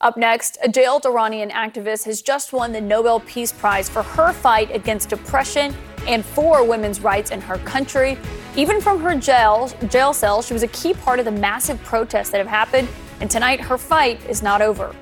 Up 0.00 0.16
next, 0.16 0.58
a 0.62 0.68
jailed 0.68 1.04
Iranian 1.06 1.50
activist 1.50 2.04
has 2.04 2.22
just 2.22 2.52
won 2.52 2.70
the 2.70 2.80
Nobel 2.80 3.18
Peace 3.18 3.50
Prize 3.50 3.88
for 3.88 4.04
her 4.04 4.32
fight 4.32 4.72
against 4.72 5.08
depression 5.08 5.74
and 6.06 6.24
for 6.24 6.64
women's 6.64 7.00
rights 7.00 7.32
in 7.32 7.40
her 7.40 7.58
country. 7.58 8.16
Even 8.54 8.80
from 8.80 9.00
her 9.00 9.16
jail, 9.16 9.68
jail 9.88 10.12
cell, 10.12 10.40
she 10.40 10.52
was 10.52 10.62
a 10.62 10.68
key 10.68 10.94
part 10.94 11.18
of 11.18 11.24
the 11.24 11.32
massive 11.32 11.82
protests 11.82 12.30
that 12.30 12.38
have 12.38 12.46
happened, 12.46 12.86
and 13.20 13.28
tonight 13.28 13.60
her 13.60 13.76
fight 13.76 14.24
is 14.28 14.40
not 14.40 14.62
over. 14.62 14.94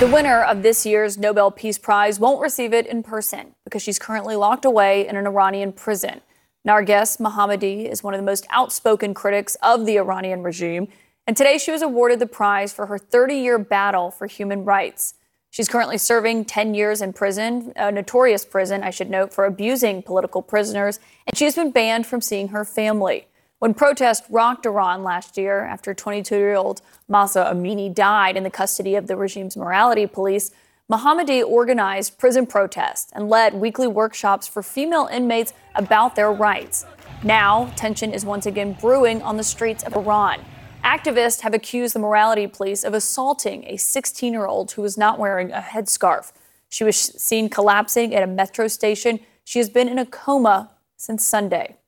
The 0.00 0.10
winner 0.12 0.42
of 0.42 0.62
this 0.62 0.84
year's 0.84 1.16
Nobel 1.16 1.50
Peace 1.50 1.78
Prize 1.78 2.20
won't 2.20 2.42
receive 2.42 2.74
it 2.74 2.86
in 2.86 3.02
person 3.02 3.54
because 3.64 3.80
she's 3.80 3.98
currently 3.98 4.36
locked 4.36 4.66
away 4.66 5.08
in 5.08 5.16
an 5.16 5.26
Iranian 5.26 5.72
prison. 5.72 6.20
Narges 6.66 7.20
Mohammadi 7.20 7.88
is 7.88 8.02
one 8.02 8.12
of 8.12 8.18
the 8.18 8.26
most 8.26 8.44
outspoken 8.50 9.14
critics 9.14 9.56
of 9.62 9.86
the 9.86 9.98
Iranian 9.98 10.42
regime, 10.42 10.88
and 11.24 11.36
today 11.36 11.58
she 11.58 11.70
was 11.70 11.80
awarded 11.80 12.18
the 12.18 12.26
prize 12.26 12.72
for 12.72 12.86
her 12.86 12.98
30 12.98 13.36
year 13.36 13.56
battle 13.56 14.10
for 14.10 14.26
human 14.26 14.64
rights. 14.64 15.14
She's 15.50 15.68
currently 15.68 15.96
serving 15.96 16.46
10 16.46 16.74
years 16.74 17.00
in 17.00 17.12
prison, 17.12 17.72
a 17.76 17.92
notorious 17.92 18.44
prison, 18.44 18.82
I 18.82 18.90
should 18.90 19.08
note, 19.08 19.32
for 19.32 19.44
abusing 19.44 20.02
political 20.02 20.42
prisoners, 20.42 20.98
and 21.28 21.38
she's 21.38 21.54
been 21.54 21.70
banned 21.70 22.04
from 22.04 22.20
seeing 22.20 22.48
her 22.48 22.64
family. 22.64 23.28
When 23.60 23.72
protests 23.72 24.28
rocked 24.28 24.66
Iran 24.66 25.04
last 25.04 25.38
year 25.38 25.60
after 25.64 25.94
22 25.94 26.34
year 26.34 26.56
old 26.56 26.82
Mahsa 27.08 27.48
Amini 27.48 27.94
died 27.94 28.36
in 28.36 28.42
the 28.42 28.50
custody 28.50 28.96
of 28.96 29.06
the 29.06 29.16
regime's 29.16 29.56
morality 29.56 30.08
police, 30.08 30.50
Mohammadi 30.88 31.44
organized 31.44 32.16
prison 32.16 32.46
protests 32.46 33.10
and 33.12 33.28
led 33.28 33.54
weekly 33.54 33.88
workshops 33.88 34.46
for 34.46 34.62
female 34.62 35.08
inmates 35.10 35.52
about 35.74 36.14
their 36.14 36.30
rights. 36.30 36.86
Now, 37.24 37.72
tension 37.74 38.12
is 38.12 38.24
once 38.24 38.46
again 38.46 38.74
brewing 38.80 39.20
on 39.20 39.36
the 39.36 39.42
streets 39.42 39.82
of 39.82 39.96
Iran. 39.96 40.44
Activists 40.84 41.40
have 41.40 41.54
accused 41.54 41.96
the 41.96 41.98
morality 41.98 42.46
police 42.46 42.84
of 42.84 42.94
assaulting 42.94 43.64
a 43.64 43.76
16 43.76 44.32
year 44.32 44.46
old 44.46 44.70
who 44.70 44.82
was 44.82 44.96
not 44.96 45.18
wearing 45.18 45.50
a 45.50 45.60
headscarf. 45.60 46.30
She 46.68 46.84
was 46.84 46.96
seen 46.96 47.48
collapsing 47.48 48.14
at 48.14 48.22
a 48.22 48.28
metro 48.28 48.68
station. 48.68 49.18
She 49.42 49.58
has 49.58 49.68
been 49.68 49.88
in 49.88 49.98
a 49.98 50.06
coma 50.06 50.70
since 50.96 51.26
Sunday. 51.26 51.78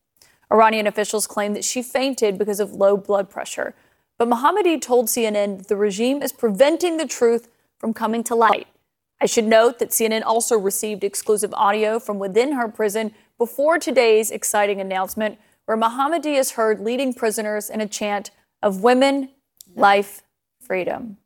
Iranian 0.51 0.89
officials 0.89 1.29
claim 1.29 1.55
that 1.55 1.65
she 1.65 1.85
fainted 1.85 2.37
because 2.37 2.59
of 2.59 2.73
low 2.73 2.97
blood 2.97 3.31
pressure. 3.31 3.77
But 4.17 4.29
Mohammadi 4.29 4.81
told 4.81 5.07
CNN 5.07 5.59
that 5.59 5.69
the 5.69 5.77
regime 5.77 6.21
is 6.21 6.33
preventing 6.33 6.97
the 6.97 7.07
truth 7.07 7.49
from 7.79 7.95
coming 7.95 8.25
to 8.25 8.35
light. 8.35 8.67
I 9.20 9.26
should 9.26 9.46
note 9.46 9.81
that 9.81 9.90
CNN 9.90 10.22
also 10.24 10.57
received 10.57 11.02
exclusive 11.02 11.52
audio 11.54 11.98
from 11.98 12.20
within 12.20 12.52
her 12.52 12.68
prison 12.68 13.12
before 13.37 13.76
today's 13.78 14.31
exciting 14.31 14.81
announcement, 14.81 15.38
where 15.64 15.76
Mohammadi 15.76 16.38
is 16.38 16.52
heard 16.52 16.78
leading 16.78 17.12
prisoners 17.12 17.68
in 17.68 17.81
a 17.81 17.88
chant 17.88 18.31
of 18.62 18.85
women, 18.85 19.31
life, 19.74 20.22
freedom. 20.61 21.16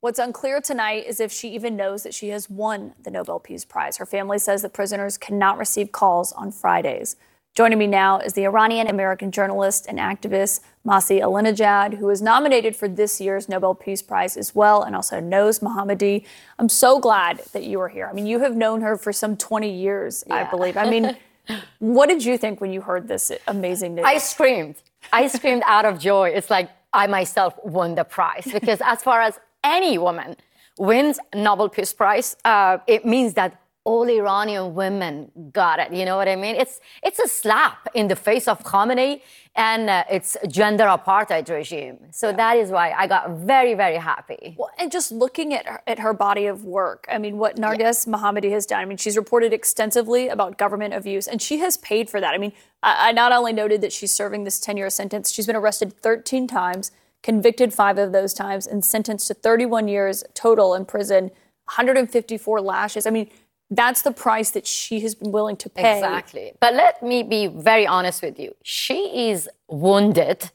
What's 0.00 0.18
unclear 0.18 0.60
tonight 0.62 1.04
is 1.06 1.20
if 1.20 1.30
she 1.30 1.50
even 1.50 1.76
knows 1.76 2.02
that 2.04 2.14
she 2.14 2.30
has 2.30 2.48
won 2.48 2.94
the 3.02 3.10
Nobel 3.10 3.38
Peace 3.38 3.66
Prize. 3.66 3.98
Her 3.98 4.06
family 4.06 4.38
says 4.38 4.62
that 4.62 4.72
prisoners 4.72 5.18
cannot 5.18 5.58
receive 5.58 5.92
calls 5.92 6.32
on 6.32 6.50
Fridays. 6.50 7.16
Joining 7.54 7.78
me 7.78 7.86
now 7.86 8.18
is 8.18 8.32
the 8.32 8.44
Iranian 8.44 8.86
American 8.86 9.30
journalist 9.30 9.84
and 9.86 9.98
activist 9.98 10.60
Masih 10.86 11.20
Alinejad, 11.20 11.98
who 11.98 12.06
was 12.06 12.22
nominated 12.22 12.74
for 12.74 12.88
this 12.88 13.20
year's 13.20 13.46
Nobel 13.46 13.74
Peace 13.74 14.00
Prize 14.00 14.38
as 14.38 14.54
well 14.54 14.82
and 14.82 14.96
also 14.96 15.20
knows 15.20 15.58
Mohammadi. 15.58 16.24
I'm 16.58 16.70
so 16.70 16.98
glad 16.98 17.42
that 17.52 17.64
you 17.64 17.78
are 17.82 17.90
here. 17.90 18.08
I 18.08 18.14
mean, 18.14 18.24
you 18.24 18.40
have 18.40 18.56
known 18.56 18.80
her 18.80 18.96
for 18.96 19.12
some 19.12 19.36
20 19.36 19.70
years, 19.70 20.24
yeah. 20.26 20.36
I 20.36 20.50
believe. 20.50 20.78
I 20.78 20.88
mean, 20.88 21.14
what 21.78 22.08
did 22.08 22.24
you 22.24 22.38
think 22.38 22.62
when 22.62 22.72
you 22.72 22.80
heard 22.80 23.06
this 23.06 23.30
amazing 23.46 23.96
news? 23.96 24.06
I 24.08 24.16
screamed. 24.16 24.76
I 25.12 25.26
screamed 25.26 25.62
out 25.66 25.84
of 25.84 25.98
joy. 25.98 26.30
It's 26.30 26.48
like 26.48 26.70
I 26.94 27.06
myself 27.06 27.52
won 27.62 27.96
the 27.96 28.04
prize 28.04 28.48
because 28.50 28.80
as 28.82 29.02
far 29.02 29.20
as 29.20 29.38
any 29.62 29.98
woman 29.98 30.36
wins 30.78 31.18
Nobel 31.34 31.68
Peace 31.68 31.92
Prize, 31.92 32.34
uh, 32.46 32.78
it 32.86 33.04
means 33.04 33.34
that 33.34 33.61
all 33.84 34.08
Iranian 34.08 34.74
women 34.74 35.30
got 35.52 35.80
it. 35.80 35.92
You 35.92 36.04
know 36.04 36.16
what 36.16 36.28
I 36.28 36.36
mean? 36.36 36.54
It's 36.54 36.80
it's 37.02 37.18
a 37.18 37.26
slap 37.26 37.88
in 37.94 38.08
the 38.08 38.14
face 38.14 38.46
of 38.46 38.62
Khamenei 38.62 39.22
and 39.56 39.90
uh, 39.90 40.04
its 40.08 40.36
gender 40.48 40.84
apartheid 40.84 41.50
regime. 41.50 41.98
So 42.12 42.30
yeah. 42.30 42.36
that 42.36 42.56
is 42.58 42.70
why 42.70 42.92
I 42.92 43.06
got 43.08 43.30
very 43.30 43.74
very 43.74 43.96
happy. 43.96 44.54
Well, 44.56 44.70
and 44.78 44.92
just 44.92 45.10
looking 45.10 45.52
at 45.52 45.66
her, 45.66 45.82
at 45.86 45.98
her 45.98 46.12
body 46.12 46.46
of 46.46 46.64
work, 46.64 47.06
I 47.10 47.18
mean, 47.18 47.38
what 47.38 47.56
Narges 47.56 48.06
yeah. 48.06 48.14
Mohammadi 48.14 48.52
has 48.52 48.66
done. 48.66 48.80
I 48.80 48.84
mean, 48.84 48.98
she's 48.98 49.16
reported 49.16 49.52
extensively 49.52 50.28
about 50.28 50.58
government 50.58 50.94
abuse, 50.94 51.26
and 51.26 51.42
she 51.42 51.58
has 51.58 51.76
paid 51.78 52.08
for 52.08 52.20
that. 52.20 52.34
I 52.34 52.38
mean, 52.38 52.52
I, 52.84 53.08
I 53.08 53.12
not 53.12 53.32
only 53.32 53.52
noted 53.52 53.80
that 53.80 53.92
she's 53.92 54.12
serving 54.12 54.44
this 54.44 54.60
10 54.60 54.76
year 54.76 54.90
sentence, 54.90 55.32
she's 55.32 55.46
been 55.46 55.56
arrested 55.56 55.92
13 55.92 56.46
times, 56.46 56.92
convicted 57.24 57.74
five 57.74 57.98
of 57.98 58.12
those 58.12 58.32
times, 58.32 58.68
and 58.68 58.84
sentenced 58.84 59.26
to 59.26 59.34
31 59.34 59.88
years 59.88 60.22
total 60.34 60.74
in 60.74 60.84
prison. 60.84 61.32
154 61.66 62.60
lashes. 62.60 63.06
I 63.06 63.10
mean, 63.10 63.30
that's 63.76 64.02
the 64.02 64.12
price 64.12 64.50
that 64.50 64.66
she 64.66 65.00
has 65.00 65.14
been 65.14 65.32
willing 65.32 65.56
to 65.56 65.68
pay. 65.70 65.96
Exactly. 65.98 66.52
But 66.60 66.74
let 66.74 67.02
me 67.02 67.22
be 67.22 67.46
very 67.46 67.86
honest 67.86 68.22
with 68.22 68.38
you. 68.38 68.54
She 68.62 69.30
is 69.30 69.48
wounded. 69.68 70.50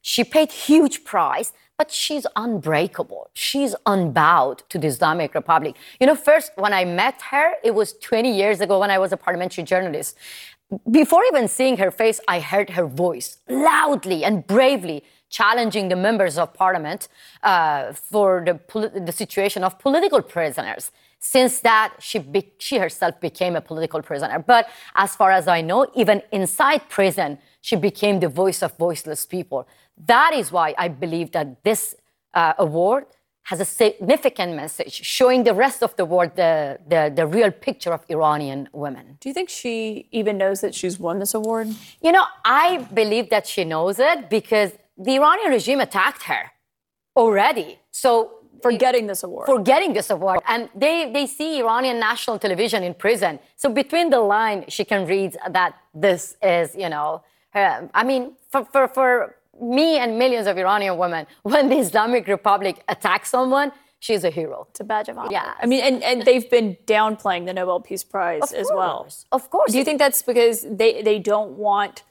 She 0.00 0.24
paid 0.24 0.50
huge 0.50 1.04
price, 1.04 1.52
but 1.76 1.90
she's 1.90 2.26
unbreakable. 2.34 3.30
She's 3.34 3.74
unbowed 3.86 4.62
to 4.70 4.78
the 4.78 4.86
Islamic 4.86 5.34
Republic. 5.34 5.76
You 6.00 6.06
know, 6.06 6.16
first 6.16 6.52
when 6.56 6.72
I 6.72 6.84
met 6.84 7.20
her, 7.30 7.54
it 7.62 7.74
was 7.74 7.92
20 7.94 8.34
years 8.34 8.60
ago 8.60 8.78
when 8.80 8.90
I 8.90 8.98
was 8.98 9.12
a 9.12 9.16
parliamentary 9.16 9.64
journalist. 9.64 10.16
before 10.90 11.22
even 11.24 11.48
seeing 11.48 11.76
her 11.78 11.90
face, 11.90 12.20
I 12.28 12.40
heard 12.40 12.70
her 12.70 12.86
voice 12.86 13.38
loudly 13.48 14.24
and 14.24 14.46
bravely 14.46 15.04
challenging 15.32 15.88
the 15.88 15.96
members 15.96 16.38
of 16.38 16.54
parliament 16.54 17.08
uh, 17.42 17.92
for 17.92 18.44
the, 18.46 18.54
the 19.08 19.10
situation 19.12 19.64
of 19.64 19.78
political 19.78 20.22
prisoners. 20.22 20.92
Since 21.18 21.60
that, 21.60 21.94
she, 21.98 22.18
be- 22.18 22.52
she 22.58 22.78
herself 22.78 23.20
became 23.20 23.56
a 23.56 23.60
political 23.60 24.02
prisoner. 24.02 24.38
But 24.38 24.68
as 24.94 25.16
far 25.16 25.30
as 25.30 25.48
I 25.48 25.60
know, 25.60 25.86
even 25.94 26.22
inside 26.30 26.88
prison, 26.88 27.38
she 27.60 27.76
became 27.76 28.20
the 28.20 28.28
voice 28.28 28.62
of 28.62 28.76
voiceless 28.76 29.24
people. 29.24 29.66
That 30.06 30.32
is 30.34 30.52
why 30.52 30.74
I 30.76 30.88
believe 30.88 31.32
that 31.32 31.64
this 31.64 31.94
uh, 32.34 32.54
award 32.58 33.06
has 33.44 33.60
a 33.60 33.64
significant 33.64 34.54
message 34.54 34.92
showing 34.92 35.44
the 35.44 35.54
rest 35.54 35.82
of 35.82 35.94
the 35.96 36.04
world 36.04 36.30
the, 36.36 36.78
the, 36.86 37.12
the 37.14 37.26
real 37.26 37.50
picture 37.50 37.92
of 37.92 38.04
Iranian 38.08 38.68
women. 38.72 39.16
Do 39.20 39.28
you 39.28 39.34
think 39.34 39.48
she 39.48 40.06
even 40.12 40.38
knows 40.38 40.60
that 40.60 40.74
she's 40.74 40.98
won 40.98 41.18
this 41.18 41.34
award? 41.34 41.68
You 42.00 42.12
know, 42.12 42.24
I 42.44 42.86
believe 42.94 43.30
that 43.30 43.46
she 43.46 43.64
knows 43.64 43.98
it 43.98 44.30
because 44.30 44.72
the 44.96 45.16
Iranian 45.16 45.50
regime 45.50 45.80
attacked 45.80 46.24
her 46.24 46.52
already. 47.16 47.78
So 47.90 48.42
for 48.62 48.72
getting 48.72 49.06
this 49.06 49.22
award. 49.22 49.46
For 49.46 49.60
getting 49.60 49.92
this 49.92 50.08
award. 50.10 50.40
And 50.46 50.68
they, 50.74 51.10
they 51.12 51.26
see 51.26 51.60
Iranian 51.60 51.98
national 51.98 52.38
television 52.38 52.82
in 52.82 52.94
prison. 52.94 53.40
So 53.56 53.68
between 53.68 54.10
the 54.10 54.20
line, 54.20 54.64
she 54.68 54.84
can 54.84 55.06
read 55.06 55.36
that 55.50 55.74
this 55.92 56.36
is, 56.42 56.74
you 56.76 56.88
know, 56.88 57.22
her, 57.50 57.90
I 57.92 58.04
mean, 58.04 58.36
for, 58.50 58.64
for, 58.64 58.88
for 58.88 59.36
me 59.60 59.98
and 59.98 60.18
millions 60.18 60.46
of 60.46 60.56
Iranian 60.56 60.96
women, 60.96 61.26
when 61.42 61.68
the 61.68 61.78
Islamic 61.78 62.26
Republic 62.28 62.82
attacks 62.88 63.30
someone, 63.30 63.72
she's 63.98 64.24
a 64.24 64.30
hero. 64.30 64.66
It's 64.70 64.80
a 64.80 64.84
badge 64.84 65.08
of 65.08 65.18
honor. 65.18 65.30
Yeah. 65.32 65.54
I 65.60 65.66
mean, 65.66 65.82
and, 65.82 66.02
and 66.02 66.22
they've 66.22 66.48
been 66.48 66.76
downplaying 66.86 67.46
the 67.46 67.52
Nobel 67.52 67.80
Peace 67.80 68.04
Prize 68.04 68.52
Of 68.52 68.58
as 68.58 68.70
well. 68.72 69.08
Of 69.32 69.50
course. 69.50 69.72
Do 69.72 69.78
you 69.78 69.84
think 69.84 69.98
that's 69.98 70.22
because 70.22 70.66
they, 70.68 71.02
they 71.02 71.18
don't 71.18 71.52
want 71.52 72.04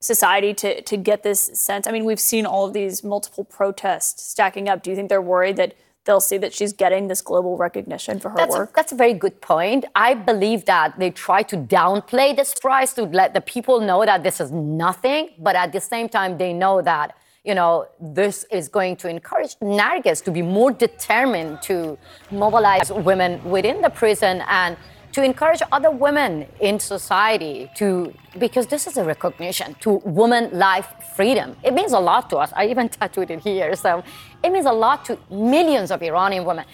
society 0.00 0.54
to, 0.54 0.82
to 0.82 0.96
get 0.96 1.22
this 1.22 1.40
sense? 1.54 1.86
I 1.86 1.92
mean, 1.92 2.04
we've 2.04 2.20
seen 2.20 2.46
all 2.46 2.66
of 2.66 2.72
these 2.72 3.04
multiple 3.04 3.44
protests 3.44 4.22
stacking 4.24 4.68
up. 4.68 4.82
Do 4.82 4.90
you 4.90 4.96
think 4.96 5.08
they're 5.08 5.22
worried 5.22 5.56
that 5.56 5.74
they'll 6.04 6.20
see 6.20 6.38
that 6.38 6.52
she's 6.52 6.72
getting 6.72 7.08
this 7.08 7.20
global 7.20 7.56
recognition 7.56 8.18
for 8.18 8.30
her 8.30 8.36
That's 8.36 8.54
a, 8.54 8.58
work? 8.58 8.74
that's 8.74 8.92
a 8.92 8.94
very 8.96 9.12
good 9.12 9.40
point. 9.40 9.84
I 9.94 10.14
believe 10.14 10.64
that 10.64 10.98
they 10.98 11.10
try 11.10 11.42
to 11.44 11.56
downplay 11.56 12.34
this 12.34 12.54
prize 12.54 12.94
to 12.94 13.02
let 13.04 13.34
the 13.34 13.40
people 13.40 13.80
know 13.80 14.04
that 14.04 14.22
this 14.22 14.40
is 14.40 14.50
nothing, 14.50 15.30
but 15.38 15.54
at 15.56 15.72
the 15.72 15.80
same 15.80 16.08
time, 16.08 16.38
they 16.38 16.52
know 16.52 16.80
that 16.82 17.16
you 17.44 17.54
know 17.54 17.86
this 18.00 18.44
is 18.50 18.68
going 18.68 18.96
to 18.96 19.08
encourage 19.08 19.56
Narges 19.60 20.22
to 20.24 20.30
be 20.30 20.42
more 20.42 20.72
determined 20.72 21.62
to 21.62 21.96
mobilize 22.30 22.92
women 22.92 23.42
within 23.44 23.80
the 23.80 23.88
prison 23.88 24.42
and 24.46 24.76
to 25.12 25.24
encourage 25.24 25.62
other 25.72 25.90
women 25.90 26.46
in 26.60 26.78
society 26.78 27.70
to 27.76 28.12
because 28.38 28.66
this 28.68 28.86
is 28.86 28.96
a 28.96 29.04
recognition 29.04 29.74
to 29.80 29.90
woman 30.04 30.50
life 30.52 30.88
freedom. 31.16 31.56
It 31.64 31.74
means 31.74 31.92
a 31.92 31.98
lot 31.98 32.30
to 32.30 32.36
us. 32.36 32.52
I 32.54 32.66
even 32.68 32.88
tattooed 32.98 33.30
it 33.30 33.40
here. 33.40 33.74
So 33.74 34.04
it 34.44 34.50
means 34.50 34.66
a 34.66 34.72
lot 34.72 35.04
to 35.06 35.18
millions 35.30 35.90
of 35.90 36.02
iranian 36.02 36.44
women. 36.44 36.64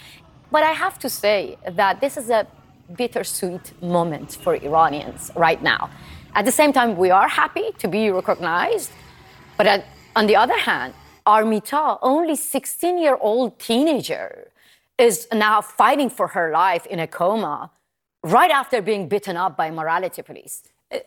But 0.51 0.63
i 0.63 0.73
have 0.73 0.99
to 1.01 1.09
say 1.09 1.57
that 1.73 2.01
this 2.01 2.17
is 2.17 2.31
a 2.31 2.47
bittersweet 2.97 3.83
moment 3.83 4.37
for 4.43 4.55
iranians 4.55 5.31
right 5.35 5.63
now. 5.63 5.91
At 6.35 6.45
the 6.45 6.53
same 6.53 6.73
time 6.73 6.97
we 6.97 7.11
are 7.11 7.29
happy 7.29 7.73
to 7.79 7.89
be 7.89 8.11
recognized. 8.11 8.91
But 9.57 9.67
at, 9.67 9.85
on 10.15 10.27
the 10.27 10.37
other 10.37 10.59
hand 10.59 10.93
armita 11.27 11.99
only 12.03 12.37
16 12.37 12.99
year 12.99 13.17
old 13.21 13.59
teenager 13.59 14.53
is 14.99 15.27
now 15.33 15.61
fighting 15.61 16.09
for 16.09 16.29
her 16.29 16.53
life 16.53 16.87
in 16.87 17.01
a 17.01 17.07
coma 17.07 17.71
right 18.27 18.51
after 18.51 18.83
being 18.83 19.09
beaten 19.09 19.37
up 19.37 19.57
by 19.57 19.71
morality 19.71 20.23
police. 20.23 20.63
Uh, 20.93 20.99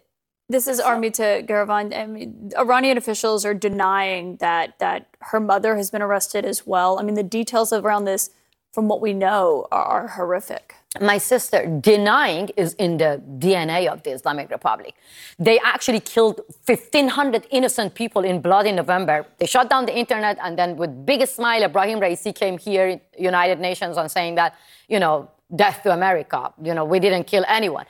this 0.47 0.67
is 0.67 0.79
Armita 0.79 1.45
Geravand. 1.47 1.95
I 1.95 2.05
mean, 2.05 2.51
Iranian 2.57 2.97
officials 2.97 3.45
are 3.45 3.53
denying 3.53 4.37
that 4.37 4.79
that 4.79 5.07
her 5.31 5.39
mother 5.39 5.75
has 5.75 5.91
been 5.91 6.01
arrested 6.01 6.45
as 6.45 6.65
well. 6.65 6.97
I 6.99 7.03
mean, 7.03 7.15
the 7.15 7.23
details 7.23 7.73
around 7.73 8.05
this, 8.05 8.29
from 8.71 8.87
what 8.87 9.01
we 9.01 9.13
know, 9.13 9.67
are, 9.71 9.83
are 9.83 10.07
horrific. 10.07 10.75
My 10.99 11.19
sister 11.19 11.67
denying 11.81 12.49
is 12.57 12.73
in 12.73 12.97
the 12.97 13.21
DNA 13.37 13.87
of 13.87 14.01
the 14.01 14.09
Islamic 14.09 14.49
Republic. 14.49 14.95
They 15.37 15.59
actually 15.59 15.99
killed 15.99 16.41
1,500 16.65 17.45
innocent 17.51 17.93
people 17.93 18.23
in 18.23 18.41
blood 18.41 18.65
in 18.65 18.75
November. 18.75 19.27
They 19.37 19.45
shut 19.45 19.69
down 19.69 19.85
the 19.85 19.95
internet, 19.95 20.39
and 20.41 20.57
then 20.57 20.77
with 20.77 21.05
biggest 21.05 21.35
smile, 21.35 21.61
Ebrahim 21.61 21.99
Raisi 21.99 22.33
came 22.33 22.57
here, 22.57 22.99
United 23.19 23.59
Nations, 23.59 23.97
on 23.97 24.09
saying 24.09 24.33
that, 24.35 24.55
you 24.87 24.99
know, 24.99 25.29
death 25.55 25.83
to 25.83 25.91
America. 25.91 26.53
You 26.61 26.73
know, 26.73 26.85
we 26.85 26.99
didn't 26.99 27.25
kill 27.25 27.45
anyone. 27.47 27.85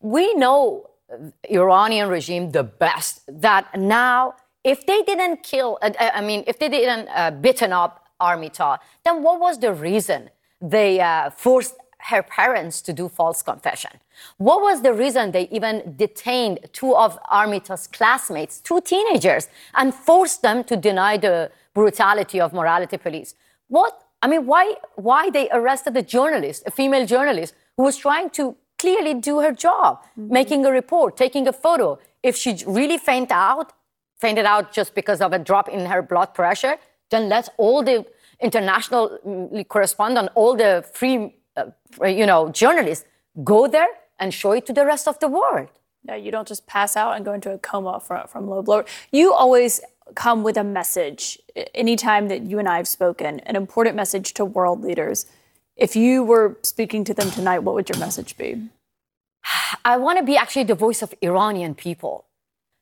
We 0.00 0.34
know 0.34 0.90
Iranian 1.50 2.08
regime 2.08 2.50
the 2.50 2.64
best 2.64 3.22
that 3.28 3.78
now, 3.78 4.34
if 4.64 4.86
they 4.86 5.02
didn't 5.02 5.42
kill, 5.42 5.78
uh, 5.82 5.90
I 5.98 6.20
mean, 6.20 6.44
if 6.46 6.58
they 6.58 6.68
didn't 6.68 7.08
uh, 7.08 7.30
beaten 7.30 7.72
up 7.72 8.06
Armita, 8.20 8.78
then 9.04 9.22
what 9.22 9.40
was 9.40 9.58
the 9.58 9.72
reason 9.72 10.30
they 10.60 11.00
uh, 11.00 11.30
forced 11.30 11.74
her 11.98 12.22
parents 12.22 12.80
to 12.82 12.92
do 12.92 13.08
false 13.08 13.42
confession? 13.42 13.90
What 14.38 14.60
was 14.60 14.82
the 14.82 14.92
reason 14.92 15.32
they 15.32 15.48
even 15.50 15.94
detained 15.96 16.60
two 16.72 16.94
of 16.96 17.18
Armita's 17.24 17.86
classmates, 17.86 18.60
two 18.60 18.80
teenagers, 18.80 19.48
and 19.74 19.94
forced 19.94 20.42
them 20.42 20.64
to 20.64 20.76
deny 20.76 21.16
the 21.16 21.50
brutality 21.74 22.40
of 22.40 22.52
morality 22.52 22.96
police? 22.96 23.34
What 23.68 24.02
I 24.22 24.28
mean, 24.28 24.46
why, 24.46 24.74
why 24.94 25.30
they 25.30 25.48
arrested 25.50 25.96
a 25.96 26.02
journalist, 26.02 26.62
a 26.64 26.70
female 26.70 27.06
journalist, 27.06 27.54
who 27.76 27.82
was 27.82 27.96
trying 27.96 28.30
to 28.30 28.56
clearly 28.78 29.14
do 29.14 29.40
her 29.40 29.52
job, 29.52 30.00
mm-hmm. 30.00 30.32
making 30.32 30.64
a 30.64 30.70
report, 30.70 31.16
taking 31.16 31.46
a 31.48 31.52
photo. 31.52 31.98
If 32.22 32.36
she 32.36 32.56
really 32.66 32.98
fainted 32.98 33.32
out, 33.32 33.72
fainted 34.20 34.46
out 34.46 34.72
just 34.72 34.94
because 34.94 35.20
of 35.20 35.32
a 35.32 35.38
drop 35.38 35.68
in 35.68 35.86
her 35.86 36.02
blood 36.02 36.34
pressure, 36.34 36.76
then 37.10 37.28
let 37.28 37.48
all 37.58 37.82
the 37.82 38.06
international 38.40 39.18
mm, 39.26 39.68
correspondent, 39.68 40.30
all 40.34 40.56
the 40.56 40.84
free, 40.92 41.34
uh, 41.56 41.66
you 42.06 42.26
know, 42.26 42.48
journalists 42.50 43.04
go 43.42 43.66
there 43.66 43.88
and 44.18 44.32
show 44.32 44.52
it 44.52 44.66
to 44.66 44.72
the 44.72 44.86
rest 44.86 45.08
of 45.08 45.18
the 45.18 45.28
world. 45.28 45.68
Yeah, 46.04 46.16
you 46.16 46.30
don't 46.32 46.48
just 46.48 46.66
pass 46.66 46.96
out 46.96 47.14
and 47.16 47.24
go 47.24 47.32
into 47.32 47.52
a 47.52 47.58
coma 47.58 48.00
from, 48.00 48.26
from 48.26 48.48
low 48.48 48.62
blood. 48.62 48.86
You 49.12 49.32
always 49.32 49.80
come 50.14 50.42
with 50.42 50.56
a 50.56 50.64
message 50.64 51.38
anytime 51.74 52.28
that 52.28 52.42
you 52.42 52.58
and 52.58 52.68
I 52.68 52.76
have 52.76 52.88
spoken, 52.88 53.40
an 53.40 53.56
important 53.56 53.96
message 53.96 54.34
to 54.34 54.44
world 54.44 54.82
leaders. 54.82 55.26
If 55.76 55.96
you 55.96 56.22
were 56.22 56.58
speaking 56.62 57.04
to 57.04 57.14
them 57.14 57.30
tonight, 57.30 57.60
what 57.60 57.74
would 57.74 57.88
your 57.88 57.98
message 57.98 58.36
be? 58.36 58.68
I 59.84 59.96
want 59.96 60.18
to 60.18 60.24
be 60.24 60.36
actually 60.36 60.64
the 60.64 60.74
voice 60.74 61.02
of 61.02 61.14
Iranian 61.22 61.74
people 61.74 62.26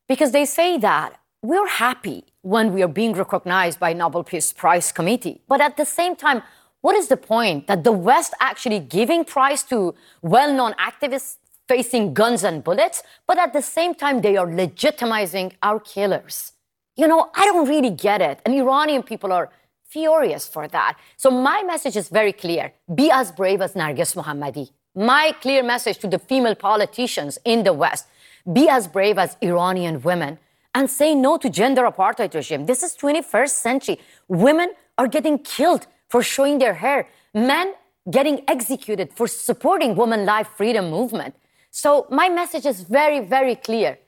because 0.09 0.33
they 0.33 0.45
say 0.45 0.77
that 0.79 1.19
we're 1.43 1.69
happy 1.69 2.25
when 2.43 2.75
we 2.75 2.83
are 2.83 2.89
being 2.89 3.15
recognized 3.15 3.81
by 3.81 3.93
Nobel 3.93 4.25
Peace 4.25 4.53
Prize 4.53 4.93
Committee. 4.93 5.41
But 5.49 5.61
at 5.61 5.77
the 5.77 5.87
same 5.87 6.17
time, 6.17 6.43
what 6.83 6.97
is 6.97 7.09
the 7.09 7.17
point 7.17 7.67
that 7.67 7.85
the 7.85 7.93
West 7.93 8.35
actually 8.41 8.81
giving 8.81 9.25
prize 9.25 9.63
to 9.65 9.95
well-known 10.23 10.75
activists 10.75 11.37
facing 11.69 12.13
guns 12.13 12.43
and 12.43 12.65
bullets, 12.65 13.03
but 13.27 13.39
at 13.39 13.53
the 13.53 13.63
same 13.63 13.95
time 13.95 14.21
they 14.21 14.37
are 14.37 14.47
legitimizing 14.47 15.53
our 15.63 15.79
killers? 15.79 16.53
You 17.01 17.09
know, 17.09 17.31
I 17.35 17.47
don't 17.47 17.67
really 17.67 17.89
get 17.89 18.21
it. 18.21 18.41
And 18.45 18.55
Iranian 18.55 19.03
people 19.03 19.33
are 19.33 19.49
furious 19.89 20.47
for 20.47 20.69
that. 20.69 20.99
So 21.17 21.31
my 21.31 21.63
message 21.63 21.97
is 21.97 22.11
very 22.11 22.35
clear. 22.35 22.75
Be 22.95 23.11
as 23.11 23.33
brave 23.33 23.63
as 23.63 23.73
Narges 23.73 24.15
Mohammadi. 24.15 24.71
My 24.95 25.33
clear 25.41 25.63
message 25.63 25.97
to 26.01 26.09
the 26.09 26.19
female 26.19 26.55
politicians 26.55 27.39
in 27.47 27.65
the 27.65 27.73
West. 27.73 28.05
Be 28.53 28.69
as 28.69 28.87
brave 28.87 29.17
as 29.17 29.39
Iranian 29.41 30.03
women 30.03 30.39
and 30.75 30.91
say 30.91 31.15
no 31.15 31.39
to 31.39 31.49
gender 31.49 31.85
apartheid 31.91 32.35
regime. 32.35 32.67
This 32.67 32.83
is 32.83 32.95
21st 32.99 33.55
century. 33.69 33.99
Women 34.29 34.69
are 34.99 35.09
getting 35.09 35.39
killed 35.39 35.87
for 36.07 36.23
showing 36.23 36.59
their 36.59 36.75
hair. 36.75 37.09
Men 37.33 37.73
getting 38.11 38.45
executed 38.47 39.15
for 39.15 39.27
supporting 39.27 39.97
women 39.97 40.27
life 40.27 40.49
freedom 40.55 40.91
movement. 40.91 41.35
So 41.71 42.07
my 42.11 42.29
message 42.29 42.67
is 42.67 42.83
very, 42.83 43.21
very 43.21 43.55
clear. 43.55 43.99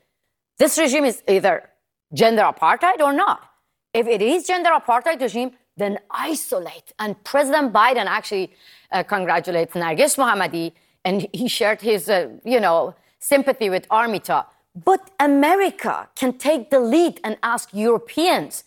This 0.58 0.76
regime 0.76 1.06
is 1.06 1.22
either 1.26 1.70
gender 2.12 2.42
apartheid 2.42 3.00
or 3.00 3.12
not. 3.12 3.40
If 3.94 4.06
it 4.06 4.22
is 4.22 4.46
gender 4.46 4.70
apartheid 4.70 5.20
regime, 5.20 5.52
then 5.76 5.98
isolate. 6.10 6.92
And 6.98 7.22
President 7.24 7.72
Biden 7.72 8.06
actually 8.06 8.52
uh, 8.90 9.02
congratulates 9.02 9.74
Narges 9.74 10.16
Mohammadi, 10.16 10.72
and 11.04 11.26
he 11.32 11.48
shared 11.48 11.80
his, 11.80 12.08
uh, 12.08 12.28
you 12.44 12.60
know, 12.60 12.94
sympathy 13.18 13.70
with 13.70 13.88
Armita. 13.88 14.46
But 14.74 15.10
America 15.20 16.08
can 16.14 16.38
take 16.38 16.70
the 16.70 16.80
lead 16.80 17.20
and 17.24 17.36
ask 17.42 17.70
Europeans 17.72 18.64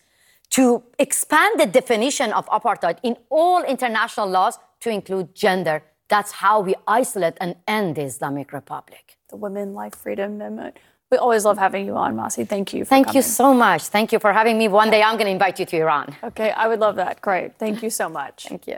to 0.52 0.84
expand 1.00 1.60
the 1.60 1.66
definition 1.66 2.32
of 2.34 2.46
apartheid 2.48 3.00
in 3.04 3.18
all 3.30 3.64
international 3.64 4.28
laws 4.28 4.60
to 4.82 4.90
include 4.90 5.34
gender. 5.34 5.84
That's 6.08 6.34
how 6.34 6.62
we 6.62 6.76
isolate 6.88 7.34
and 7.42 7.56
end 7.68 7.96
the 7.96 8.04
Islamic 8.04 8.54
Republic. 8.54 9.18
The 9.30 9.38
Women, 9.38 9.74
Life, 9.74 9.96
Freedom 9.96 10.34
Amendment. 10.34 10.78
We 11.12 11.18
always 11.20 11.46
love 11.46 11.60
having 11.60 11.86
you 11.86 11.96
on, 11.96 12.16
Masih. 12.16 12.48
Thank 12.48 12.74
you. 12.74 12.84
Thank 12.84 13.08
coming. 13.08 13.18
you 13.18 13.22
so 13.22 13.54
much. 13.54 13.84
Thank 13.84 14.12
you 14.12 14.18
for 14.18 14.34
having 14.34 14.58
me. 14.58 14.68
One 14.68 14.90
day 14.90 15.04
I'm 15.04 15.18
going 15.18 15.28
to 15.28 15.32
invite 15.32 15.60
you 15.60 15.66
to 15.68 15.78
Iran. 15.78 16.16
Okay, 16.24 16.50
I 16.52 16.68
would 16.68 16.80
love 16.80 16.96
that. 16.96 17.22
Great. 17.22 17.60
Thank 17.60 17.84
you 17.84 17.92
so 17.92 18.10
much. 18.10 18.48
Thank 18.50 18.66
you. 18.66 18.78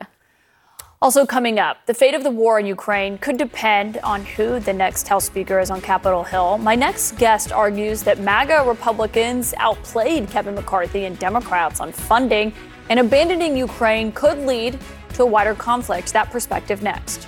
Also, 1.01 1.25
coming 1.25 1.57
up, 1.57 1.85
the 1.85 1.93
fate 1.93 2.15
of 2.15 2.23
the 2.23 2.31
war 2.31 2.59
in 2.59 2.65
Ukraine 2.65 3.17
could 3.19 3.37
depend 3.37 3.99
on 3.99 4.25
who 4.25 4.59
the 4.59 4.73
next 4.73 5.07
House 5.07 5.25
Speaker 5.25 5.59
is 5.59 5.69
on 5.69 5.79
Capitol 5.79 6.23
Hill. 6.23 6.57
My 6.57 6.75
next 6.75 7.17
guest 7.17 7.51
argues 7.51 8.01
that 8.03 8.19
MAGA 8.19 8.63
Republicans 8.67 9.53
outplayed 9.57 10.27
Kevin 10.27 10.55
McCarthy 10.55 11.05
and 11.05 11.17
Democrats 11.19 11.79
on 11.79 11.91
funding, 11.91 12.51
and 12.89 12.99
abandoning 12.99 13.55
Ukraine 13.55 14.11
could 14.11 14.39
lead 14.39 14.79
to 15.13 15.23
a 15.23 15.25
wider 15.25 15.53
conflict. 15.53 16.11
That 16.13 16.29
perspective 16.31 16.81
next. 16.81 17.27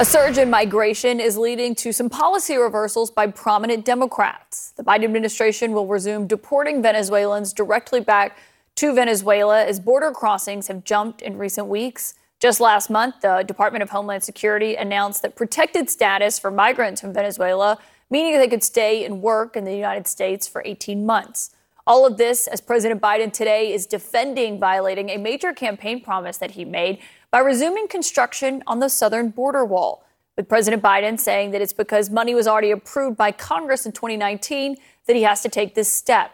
A 0.00 0.04
surge 0.06 0.38
in 0.38 0.48
migration 0.48 1.20
is 1.20 1.36
leading 1.36 1.74
to 1.76 1.92
some 1.92 2.08
policy 2.08 2.56
reversals 2.56 3.10
by 3.10 3.26
prominent 3.26 3.84
Democrats. 3.84 4.72
The 4.74 4.82
Biden 4.82 5.04
administration 5.04 5.72
will 5.72 5.86
resume 5.86 6.26
deporting 6.26 6.82
Venezuelans 6.82 7.52
directly 7.52 8.00
back 8.00 8.38
to 8.76 8.94
Venezuela 8.94 9.62
as 9.64 9.78
border 9.78 10.10
crossings 10.10 10.68
have 10.68 10.82
jumped 10.82 11.20
in 11.20 11.36
recent 11.36 11.66
weeks. 11.68 12.14
Just 12.40 12.58
last 12.58 12.88
month, 12.88 13.20
the 13.20 13.44
Department 13.46 13.82
of 13.82 13.90
Homeland 13.90 14.24
Security 14.24 14.76
announced 14.76 15.20
that 15.22 15.36
protected 15.36 15.90
status 15.90 16.38
for 16.38 16.50
migrants 16.50 17.02
from 17.02 17.12
Venezuela, 17.12 17.78
meaning 18.10 18.38
they 18.38 18.48
could 18.48 18.64
stay 18.64 19.04
and 19.04 19.20
work 19.22 19.56
in 19.56 19.64
the 19.64 19.76
United 19.76 20.08
States 20.08 20.48
for 20.48 20.62
18 20.64 21.04
months. 21.04 21.50
All 21.86 22.06
of 22.06 22.16
this 22.16 22.46
as 22.46 22.60
President 22.60 23.00
Biden 23.00 23.32
today 23.32 23.72
is 23.72 23.86
defending 23.86 24.58
violating 24.58 25.10
a 25.10 25.18
major 25.18 25.52
campaign 25.52 26.00
promise 26.00 26.38
that 26.38 26.52
he 26.52 26.64
made 26.64 26.98
by 27.32 27.38
resuming 27.38 27.88
construction 27.88 28.62
on 28.66 28.78
the 28.78 28.90
southern 28.90 29.30
border 29.30 29.64
wall, 29.64 30.04
with 30.36 30.48
President 30.48 30.82
Biden 30.82 31.18
saying 31.18 31.50
that 31.52 31.62
it's 31.62 31.72
because 31.72 32.10
money 32.10 32.34
was 32.34 32.46
already 32.46 32.70
approved 32.70 33.16
by 33.16 33.32
Congress 33.32 33.86
in 33.86 33.92
2019 33.92 34.76
that 35.06 35.16
he 35.16 35.22
has 35.22 35.40
to 35.40 35.48
take 35.48 35.74
this 35.74 35.90
step. 35.90 36.30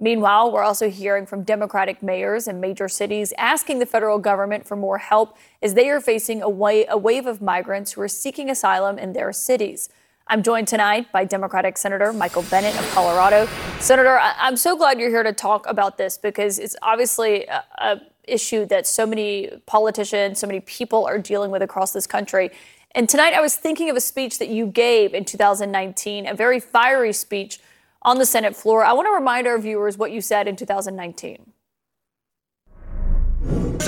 Meanwhile, 0.00 0.50
we're 0.50 0.62
also 0.62 0.88
hearing 0.88 1.26
from 1.26 1.42
Democratic 1.42 2.02
mayors 2.02 2.48
in 2.48 2.60
major 2.60 2.88
cities 2.88 3.34
asking 3.36 3.78
the 3.78 3.86
federal 3.86 4.18
government 4.18 4.66
for 4.66 4.76
more 4.76 4.98
help 4.98 5.36
as 5.60 5.74
they 5.74 5.90
are 5.90 6.00
facing 6.00 6.40
a, 6.40 6.46
a 6.46 6.96
wave 6.96 7.26
of 7.26 7.42
migrants 7.42 7.92
who 7.92 8.00
are 8.00 8.08
seeking 8.08 8.48
asylum 8.48 8.98
in 8.98 9.12
their 9.12 9.32
cities. 9.32 9.90
I'm 10.28 10.42
joined 10.42 10.68
tonight 10.68 11.10
by 11.12 11.24
Democratic 11.24 11.76
Senator 11.76 12.12
Michael 12.12 12.42
Bennet 12.44 12.78
of 12.78 12.88
Colorado. 12.92 13.46
Senator, 13.80 14.18
I- 14.18 14.48
am 14.48 14.56
so 14.56 14.76
glad 14.76 14.98
you're 15.00 15.10
here 15.10 15.22
to 15.22 15.32
talk 15.32 15.66
about 15.66 15.98
this 15.98 16.16
because 16.16 16.58
it's 16.58 16.76
obviously 16.82 17.44
a, 17.46 17.64
a 17.78 18.00
issue 18.32 18.66
that 18.66 18.86
so 18.86 19.06
many 19.06 19.50
politicians, 19.66 20.38
so 20.38 20.46
many 20.46 20.60
people 20.60 21.06
are 21.06 21.18
dealing 21.18 21.50
with 21.50 21.62
across 21.62 21.92
this 21.92 22.06
country. 22.06 22.50
And 22.92 23.08
tonight 23.08 23.34
I 23.34 23.40
was 23.40 23.56
thinking 23.56 23.90
of 23.90 23.96
a 23.96 24.00
speech 24.00 24.38
that 24.38 24.48
you 24.48 24.66
gave 24.66 25.14
in 25.14 25.24
2019, 25.24 26.26
a 26.26 26.34
very 26.34 26.60
fiery 26.60 27.12
speech 27.12 27.60
on 28.02 28.18
the 28.18 28.26
Senate 28.26 28.56
floor. 28.56 28.84
I 28.84 28.92
want 28.92 29.06
to 29.06 29.12
remind 29.12 29.46
our 29.46 29.58
viewers 29.58 29.98
what 29.98 30.12
you 30.12 30.20
said 30.20 30.48
in 30.48 30.56
2019. 30.56 31.52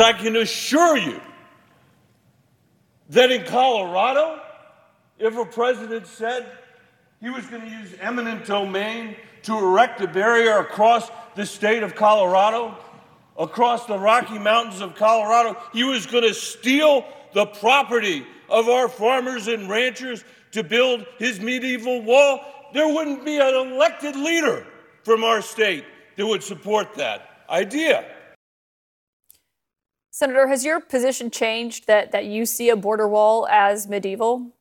I 0.00 0.12
can 0.14 0.37
assure 0.37 0.96
you 0.96 1.20
that 3.11 3.31
in 3.31 3.44
Colorado, 3.44 4.40
if 5.18 5.37
a 5.37 5.44
president 5.44 6.07
said 6.07 6.46
he 7.20 7.29
was 7.29 7.44
going 7.46 7.62
to 7.62 7.68
use 7.68 7.94
eminent 8.00 8.46
domain 8.46 9.16
to 9.42 9.59
erect 9.59 10.00
a 10.00 10.07
barrier 10.07 10.59
across 10.59 11.11
the 11.35 11.44
state 11.44 11.83
of 11.83 11.94
Colorado, 11.94 12.79
across 13.40 13.87
the 13.87 13.98
Rocky 13.98 14.38
Mountains 14.38 14.81
of 14.81 14.94
Colorado. 14.94 15.57
He 15.72 15.83
was 15.83 16.07
going 16.07 16.24
to 16.24 16.35
steal 16.35 17.07
the 17.33 17.46
property 17.46 18.24
of 18.48 18.68
our 18.68 18.88
farmers 18.88 19.48
and 19.48 19.68
ranchers 19.68 20.22
to 20.53 20.62
build 20.62 21.07
his 21.18 21.40
medieval 21.40 22.03
wall. 22.03 22.40
There 22.74 22.87
wouldn't 22.87 23.24
be 23.24 23.38
an 23.38 23.55
elected 23.55 24.14
leader 24.14 24.66
from 25.05 25.24
our 25.24 25.40
state 25.40 25.85
that 26.16 26.26
would 26.26 26.42
support 26.42 26.94
that 26.94 27.44
idea. 27.48 28.05
Senator, 30.11 30.48
has 30.48 30.64
your 30.64 30.81
position 30.81 31.31
changed 31.31 31.87
that, 31.87 32.12
that 32.12 32.26
you 32.26 32.44
see 32.44 32.68
a 32.68 32.76
border 32.76 33.09
wall 33.09 33.48
as 33.48 33.88
medieval? 33.88 34.53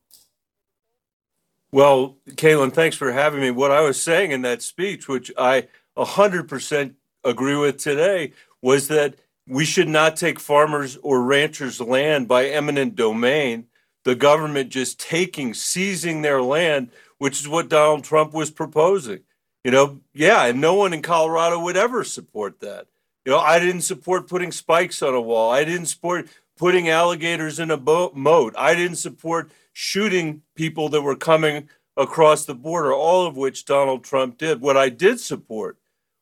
Well, 1.70 2.16
Kaitlan, 2.30 2.72
thanks 2.72 2.96
for 2.96 3.12
having 3.12 3.40
me. 3.40 3.50
What 3.50 3.70
I 3.70 3.82
was 3.82 4.00
saying 4.00 4.30
in 4.30 4.42
that 4.42 4.62
speech, 4.62 5.06
which 5.06 5.30
I 5.36 5.68
100% 5.96 6.94
agree 7.24 7.56
with 7.56 7.76
today, 7.76 8.32
was 8.62 8.88
that 8.88 9.16
we 9.46 9.64
should 9.64 9.88
not 9.88 10.16
take 10.16 10.38
farmers 10.38 10.96
or 11.02 11.22
ranchers' 11.22 11.80
land 11.80 12.28
by 12.28 12.46
eminent 12.46 12.94
domain, 12.94 13.66
the 14.04 14.14
government 14.14 14.70
just 14.70 15.00
taking, 15.00 15.54
seizing 15.54 16.22
their 16.22 16.42
land, 16.42 16.90
which 17.18 17.40
is 17.40 17.48
what 17.48 17.68
Donald 17.68 18.04
Trump 18.04 18.32
was 18.32 18.50
proposing. 18.50 19.20
You 19.64 19.70
know, 19.70 20.00
yeah, 20.14 20.46
and 20.46 20.60
no 20.60 20.74
one 20.74 20.92
in 20.92 21.02
Colorado 21.02 21.60
would 21.60 21.76
ever 21.76 22.04
support 22.04 22.60
that. 22.60 22.86
You 23.24 23.32
know, 23.32 23.38
I 23.38 23.58
didn't 23.58 23.82
support 23.82 24.28
putting 24.28 24.52
spikes 24.52 25.02
on 25.02 25.14
a 25.14 25.20
wall. 25.20 25.50
I 25.50 25.64
didn't 25.64 25.86
support 25.86 26.28
putting 26.56 26.88
alligators 26.88 27.58
in 27.58 27.70
a 27.70 27.76
boat, 27.76 28.14
moat. 28.14 28.54
I 28.56 28.74
didn't 28.74 28.96
support 28.96 29.50
shooting 29.72 30.42
people 30.54 30.88
that 30.90 31.02
were 31.02 31.16
coming 31.16 31.68
across 31.96 32.44
the 32.44 32.54
border, 32.54 32.92
all 32.92 33.26
of 33.26 33.36
which 33.36 33.64
Donald 33.64 34.04
Trump 34.04 34.38
did. 34.38 34.60
What 34.60 34.76
I 34.76 34.88
did 34.88 35.20
support 35.20 35.76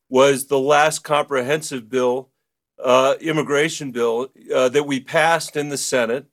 was 0.09 0.47
the 0.47 0.59
last 0.59 1.01
comprehensive 1.01 1.88
bill, 1.88 2.31
uh, 2.83 3.14
immigration 3.21 3.90
bill, 3.90 4.29
uh, 4.55 4.68
that 4.68 4.87
we 4.87 5.01
passed 5.01 5.57
in 5.57 5.68
the 5.68 5.77
Senate. 5.77 6.27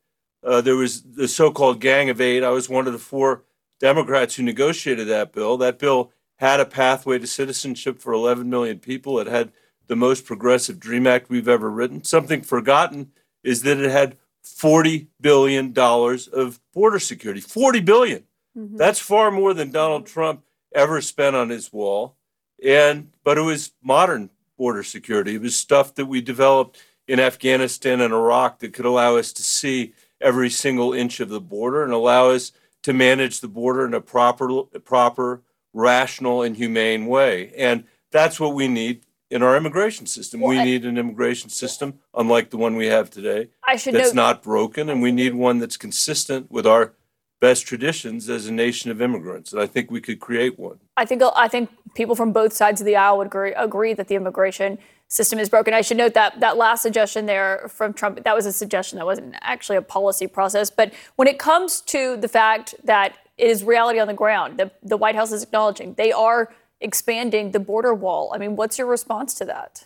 Uh, 0.43 0.61
there 0.61 0.75
was 0.75 1.01
the 1.03 1.27
so 1.27 1.51
called 1.51 1.81
Gang 1.81 2.09
of 2.09 2.21
Eight. 2.21 2.43
I 2.43 2.49
was 2.49 2.69
one 2.69 2.87
of 2.87 2.93
the 2.93 2.99
four 2.99 3.43
Democrats 3.79 4.35
who 4.35 4.43
negotiated 4.43 5.07
that 5.07 5.33
bill. 5.33 5.57
That 5.57 5.79
bill 5.79 6.11
had 6.37 6.59
a 6.59 6.65
pathway 6.65 7.19
to 7.19 7.27
citizenship 7.27 7.99
for 7.99 8.13
11 8.13 8.49
million 8.49 8.79
people. 8.79 9.19
It 9.19 9.27
had 9.27 9.51
the 9.87 9.95
most 9.95 10.25
progressive 10.25 10.79
DREAM 10.79 11.07
Act 11.07 11.29
we've 11.29 11.47
ever 11.47 11.69
written. 11.69 12.03
Something 12.03 12.41
forgotten 12.41 13.11
is 13.43 13.61
that 13.63 13.79
it 13.79 13.91
had 13.91 14.17
$40 14.43 15.07
billion 15.19 15.73
of 15.77 16.59
border 16.73 16.99
security. 16.99 17.41
40 17.41 17.79
billion. 17.81 18.23
Mm-hmm. 18.57 18.77
That's 18.77 18.99
far 18.99 19.31
more 19.31 19.53
than 19.53 19.71
Donald 19.71 20.05
Trump 20.05 20.43
ever 20.73 21.01
spent 21.01 21.35
on 21.35 21.49
his 21.49 21.71
wall 21.71 22.17
and 22.63 23.11
but 23.23 23.37
it 23.37 23.41
was 23.41 23.71
modern 23.81 24.29
border 24.57 24.83
security. 24.83 25.35
It 25.35 25.41
was 25.41 25.57
stuff 25.57 25.95
that 25.95 26.05
we 26.05 26.21
developed 26.21 26.81
in 27.07 27.19
Afghanistan 27.19 28.01
and 28.01 28.13
Iraq 28.13 28.59
that 28.59 28.73
could 28.73 28.85
allow 28.85 29.17
us 29.17 29.31
to 29.33 29.43
see 29.43 29.93
every 30.21 30.49
single 30.49 30.93
inch 30.93 31.19
of 31.19 31.29
the 31.29 31.41
border 31.41 31.83
and 31.83 31.93
allow 31.93 32.29
us 32.29 32.51
to 32.83 32.93
manage 32.93 33.39
the 33.39 33.47
border 33.47 33.85
in 33.85 33.93
a 33.93 34.01
proper, 34.01 34.63
proper, 34.83 35.41
rational, 35.73 36.41
and 36.41 36.55
humane 36.55 37.05
way. 37.05 37.51
And 37.57 37.83
that's 38.11 38.39
what 38.39 38.53
we 38.53 38.67
need 38.67 39.05
in 39.29 39.43
our 39.43 39.57
immigration 39.57 40.05
system. 40.05 40.39
Well, 40.39 40.51
we 40.51 40.59
I, 40.59 40.63
need 40.63 40.85
an 40.85 40.97
immigration 40.97 41.49
system 41.49 41.99
unlike 42.13 42.49
the 42.49 42.57
one 42.57 42.75
we 42.75 42.87
have 42.87 43.09
today. 43.09 43.49
I 43.63 43.75
should 43.75 43.93
that's 43.93 44.13
note, 44.13 44.15
not 44.15 44.43
broken, 44.43 44.89
and 44.89 45.01
we 45.01 45.11
need 45.11 45.33
one 45.33 45.59
that's 45.59 45.77
consistent 45.77 46.49
with 46.51 46.65
our 46.65 46.93
best 47.39 47.67
traditions 47.67 48.29
as 48.29 48.47
a 48.47 48.53
nation 48.53 48.91
of 48.91 49.01
immigrants, 49.01 49.53
and 49.53 49.61
I 49.61 49.67
think 49.67 49.91
we 49.91 50.01
could 50.01 50.19
create 50.19 50.57
one. 50.57 50.79
I 50.97 51.05
think 51.05 51.21
I 51.35 51.47
think 51.47 51.69
people 51.93 52.15
from 52.15 52.31
both 52.31 52.53
sides 52.53 52.81
of 52.81 52.85
the 52.85 52.95
aisle 52.95 53.17
would 53.17 53.27
agree, 53.27 53.53
agree 53.53 53.93
that 53.93 54.07
the 54.07 54.15
immigration 54.15 54.77
system 55.07 55.39
is 55.39 55.49
broken. 55.49 55.73
I 55.73 55.81
should 55.81 55.97
note 55.97 56.13
that 56.13 56.39
that 56.39 56.57
last 56.57 56.81
suggestion 56.81 57.25
there 57.25 57.67
from 57.69 57.93
Trump 57.93 58.23
that 58.23 58.35
was 58.35 58.45
a 58.45 58.53
suggestion 58.53 58.97
that 58.97 59.05
wasn't 59.05 59.35
actually 59.41 59.77
a 59.77 59.81
policy 59.81 60.27
process. 60.27 60.69
But 60.69 60.93
when 61.15 61.27
it 61.27 61.37
comes 61.37 61.81
to 61.81 62.17
the 62.17 62.27
fact 62.27 62.75
that 62.83 63.15
it 63.37 63.47
is 63.47 63.63
reality 63.63 63.99
on 63.99 64.07
the 64.07 64.13
ground, 64.13 64.57
the, 64.57 64.71
the 64.81 64.97
White 64.97 65.15
House 65.15 65.31
is 65.31 65.43
acknowledging 65.43 65.93
they 65.95 66.11
are 66.11 66.53
expanding 66.81 67.51
the 67.51 67.59
border 67.59 67.93
wall. 67.93 68.31
I 68.33 68.37
mean, 68.37 68.55
what's 68.55 68.77
your 68.77 68.87
response 68.87 69.33
to 69.35 69.45
that? 69.45 69.85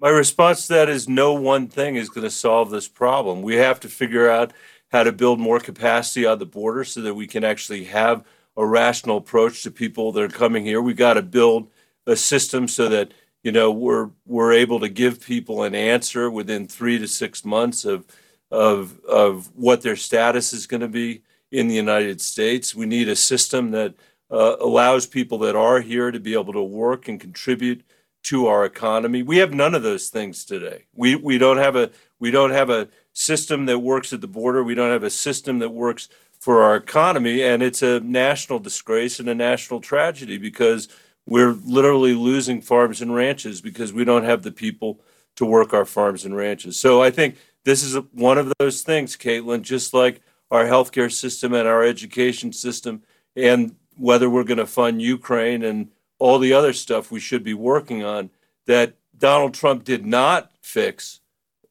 My 0.00 0.10
response 0.10 0.66
to 0.68 0.74
that 0.74 0.88
is 0.88 1.08
no 1.08 1.32
one 1.32 1.66
thing 1.66 1.96
is 1.96 2.08
going 2.08 2.24
to 2.24 2.30
solve 2.30 2.70
this 2.70 2.86
problem. 2.86 3.42
We 3.42 3.56
have 3.56 3.80
to 3.80 3.88
figure 3.88 4.30
out 4.30 4.52
how 4.88 5.02
to 5.02 5.12
build 5.12 5.38
more 5.38 5.60
capacity 5.60 6.26
on 6.26 6.38
the 6.38 6.46
border 6.46 6.84
so 6.84 7.00
that 7.02 7.14
we 7.14 7.26
can 7.26 7.44
actually 7.44 7.84
have 7.84 8.24
a 8.56 8.66
rational 8.66 9.18
approach 9.18 9.62
to 9.62 9.70
people 9.70 10.12
that 10.12 10.22
are 10.22 10.28
coming 10.28 10.64
here. 10.64 10.82
We 10.82 10.94
got 10.94 11.14
to 11.14 11.22
build 11.22 11.70
a 12.06 12.16
system 12.16 12.66
so 12.68 12.88
that 12.88 13.12
you 13.42 13.52
know 13.52 13.70
we're 13.70 14.10
we're 14.26 14.52
able 14.52 14.80
to 14.80 14.88
give 14.88 15.20
people 15.20 15.62
an 15.62 15.74
answer 15.74 16.30
within 16.30 16.66
three 16.66 16.98
to 16.98 17.06
six 17.06 17.44
months 17.44 17.84
of 17.84 18.06
of 18.50 18.98
of 19.04 19.50
what 19.54 19.82
their 19.82 19.96
status 19.96 20.52
is 20.52 20.66
going 20.66 20.80
to 20.80 20.88
be 20.88 21.22
in 21.52 21.68
the 21.68 21.74
United 21.74 22.20
States. 22.20 22.74
We 22.74 22.86
need 22.86 23.08
a 23.08 23.16
system 23.16 23.70
that 23.72 23.94
uh, 24.30 24.56
allows 24.60 25.06
people 25.06 25.38
that 25.38 25.56
are 25.56 25.80
here 25.80 26.10
to 26.10 26.20
be 26.20 26.34
able 26.34 26.52
to 26.52 26.62
work 26.62 27.08
and 27.08 27.20
contribute 27.20 27.84
to 28.24 28.46
our 28.46 28.64
economy. 28.64 29.22
We 29.22 29.38
have 29.38 29.54
none 29.54 29.74
of 29.74 29.82
those 29.82 30.08
things 30.08 30.44
today. 30.44 30.86
We 30.94 31.14
we 31.14 31.38
don't 31.38 31.58
have 31.58 31.76
a 31.76 31.90
we 32.18 32.30
don't 32.30 32.50
have 32.50 32.70
a 32.70 32.88
system 33.18 33.66
that 33.66 33.80
works 33.80 34.12
at 34.12 34.20
the 34.20 34.28
border. 34.28 34.62
We 34.62 34.76
don't 34.76 34.92
have 34.92 35.02
a 35.02 35.10
system 35.10 35.58
that 35.58 35.70
works 35.70 36.08
for 36.38 36.62
our 36.62 36.76
economy, 36.76 37.42
and 37.42 37.64
it's 37.64 37.82
a 37.82 37.98
national 37.98 38.60
disgrace 38.60 39.18
and 39.18 39.28
a 39.28 39.34
national 39.34 39.80
tragedy 39.80 40.38
because 40.38 40.88
we're 41.26 41.56
literally 41.64 42.14
losing 42.14 42.62
farms 42.62 43.02
and 43.02 43.12
ranches 43.12 43.60
because 43.60 43.92
we 43.92 44.04
don't 44.04 44.22
have 44.22 44.44
the 44.44 44.52
people 44.52 45.00
to 45.34 45.44
work 45.44 45.74
our 45.74 45.84
farms 45.84 46.24
and 46.24 46.36
ranches. 46.36 46.78
So 46.78 47.02
I 47.02 47.10
think 47.10 47.36
this 47.64 47.82
is 47.82 47.96
one 48.12 48.38
of 48.38 48.52
those 48.60 48.82
things, 48.82 49.16
Kaitlan, 49.16 49.62
just 49.62 49.92
like 49.92 50.20
our 50.52 50.64
healthcare 50.64 51.12
system 51.12 51.52
and 51.54 51.66
our 51.66 51.82
education 51.82 52.52
system, 52.52 53.02
and 53.34 53.74
whether 53.96 54.30
we're 54.30 54.44
going 54.44 54.58
to 54.58 54.66
fund 54.66 55.02
Ukraine 55.02 55.64
and 55.64 55.90
all 56.20 56.38
the 56.38 56.52
other 56.52 56.72
stuff 56.72 57.10
we 57.10 57.18
should 57.18 57.42
be 57.42 57.54
working 57.54 58.04
on 58.04 58.30
that 58.66 58.94
Donald 59.16 59.54
Trump 59.54 59.82
did 59.82 60.06
not 60.06 60.52
fix, 60.62 61.18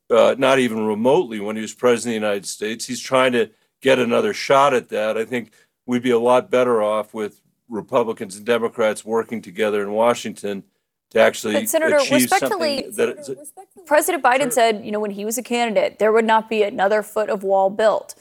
uh, 0.10 0.36
not 0.38 0.60
even 0.60 0.86
remotely 0.86 1.40
when 1.40 1.56
he 1.56 1.62
was 1.62 1.74
president 1.74 2.16
of 2.16 2.22
the 2.22 2.28
United 2.28 2.46
States. 2.46 2.86
He's 2.86 3.02
trying 3.02 3.34
to 3.34 3.50
get 3.82 4.00
another 4.00 4.34
shot 4.34 4.74
at 4.74 4.90
that. 4.90 5.18
I 5.18 5.26
think 5.26 5.52
we'd 5.86 6.04
be 6.04 6.12
a 6.12 6.20
lot 6.20 6.50
better 6.50 6.82
off 6.82 7.14
with 7.14 7.42
Republicans 7.70 8.36
and 8.36 8.46
Democrats 8.46 9.04
working 9.04 9.42
together 9.42 9.82
in 9.82 9.92
Washington 9.92 10.64
to 11.12 11.20
actually 11.20 11.54
But 11.54 11.70
Senator, 11.70 11.98
achieve 11.98 12.24
respectfully, 12.24 12.92
something 12.92 12.96
that 12.96 13.20
is, 13.20 13.54
President 13.86 14.24
Biden 14.24 14.52
said, 14.52 14.86
you 14.86 14.92
know, 14.92 15.00
when 15.00 15.12
he 15.12 15.26
was 15.26 15.38
a 15.38 15.44
candidate, 15.44 16.00
there 16.00 16.12
would 16.12 16.26
not 16.26 16.50
be 16.50 16.64
another 16.64 17.02
foot 17.02 17.30
of 17.30 17.44
wall 17.44 17.70
built. 17.70 18.16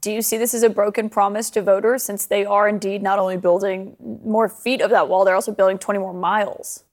Do 0.00 0.10
you 0.10 0.22
see 0.22 0.36
this 0.36 0.54
as 0.54 0.62
a 0.62 0.70
broken 0.70 1.08
promise 1.08 1.50
to 1.50 1.62
voters 1.62 2.02
since 2.02 2.26
they 2.26 2.44
are 2.44 2.68
indeed 2.68 3.02
not 3.02 3.18
only 3.18 3.36
building 3.36 3.96
more 4.24 4.48
feet 4.48 4.80
of 4.80 4.90
that 4.90 5.08
wall, 5.08 5.24
they're 5.24 5.34
also 5.34 5.52
building 5.52 5.78
20 5.78 6.00
more 6.00 6.14
miles? 6.14 6.84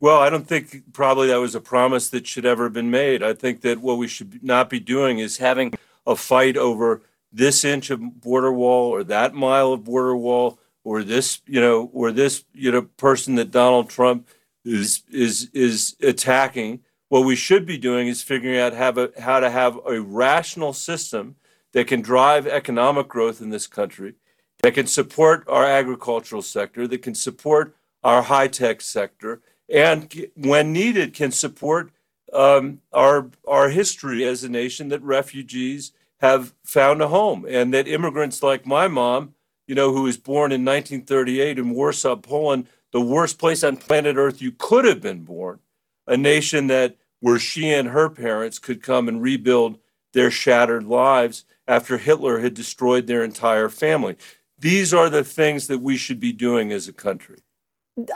Well, 0.00 0.18
I 0.18 0.30
don't 0.30 0.46
think 0.46 0.94
probably 0.94 1.28
that 1.28 1.40
was 1.40 1.54
a 1.54 1.60
promise 1.60 2.08
that 2.08 2.26
should 2.26 2.46
ever 2.46 2.64
have 2.64 2.72
been 2.72 2.90
made. 2.90 3.22
I 3.22 3.34
think 3.34 3.60
that 3.60 3.80
what 3.80 3.98
we 3.98 4.08
should 4.08 4.42
not 4.42 4.70
be 4.70 4.80
doing 4.80 5.18
is 5.18 5.36
having 5.36 5.74
a 6.06 6.16
fight 6.16 6.56
over 6.56 7.02
this 7.30 7.64
inch 7.64 7.90
of 7.90 8.20
border 8.20 8.52
wall 8.52 8.90
or 8.90 9.04
that 9.04 9.34
mile 9.34 9.74
of 9.74 9.84
border 9.84 10.16
wall 10.16 10.58
or 10.84 11.04
this, 11.04 11.42
you 11.46 11.60
know, 11.60 11.90
or 11.92 12.12
this, 12.12 12.44
you 12.54 12.72
know, 12.72 12.82
person 12.82 13.34
that 13.34 13.50
Donald 13.50 13.90
Trump 13.90 14.26
is 14.64 15.02
is 15.10 15.50
is 15.52 15.96
attacking. 16.00 16.80
What 17.08 17.26
we 17.26 17.36
should 17.36 17.66
be 17.66 17.76
doing 17.76 18.08
is 18.08 18.22
figuring 18.22 18.58
out 18.58 18.72
how, 18.72 19.40
to 19.40 19.50
have 19.50 19.78
a 19.84 20.00
rational 20.00 20.72
system 20.72 21.36
that 21.72 21.88
can 21.88 22.00
drive 22.00 22.46
economic 22.46 23.08
growth 23.08 23.42
in 23.42 23.50
this 23.50 23.66
country, 23.66 24.14
that 24.62 24.74
can 24.74 24.86
support 24.86 25.44
our 25.48 25.64
agricultural 25.64 26.42
sector, 26.42 26.86
that 26.86 27.02
can 27.02 27.14
support 27.14 27.74
our 28.04 28.22
high 28.22 28.46
tech 28.48 28.80
sector, 28.80 29.40
and 29.72 30.26
when 30.34 30.72
needed, 30.72 31.14
can 31.14 31.30
support 31.30 31.90
um, 32.32 32.80
our 32.92 33.30
our 33.46 33.68
history 33.68 34.24
as 34.24 34.44
a 34.44 34.48
nation 34.48 34.88
that 34.88 35.02
refugees 35.02 35.92
have 36.20 36.52
found 36.64 37.00
a 37.00 37.08
home, 37.08 37.46
and 37.48 37.72
that 37.72 37.88
immigrants 37.88 38.42
like 38.42 38.66
my 38.66 38.88
mom, 38.88 39.34
you 39.66 39.74
know, 39.74 39.92
who 39.92 40.02
was 40.02 40.18
born 40.18 40.52
in 40.52 40.64
1938 40.64 41.58
in 41.58 41.70
Warsaw, 41.70 42.16
Poland, 42.16 42.66
the 42.92 43.00
worst 43.00 43.38
place 43.38 43.64
on 43.64 43.76
planet 43.76 44.16
Earth 44.16 44.42
you 44.42 44.52
could 44.52 44.84
have 44.84 45.00
been 45.00 45.24
born, 45.24 45.60
a 46.06 46.16
nation 46.16 46.66
that 46.66 46.96
where 47.20 47.38
she 47.38 47.70
and 47.70 47.88
her 47.88 48.08
parents 48.08 48.58
could 48.58 48.82
come 48.82 49.08
and 49.08 49.22
rebuild 49.22 49.78
their 50.12 50.30
shattered 50.30 50.84
lives 50.84 51.44
after 51.68 51.98
Hitler 51.98 52.40
had 52.40 52.54
destroyed 52.54 53.06
their 53.06 53.22
entire 53.22 53.68
family. 53.68 54.16
These 54.58 54.92
are 54.92 55.08
the 55.08 55.24
things 55.24 55.68
that 55.68 55.78
we 55.78 55.96
should 55.96 56.18
be 56.18 56.32
doing 56.32 56.72
as 56.72 56.88
a 56.88 56.92
country. 56.92 57.38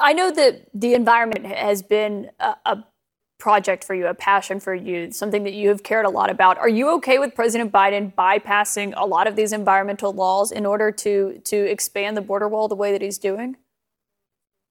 I 0.00 0.12
know 0.12 0.30
that 0.30 0.68
the 0.72 0.94
environment 0.94 1.46
has 1.46 1.82
been 1.82 2.30
a, 2.38 2.56
a 2.64 2.84
project 3.38 3.84
for 3.84 3.94
you, 3.94 4.06
a 4.06 4.14
passion 4.14 4.60
for 4.60 4.74
you, 4.74 5.10
something 5.10 5.44
that 5.44 5.52
you 5.52 5.68
have 5.68 5.82
cared 5.82 6.06
a 6.06 6.10
lot 6.10 6.30
about. 6.30 6.56
Are 6.58 6.68
you 6.68 6.90
okay 6.96 7.18
with 7.18 7.34
President 7.34 7.72
Biden 7.72 8.14
bypassing 8.14 8.94
a 8.96 9.06
lot 9.06 9.26
of 9.26 9.36
these 9.36 9.52
environmental 9.52 10.12
laws 10.12 10.52
in 10.52 10.64
order 10.64 10.90
to 10.92 11.40
to 11.44 11.56
expand 11.70 12.16
the 12.16 12.22
border 12.22 12.48
wall 12.48 12.68
the 12.68 12.74
way 12.74 12.92
that 12.92 13.02
he's 13.02 13.18
doing? 13.18 13.56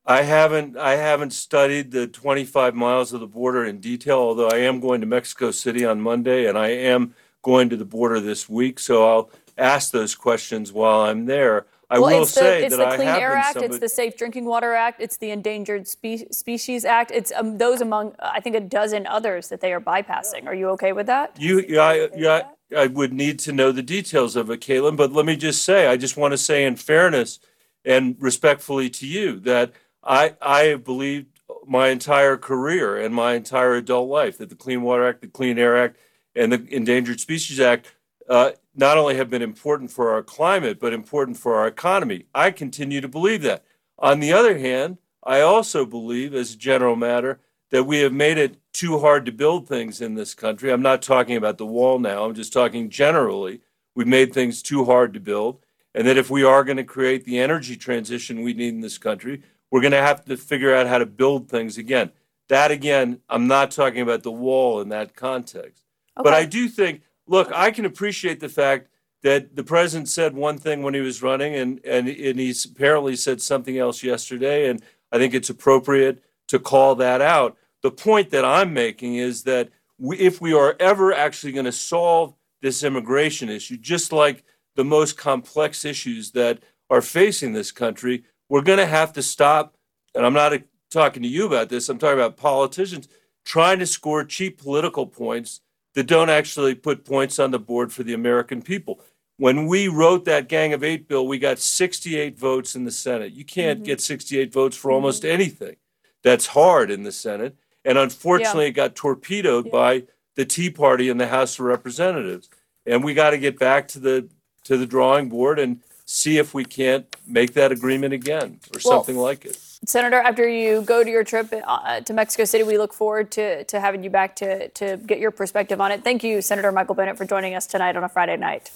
I 0.05 0.23
haven't 0.23 0.77
I 0.77 0.95
haven't 0.95 1.33
studied 1.33 1.91
the 1.91 2.07
25 2.07 2.75
miles 2.75 3.13
of 3.13 3.19
the 3.19 3.27
border 3.27 3.63
in 3.63 3.79
detail, 3.79 4.17
although 4.17 4.49
I 4.49 4.57
am 4.57 4.79
going 4.79 5.01
to 5.01 5.07
Mexico 5.07 5.51
City 5.51 5.85
on 5.85 6.01
Monday 6.01 6.45
and 6.47 6.57
I 6.57 6.69
am 6.69 7.13
going 7.41 7.69
to 7.69 7.77
the 7.77 7.85
border 7.85 8.19
this 8.19 8.49
week, 8.49 8.79
so 8.79 9.07
I'll 9.07 9.29
ask 9.57 9.91
those 9.91 10.15
questions 10.15 10.71
while 10.71 11.01
I'm 11.01 11.25
there. 11.25 11.67
I 11.93 11.99
well, 11.99 12.09
will 12.09 12.23
it's 12.23 12.33
the, 12.33 12.65
it's 12.65 12.75
that 12.75 12.77
the 12.77 12.87
I 12.87 12.95
Clean 12.95 13.07
have 13.07 13.19
Air 13.19 13.33
Act, 13.33 13.53
somebody, 13.53 13.75
it's 13.75 13.79
the 13.79 13.89
Safe 13.89 14.17
Drinking 14.17 14.45
Water 14.45 14.73
Act, 14.73 14.99
it's 14.99 15.17
the 15.17 15.29
Endangered 15.29 15.87
Spe- 15.87 16.31
Species 16.31 16.85
Act. 16.85 17.11
It's 17.11 17.31
um, 17.33 17.59
those 17.59 17.81
among, 17.81 18.15
I 18.19 18.39
think, 18.39 18.55
a 18.55 18.59
dozen 18.59 19.05
others 19.05 19.49
that 19.49 19.61
they 19.61 19.71
are 19.71 19.79
bypassing. 19.79 20.47
Are 20.47 20.55
you 20.55 20.69
okay 20.69 20.91
with 20.91 21.05
that? 21.05 21.39
You, 21.39 21.63
yeah, 21.67 21.83
I, 21.83 22.09
yeah, 22.15 22.47
I 22.75 22.87
would 22.87 23.13
need 23.13 23.37
to 23.39 23.51
know 23.51 23.71
the 23.71 23.83
details 23.83 24.35
of 24.35 24.49
it, 24.49 24.59
Kaitlan. 24.59 24.97
But 24.97 25.13
let 25.13 25.27
me 25.27 25.35
just 25.35 25.63
say, 25.63 25.85
I 25.85 25.95
just 25.95 26.17
want 26.17 26.31
to 26.31 26.37
say, 26.37 26.65
in 26.65 26.77
fairness 26.77 27.39
and 27.85 28.15
respectfully 28.19 28.89
to 28.89 29.05
you, 29.05 29.39
that 29.41 29.71
I, 30.03 30.33
I 30.41 30.61
have 30.63 30.83
believed 30.83 31.27
my 31.67 31.89
entire 31.89 32.37
career 32.37 32.97
and 32.99 33.13
my 33.13 33.33
entire 33.33 33.75
adult 33.75 34.09
life 34.09 34.39
that 34.39 34.49
the 34.49 34.55
Clean 34.55 34.81
Water 34.81 35.07
Act, 35.07 35.21
the 35.21 35.27
Clean 35.27 35.59
Air 35.59 35.77
Act, 35.77 35.97
and 36.35 36.51
the 36.51 36.65
Endangered 36.75 37.19
Species 37.19 37.59
Act 37.59 37.93
uh, 38.27 38.51
not 38.75 38.97
only 38.97 39.15
have 39.15 39.29
been 39.29 39.41
important 39.41 39.91
for 39.91 40.11
our 40.11 40.23
climate, 40.23 40.79
but 40.79 40.93
important 40.93 41.37
for 41.37 41.55
our 41.55 41.67
economy. 41.67 42.25
I 42.33 42.51
continue 42.51 43.01
to 43.01 43.07
believe 43.07 43.41
that. 43.43 43.63
On 43.99 44.19
the 44.19 44.33
other 44.33 44.57
hand, 44.57 44.97
I 45.23 45.41
also 45.41 45.85
believe, 45.85 46.33
as 46.33 46.53
a 46.53 46.57
general 46.57 46.95
matter, 46.95 47.39
that 47.71 47.85
we 47.85 47.99
have 47.99 48.13
made 48.13 48.37
it 48.37 48.57
too 48.73 48.99
hard 48.99 49.25
to 49.25 49.31
build 49.31 49.67
things 49.67 50.01
in 50.01 50.15
this 50.15 50.33
country. 50.33 50.71
I'm 50.71 50.81
not 50.81 51.01
talking 51.01 51.37
about 51.37 51.57
the 51.57 51.65
wall 51.65 51.99
now, 51.99 52.25
I'm 52.25 52.35
just 52.35 52.53
talking 52.53 52.89
generally. 52.89 53.61
We've 53.95 54.07
made 54.07 54.33
things 54.33 54.61
too 54.63 54.85
hard 54.85 55.13
to 55.13 55.19
build. 55.19 55.59
And 55.95 56.07
that 56.07 56.17
if 56.17 56.31
we 56.31 56.43
are 56.43 56.63
going 56.63 56.77
to 56.77 56.83
create 56.83 57.23
the 57.23 57.37
energy 57.37 57.75
transition 57.75 58.41
we 58.41 58.53
need 58.53 58.69
in 58.69 58.81
this 58.81 58.97
country, 58.97 59.43
we're 59.69 59.81
going 59.81 59.91
to 59.91 60.01
have 60.01 60.25
to 60.25 60.37
figure 60.37 60.73
out 60.73 60.87
how 60.87 60.97
to 60.97 61.05
build 61.05 61.49
things 61.49 61.77
again. 61.77 62.11
That, 62.49 62.71
again, 62.71 63.19
I'm 63.29 63.47
not 63.47 63.69
talking 63.69 64.01
about 64.01 64.23
the 64.23 64.31
wall 64.31 64.81
in 64.81 64.89
that 64.89 65.15
context. 65.15 65.83
But 66.15 66.33
I 66.33 66.45
do 66.45 66.67
think, 66.67 67.01
look, 67.27 67.51
I 67.53 67.71
can 67.71 67.85
appreciate 67.85 68.39
the 68.39 68.49
fact 68.49 68.89
that 69.23 69.55
the 69.55 69.63
president 69.63 70.09
said 70.09 70.35
one 70.35 70.57
thing 70.57 70.83
when 70.83 70.93
he 70.93 70.99
was 70.99 71.23
running, 71.23 71.55
and, 71.55 71.79
and, 71.85 72.07
and 72.09 72.39
he's 72.39 72.65
apparently 72.65 73.15
said 73.15 73.41
something 73.41 73.77
else 73.77 74.03
yesterday. 74.03 74.69
And 74.69 74.83
I 75.11 75.17
think 75.17 75.33
it's 75.33 75.49
appropriate 75.49 76.23
to 76.49 76.59
call 76.59 76.95
that 76.95 77.21
out. 77.21 77.57
The 77.81 77.91
point 77.91 78.31
that 78.31 78.45
I'm 78.45 78.73
making 78.73 79.15
is 79.15 79.43
that 79.43 79.69
we, 79.97 80.17
if 80.17 80.41
we 80.41 80.53
are 80.53 80.75
ever 80.79 81.13
actually 81.13 81.53
going 81.53 81.65
to 81.65 81.71
solve 81.71 82.35
this 82.61 82.83
immigration 82.83 83.49
issue, 83.49 83.77
just 83.77 84.11
like 84.11 84.43
the 84.75 84.83
most 84.83 85.17
complex 85.17 85.85
issues 85.85 86.31
that 86.31 86.59
are 86.89 87.01
facing 87.01 87.53
this 87.53 87.71
country, 87.71 88.23
we're 88.49 88.61
going 88.61 88.79
to 88.79 88.85
have 88.85 89.13
to 89.13 89.21
stop. 89.21 89.75
And 90.15 90.25
I'm 90.25 90.33
not 90.33 90.53
talking 90.91 91.23
to 91.23 91.29
you 91.29 91.45
about 91.45 91.69
this, 91.69 91.89
I'm 91.89 91.97
talking 91.97 92.19
about 92.19 92.37
politicians 92.37 93.07
trying 93.45 93.79
to 93.79 93.85
score 93.85 94.23
cheap 94.23 94.61
political 94.61 95.07
points 95.07 95.61
that 95.95 96.07
don't 96.07 96.29
actually 96.29 96.75
put 96.75 97.05
points 97.05 97.39
on 97.39 97.51
the 97.51 97.59
board 97.59 97.91
for 97.91 98.03
the 98.03 98.13
American 98.13 98.61
people. 98.61 98.99
When 99.37 99.67
we 99.67 99.87
wrote 99.87 100.25
that 100.25 100.47
Gang 100.47 100.73
of 100.73 100.83
Eight 100.83 101.07
bill, 101.07 101.27
we 101.27 101.39
got 101.39 101.59
68 101.59 102.37
votes 102.37 102.75
in 102.75 102.83
the 102.83 102.91
Senate. 102.91 103.33
You 103.33 103.45
can't 103.45 103.79
mm-hmm. 103.79 103.85
get 103.85 104.01
68 104.01 104.53
votes 104.53 104.77
for 104.77 104.89
mm-hmm. 104.89 104.95
almost 104.95 105.25
anything. 105.25 105.75
That's 106.23 106.47
hard 106.47 106.91
in 106.91 107.03
the 107.03 107.11
Senate. 107.11 107.57
And 107.83 107.97
unfortunately, 107.97 108.67
it 108.67 108.71
got 108.71 108.95
torpedoed 108.95 109.69
by 109.69 110.03
the 110.35 110.45
Tea 110.45 110.69
Party 110.69 111.09
in 111.09 111.17
the 111.17 111.27
House 111.27 111.59
of 111.59 111.65
Representatives. 111.65 112.49
And 112.85 113.03
we 113.03 113.13
got 113.13 113.31
to 113.31 113.37
get 113.37 113.59
back 113.59 113.87
to 113.89 113.99
the 113.99 114.29
to 114.65 114.77
the 114.77 114.85
drawing 114.85 115.27
board 115.27 115.59
and 115.59 115.81
see 116.05 116.37
if 116.37 116.53
we 116.53 116.63
can't 116.63 117.05
make 117.27 117.53
that 117.53 117.71
agreement 117.71 118.13
again 118.13 118.59
or 118.73 118.79
Well, 118.83 118.99
something 118.99 119.17
like 119.17 119.45
it. 119.45 119.57
Senator, 119.85 120.17
after 120.17 120.47
you 120.47 120.81
go 120.81 121.03
to 121.03 121.09
your 121.09 121.23
trip 121.23 121.53
uh, 121.65 121.99
to 122.01 122.13
Mexico 122.13 122.45
City, 122.45 122.63
we 122.63 122.77
look 122.77 122.93
forward 122.93 123.31
to, 123.31 123.65
to 123.65 123.79
having 123.79 124.03
you 124.03 124.09
back 124.09 124.35
to, 124.37 124.69
to 124.69 124.97
get 124.97 125.19
your 125.19 125.31
perspective 125.31 125.81
on 125.81 125.91
it. 125.91 126.03
Thank 126.03 126.23
you, 126.23 126.41
Senator 126.41 126.71
Michael 126.71 126.95
Bennet, 126.95 127.17
for 127.17 127.25
joining 127.25 127.53
us 127.53 127.67
tonight 127.67 127.97
on 127.97 128.03
a 128.03 128.09
Friday 128.09 128.37
night. 128.37 128.71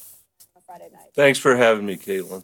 Thanks 1.13 1.39
for 1.39 1.55
having 1.55 1.85
me, 1.85 1.95
Kaitlan. 1.95 2.43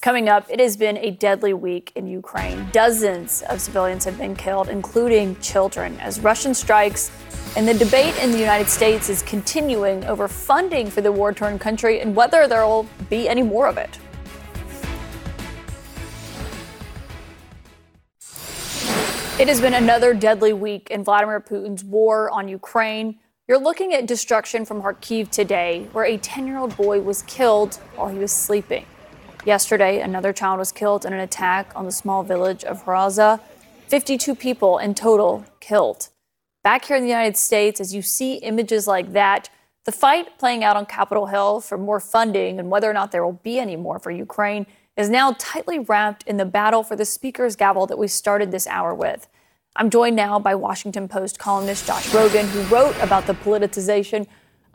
Coming 0.00 0.28
up, 0.28 0.46
it 0.48 0.60
has 0.60 0.76
been 0.76 0.96
a 0.98 1.10
deadly 1.10 1.52
week 1.52 1.92
in 1.96 2.06
Ukraine. 2.06 2.68
Dozens 2.72 3.42
of 3.42 3.60
civilians 3.60 4.04
have 4.04 4.16
been 4.16 4.36
killed, 4.36 4.68
including 4.68 5.36
children, 5.40 5.98
as 6.00 6.20
Russian 6.20 6.54
strikes. 6.54 7.10
And 7.56 7.66
the 7.66 7.74
debate 7.74 8.16
in 8.22 8.30
the 8.30 8.38
United 8.38 8.68
States 8.68 9.08
is 9.08 9.22
continuing 9.22 10.04
over 10.04 10.28
funding 10.28 10.90
for 10.90 11.00
the 11.00 11.10
war 11.10 11.32
torn 11.32 11.58
country 11.58 12.00
and 12.00 12.14
whether 12.14 12.46
there 12.46 12.66
will 12.66 12.86
be 13.10 13.28
any 13.28 13.42
more 13.42 13.66
of 13.66 13.78
it. 13.78 13.98
It 19.38 19.48
has 19.48 19.60
been 19.60 19.74
another 19.74 20.14
deadly 20.14 20.54
week 20.54 20.88
in 20.90 21.04
Vladimir 21.04 21.40
Putin's 21.40 21.84
war 21.84 22.30
on 22.30 22.48
Ukraine. 22.48 23.18
You're 23.46 23.58
looking 23.58 23.92
at 23.92 24.06
destruction 24.06 24.64
from 24.64 24.80
Kharkiv 24.80 25.28
today, 25.28 25.88
where 25.92 26.06
a 26.06 26.16
10 26.16 26.46
year 26.46 26.56
old 26.56 26.74
boy 26.74 27.02
was 27.02 27.20
killed 27.24 27.74
while 27.96 28.08
he 28.08 28.18
was 28.18 28.32
sleeping. 28.32 28.86
Yesterday, 29.44 30.00
another 30.00 30.32
child 30.32 30.58
was 30.58 30.72
killed 30.72 31.04
in 31.04 31.12
an 31.12 31.20
attack 31.20 31.70
on 31.76 31.84
the 31.84 31.92
small 31.92 32.22
village 32.22 32.64
of 32.64 32.86
Hroza. 32.86 33.38
52 33.88 34.34
people 34.34 34.78
in 34.78 34.94
total 34.94 35.44
killed. 35.60 36.08
Back 36.64 36.86
here 36.86 36.96
in 36.96 37.02
the 37.02 37.10
United 37.10 37.36
States, 37.36 37.78
as 37.78 37.94
you 37.94 38.00
see 38.00 38.36
images 38.36 38.86
like 38.86 39.12
that, 39.12 39.50
the 39.84 39.92
fight 39.92 40.38
playing 40.38 40.64
out 40.64 40.76
on 40.76 40.86
Capitol 40.86 41.26
Hill 41.26 41.60
for 41.60 41.76
more 41.76 42.00
funding 42.00 42.58
and 42.58 42.70
whether 42.70 42.88
or 42.88 42.94
not 42.94 43.12
there 43.12 43.22
will 43.22 43.40
be 43.44 43.58
any 43.58 43.76
more 43.76 43.98
for 43.98 44.10
Ukraine 44.10 44.64
is 44.96 45.10
now 45.10 45.34
tightly 45.38 45.78
wrapped 45.78 46.22
in 46.26 46.38
the 46.38 46.44
battle 46.44 46.82
for 46.82 46.96
the 46.96 47.04
speaker's 47.04 47.54
gavel 47.54 47.86
that 47.86 47.98
we 47.98 48.08
started 48.08 48.50
this 48.50 48.66
hour 48.66 48.94
with. 48.94 49.28
I'm 49.76 49.90
joined 49.90 50.16
now 50.16 50.38
by 50.38 50.54
Washington 50.54 51.06
Post 51.06 51.38
columnist 51.38 51.86
Josh 51.86 52.08
Rogin, 52.08 52.46
who 52.46 52.62
wrote 52.74 52.96
about 53.02 53.26
the 53.26 53.34
politicization 53.34 54.26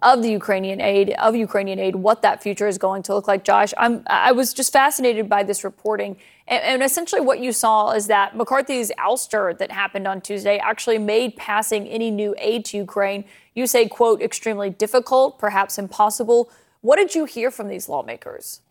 of 0.04 0.22
the 0.22 0.32
Ukrainian 0.32 0.82
aid, 0.82 1.12
of 1.12 1.36
Ukrainian 1.36 1.80
aid, 1.80 1.96
what 1.96 2.22
that 2.22 2.42
future 2.42 2.68
is 2.68 2.78
going 2.78 3.04
to 3.04 3.14
look 3.14 3.28
like. 3.28 3.44
Josh, 3.44 3.74
I'm, 3.78 4.04
I 4.08 4.32
was 4.32 4.54
just 4.54 4.74
fascinated 4.74 5.30
by 5.30 5.44
this 5.44 5.64
reporting. 5.64 6.18
And, 6.48 6.64
and 6.64 6.84
essentially, 6.84 7.22
what 7.22 7.40
you 7.40 7.52
saw 7.52 7.92
is 7.92 8.08
that 8.08 8.36
McCarthy's 8.36 8.92
ouster 9.00 9.56
that 9.58 9.72
happened 9.72 10.08
on 10.08 10.22
Tuesday 10.22 10.58
actually 10.58 10.98
made 10.98 11.36
passing 11.36 11.88
any 11.88 12.10
new 12.10 12.36
aid 12.38 12.66
to 12.66 12.78
Ukraine, 12.78 13.26
you 13.54 13.68
say, 13.68 13.88
quote, 13.88 14.22
extremely 14.22 14.70
difficult, 14.70 15.38
perhaps 15.38 15.78
impossible. 15.78 16.52
What 16.82 16.98
did 16.98 17.14
you 17.14 17.26
hear 17.26 17.52
from 17.52 17.68
these 17.68 17.88
lawmakers? 17.88 18.62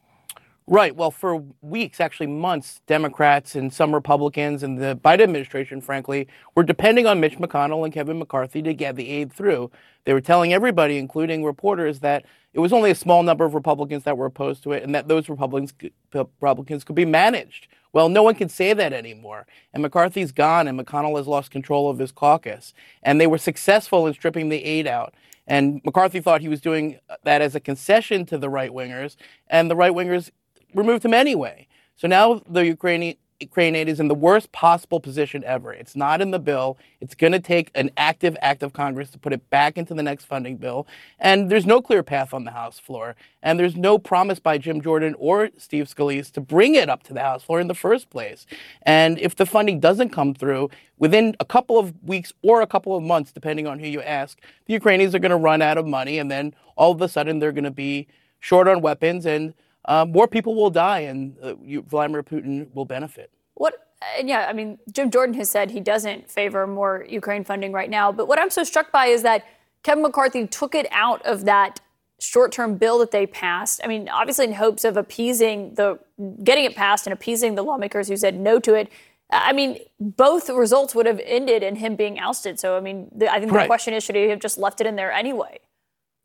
Right. 0.71 0.95
Well, 0.95 1.11
for 1.11 1.43
weeks, 1.63 1.99
actually 1.99 2.29
months, 2.29 2.81
Democrats 2.87 3.57
and 3.57 3.73
some 3.73 3.93
Republicans 3.93 4.63
and 4.63 4.79
the 4.79 4.97
Biden 5.03 5.23
administration, 5.23 5.81
frankly, 5.81 6.29
were 6.55 6.63
depending 6.63 7.09
on 7.09 7.19
Mitch 7.19 7.39
McConnell 7.39 7.85
and 7.85 7.93
Kevin 7.93 8.21
McCarthy 8.21 8.63
to 8.63 8.73
get 8.73 8.95
the 8.95 9.11
aid 9.11 9.33
through. 9.33 9.73
They 10.05 10.13
were 10.13 10.21
telling 10.21 10.53
everybody, 10.53 10.97
including 10.97 11.45
reporters, 11.45 11.99
that 12.01 12.25
it 12.53 12.61
was 12.61 12.73
only 12.73 12.93
a 12.93 12.95
small 12.95 13.25
number 13.25 13.45
of 13.45 13.55
Republicans 13.55 14.05
that 14.05 14.17
were 14.17 14.27
opposed 14.27 14.63
to 14.63 14.71
it 14.71 14.85
and 14.85 14.95
that 14.95 15.09
those 15.09 15.29
Republicans, 15.29 15.75
Republicans 16.13 16.85
could 16.85 16.95
be 16.95 17.05
managed. 17.05 17.67
Well, 17.93 18.09
no 18.09 18.23
one 18.23 18.37
can 18.37 18.49
say 18.49 18.73
that 18.73 18.93
anymore. 18.93 19.49
And 19.75 19.83
McCarthy's 19.83 20.31
gone 20.31 20.69
and 20.69 20.79
McConnell 20.79 21.17
has 21.17 21.27
lost 21.27 21.51
control 21.51 21.91
of 21.91 21.99
his 21.99 22.13
caucus. 22.13 22.75
And 23.03 23.21
they 23.21 23.27
were 23.27 23.39
successful 23.39 24.07
in 24.07 24.15
stripping 24.15 24.51
the 24.51 24.65
aid 24.65 24.87
out. 24.87 25.15
And 25.51 25.81
McCarthy 25.85 26.21
thought 26.21 26.43
he 26.43 26.49
was 26.49 26.61
doing 26.61 27.01
uh, 27.09 27.17
that 27.25 27.43
as 27.43 27.57
a 27.57 27.61
concession 27.61 28.25
to 28.27 28.39
the 28.39 28.49
right 28.49 28.71
wingers, 28.71 29.17
and 29.49 29.69
the 29.69 29.75
right 29.75 29.91
wingers 29.91 30.31
removed 30.75 31.05
him 31.05 31.15
anyway. 31.15 31.67
So 31.97 32.09
now 32.09 32.43
the 32.49 32.65
Ukrainian 32.65 33.17
Ukraine 33.41 33.75
aid 33.75 33.89
is 33.89 34.01
in 34.01 34.09
the 34.09 34.15
worst 34.15 34.53
possible 34.53 35.01
position 35.01 35.43
ever. 35.45 35.73
It's 35.73 35.97
not 35.97 36.21
in 36.21 36.31
the 36.31 36.39
bill. 36.39 36.77
It's 37.01 37.15
going 37.15 37.33
to 37.33 37.41
take 37.41 37.71
an 37.75 37.91
active 37.97 38.37
act 38.43 38.63
of 38.63 38.75
Congress 38.75 39.11
to 39.11 39.19
put 39.19 39.33
it 39.33 39.49
back 39.49 39.79
into 39.79 39.95
the 39.95 40.03
next 40.03 40.27
funding 40.27 40.59
bill. 40.59 40.87
And 41.19 41.51
there's 41.51 41.65
no 41.65 41.81
clear 41.81 42.03
path 42.03 42.35
on 42.35 42.45
the 42.45 42.51
House 42.51 42.79
floor. 42.79 43.17
And 43.43 43.59
there's 43.59 43.77
no 43.77 43.99
promise 43.99 44.39
by 44.39 44.59
Jim 44.59 44.83
Jordan 44.83 45.15
or 45.19 45.49
Steve 45.57 45.87
Scalise 45.87 46.31
to 46.33 46.41
bring 46.41 46.75
it 46.75 46.91
up 46.91 47.03
to 47.05 47.15
the 47.15 47.21
House 47.21 47.43
floor 47.43 47.61
in 47.61 47.69
the 47.69 47.75
first 47.75 48.11
place. 48.11 48.47
And 48.83 49.19
if 49.19 49.35
the 49.35 49.47
funding 49.47 49.81
doesn't 49.81 50.11
come 50.11 50.35
through 50.35 50.69
within 50.99 51.35
a 51.41 51.45
couple 51.47 51.79
of 51.79 51.95
weeks 52.03 52.35
or 52.43 52.61
a 52.61 52.67
couple 52.67 52.95
of 52.95 53.03
months, 53.03 53.33
depending 53.33 53.67
on 53.67 53.79
who 53.79 53.87
you 53.87 54.03
ask, 54.03 54.39
the 54.67 54.75
Ukrainians 54.75 55.15
are 55.15 55.19
going 55.19 55.31
to 55.31 55.37
run 55.37 55.63
out 55.63 55.79
of 55.79 55.87
money. 55.87 56.19
And 56.19 56.31
then 56.31 56.55
all 56.77 56.93
of 56.93 57.01
a 57.01 57.09
sudden 57.09 57.39
they're 57.39 57.53
going 57.53 57.65
to 57.65 57.71
be 57.71 58.07
short 58.39 58.69
on 58.69 58.83
weapons 58.83 59.25
and 59.25 59.55
um, 59.87 60.13
more 60.13 60.29
people 60.29 60.55
will 60.55 60.71
die 60.71 61.01
and 61.01 61.37
uh, 61.43 61.55
you, 61.63 61.83
Vladimir 61.83 62.23
Putin 62.23 62.73
will 62.75 62.85
benefit. 62.85 63.31
What? 63.55 63.87
And 64.19 64.29
yeah, 64.29 64.47
I 64.49 64.53
mean, 64.53 64.79
Jim 64.93 65.11
Jordan 65.11 65.35
has 65.35 65.51
said 65.51 65.71
he 65.71 65.81
doesn't 65.81 66.31
favor 66.31 66.67
more 66.67 67.05
Ukraine 67.09 67.45
funding 67.45 67.73
right 67.73 67.91
now. 67.91 68.11
But 68.13 68.29
what 68.29 68.39
I'm 68.39 68.51
so 68.51 68.65
struck 68.65 68.91
by 68.93 69.07
is 69.07 69.23
that 69.23 69.45
Kevin 69.83 70.03
McCarthy 70.03 70.47
took 70.47 70.75
it 70.75 70.87
out 70.91 71.25
of 71.27 71.45
that 71.45 71.81
short-term 72.19 72.77
bill 72.77 72.99
that 72.99 73.11
they 73.11 73.27
passed. 73.27 73.81
I 73.83 73.89
mean, 73.89 74.09
obviously 74.09 74.45
in 74.47 74.53
hopes 74.55 74.85
of 74.85 74.97
appeasing 74.97 75.75
the 75.75 75.99
getting 76.45 76.65
it 76.65 76.77
passed 76.77 77.07
and 77.07 77.13
appeasing 77.13 77.55
the 77.55 77.63
lawmakers 77.63 78.09
who 78.09 78.17
said 78.17 78.39
no 78.39 78.59
to 78.61 78.75
it. 78.75 78.91
I 79.33 79.53
mean, 79.53 79.79
both 79.99 80.49
results 80.51 80.95
would 80.95 81.07
have 81.07 81.21
ended 81.25 81.63
in 81.63 81.77
him 81.77 81.97
being 81.97 82.19
ousted. 82.19 82.59
So, 82.59 82.77
I 82.77 82.81
mean, 82.81 83.11
the, 83.15 83.31
I 83.33 83.39
think 83.39 83.53
right. 83.53 83.63
the 83.63 83.69
question 83.69 83.95
is, 83.95 84.03
should 84.03 84.17
he 84.17 84.29
have 84.29 84.41
just 84.41 84.59
left 84.59 84.81
it 84.81 84.87
in 84.87 84.97
there 84.97 85.13
anyway? 85.13 85.61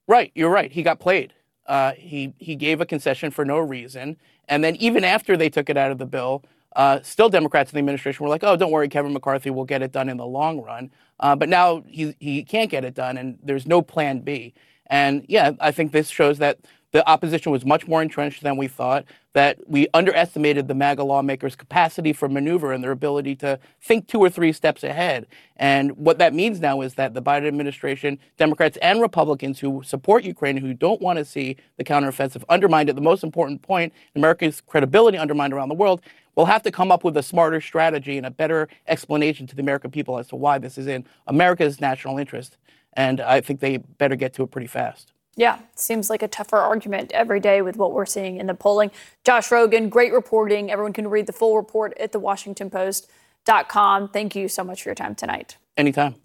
Right. 0.08 0.32
You're 0.34 0.50
right. 0.50 0.72
He 0.72 0.82
got 0.82 1.00
played. 1.00 1.34
Uh, 1.68 1.94
he 1.94 2.34
he 2.38 2.56
gave 2.56 2.82
a 2.82 2.86
concession 2.86 3.32
for 3.32 3.46
no 3.46 3.58
reason, 3.58 4.18
and 4.48 4.64
then 4.64 4.76
even 4.78 5.04
after 5.04 5.36
they 5.38 5.50
took 5.50 5.70
it 5.70 5.78
out 5.78 5.92
of 5.92 5.98
the 5.98 6.06
bill, 6.06 6.44
uh, 6.76 7.00
still 7.02 7.30
Democrats 7.30 7.72
in 7.72 7.76
the 7.76 7.80
administration 7.80 8.24
were 8.24 8.30
like, 8.30 8.44
"Oh, 8.44 8.56
don't 8.56 8.72
worry, 8.72 8.88
Kevin 8.90 9.14
McCarthy 9.14 9.50
will 9.50 9.66
get 9.66 9.82
it 9.82 9.92
done 9.92 10.10
in 10.10 10.18
the 10.18 10.26
long 10.26 10.62
run." 10.62 10.92
Uh, 11.20 11.36
but 11.36 11.50
now 11.50 11.84
he 11.88 12.16
he 12.20 12.44
can't 12.44 12.70
get 12.70 12.86
it 12.86 12.94
done, 12.94 13.18
and 13.18 13.40
there's 13.44 13.68
no 13.68 13.82
Plan 13.82 14.20
B. 14.20 14.54
And 14.88 15.26
yeah, 15.28 15.52
I 15.60 15.72
think 15.72 15.92
this 15.92 16.10
shows 16.10 16.38
that 16.40 16.60
the 16.96 17.06
opposition 17.10 17.52
was 17.52 17.66
much 17.66 17.90
more 17.90 18.02
entrenched 18.02 18.42
than 18.42 18.56
we 18.56 18.70
thought, 18.70 19.04
that 19.34 19.60
we 19.68 19.86
underestimated 19.94 20.70
the 20.70 20.74
MAGA 20.74 21.04
lawmakers' 21.04 21.54
capacity 21.54 22.14
for 22.14 22.30
maneuver 22.30 22.72
and 22.72 22.82
their 22.82 22.92
ability 22.92 23.36
to 23.36 23.60
think 23.82 24.08
two 24.08 24.20
or 24.20 24.30
three 24.30 24.54
steps 24.54 24.82
ahead. 24.82 25.28
And 25.58 25.92
what 25.98 26.20
that 26.20 26.34
means 26.34 26.62
now 26.62 26.80
is 26.80 26.94
that 26.94 27.14
the 27.14 27.22
Biden 27.22 27.50
administration, 27.50 28.18
Democrats 28.38 28.78
and 28.82 29.02
Republicans 29.02 29.60
who 29.60 29.84
support 29.84 30.24
Ukraine, 30.24 30.56
who 30.56 30.74
don't 30.74 31.02
want 31.02 31.20
to 31.20 31.26
see 31.26 31.58
the 31.76 31.84
counteroffensive 31.84 32.46
undermined 32.48 32.88
at 32.88 32.96
the 32.96 33.02
most 33.02 33.26
important 33.26 33.62
point, 33.62 33.92
America's 34.16 34.62
credibility 34.62 35.18
undermined 35.18 35.52
around 35.52 35.68
the 35.68 35.76
world, 35.76 36.00
will 36.36 36.46
have 36.46 36.64
to 36.64 36.72
come 36.72 36.94
up 36.94 37.04
with 37.04 37.18
a 37.18 37.24
smarter 37.24 37.60
strategy 37.60 38.16
and 38.16 38.26
a 38.26 38.32
better 38.32 38.70
explanation 38.88 39.46
to 39.48 39.56
the 39.58 39.62
American 39.62 39.92
people 39.92 40.18
as 40.18 40.30
to 40.30 40.38
why 40.38 40.58
this 40.58 40.78
is 40.78 40.88
in 40.88 41.04
America's 41.28 41.82
national 41.82 42.18
interest. 42.18 42.56
And 42.94 43.20
I 43.20 43.42
think 43.42 43.60
they 43.60 43.76
better 43.76 44.16
get 44.16 44.34
to 44.36 44.44
it 44.44 44.52
pretty 44.52 44.68
fast. 44.68 45.12
Yeah, 45.38 45.60
seems 45.76 46.10
like 46.10 46.24
a 46.24 46.28
tougher 46.28 46.58
argument 46.58 47.12
every 47.12 47.40
day 47.40 47.62
with 47.62 47.76
what 47.76 47.92
we're 47.92 48.06
seeing 48.06 48.38
in 48.38 48.48
the 48.48 48.54
polling. 48.54 48.92
Josh 49.26 49.50
Rogin, 49.50 49.90
great 49.90 50.14
reporting. 50.14 50.72
Everyone 50.72 50.94
can 50.94 51.10
read 51.10 51.28
the 51.28 51.34
full 51.34 51.58
report 51.58 51.98
at 52.00 52.14
the 52.14 52.20
thewashingtonpost.com. 52.22 54.10
Thank 54.10 54.36
you 54.36 54.48
so 54.48 54.64
much 54.64 54.84
for 54.84 54.90
your 54.90 54.96
time 54.96 55.16
tonight. 55.16 55.58
Anytime. 55.76 56.16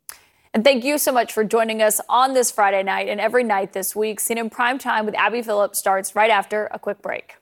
And 0.52 0.64
thank 0.64 0.84
you 0.84 0.98
so 0.98 1.12
much 1.12 1.32
for 1.32 1.44
joining 1.44 1.80
us 1.80 2.00
on 2.08 2.34
this 2.34 2.50
Friday 2.50 2.82
night 2.82 3.08
and 3.08 3.20
every 3.20 3.44
night 3.44 3.72
this 3.72 3.94
week. 3.94 4.20
CNN 4.20 4.38
in 4.38 4.50
prime 4.50 4.78
time 4.78 5.06
with 5.06 5.14
Abby 5.14 5.42
Phillips 5.42 5.78
starts 5.78 6.16
right 6.16 6.30
after 6.30 6.68
a 6.72 6.78
quick 6.78 7.02
break. 7.02 7.36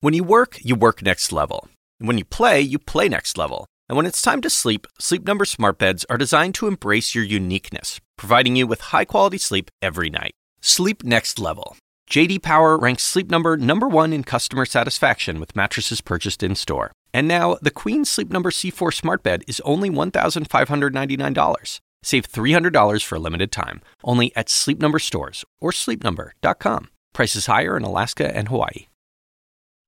When 0.00 0.12
you 0.12 0.24
work, 0.24 0.58
you 0.62 0.74
work 0.74 1.02
next 1.02 1.32
level. 1.32 1.68
When 1.98 2.18
you 2.18 2.24
play, 2.24 2.60
you 2.60 2.78
play 2.78 3.08
next 3.08 3.38
level. 3.38 3.66
And 3.88 3.96
when 3.96 4.06
it's 4.06 4.20
time 4.20 4.40
to 4.42 4.50
sleep, 4.50 4.86
Sleep 4.98 5.24
Number 5.24 5.44
smart 5.44 5.78
beds 5.78 6.04
are 6.10 6.18
designed 6.18 6.54
to 6.56 6.66
embrace 6.66 7.14
your 7.14 7.24
uniqueness, 7.24 8.00
providing 8.16 8.56
you 8.56 8.66
with 8.66 8.80
high-quality 8.92 9.38
sleep 9.38 9.70
every 9.80 10.10
night. 10.10 10.32
Sleep 10.60 11.04
next 11.04 11.38
level. 11.38 11.76
JD 12.10 12.42
Power 12.42 12.78
ranks 12.78 13.02
Sleep 13.02 13.30
Number 13.30 13.56
number 13.56 13.88
1 13.88 14.12
in 14.12 14.22
customer 14.24 14.64
satisfaction 14.64 15.40
with 15.40 15.56
mattresses 15.56 16.00
purchased 16.00 16.42
in-store. 16.42 16.92
And 17.12 17.26
now, 17.26 17.56
the 17.62 17.70
Queen 17.70 18.04
Sleep 18.04 18.30
Number 18.30 18.50
C4 18.50 18.92
smart 18.94 19.22
bed 19.22 19.42
is 19.48 19.60
only 19.64 19.90
$1,599. 19.90 21.80
Save 22.02 22.30
$300 22.30 23.04
for 23.04 23.16
a 23.16 23.18
limited 23.18 23.50
time, 23.50 23.80
only 24.04 24.34
at 24.36 24.48
Sleep 24.48 24.80
Number 24.80 24.98
stores 24.98 25.44
or 25.60 25.72
sleepnumber.com. 25.72 26.90
Prices 27.12 27.46
higher 27.46 27.76
in 27.76 27.82
Alaska 27.82 28.36
and 28.36 28.48
Hawaii. 28.48 28.86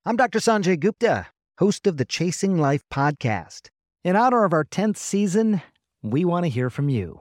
I'm 0.05 0.16
Dr. 0.16 0.39
Sanjay 0.39 0.81
Gupta, 0.81 1.26
host 1.59 1.87
of 1.87 1.99
the 1.99 2.05
Chasing 2.05 2.59
Life 2.59 2.83
podcast. 2.93 3.68
In 4.03 4.16
honor 4.16 4.45
of 4.45 4.53
our 4.53 4.64
10th 4.64 4.97
season, 4.97 5.61
we 6.03 6.24
want 6.24 6.45
to 6.45 6.51
hear 6.51 6.70
from 6.70 6.89
you. 6.89 7.20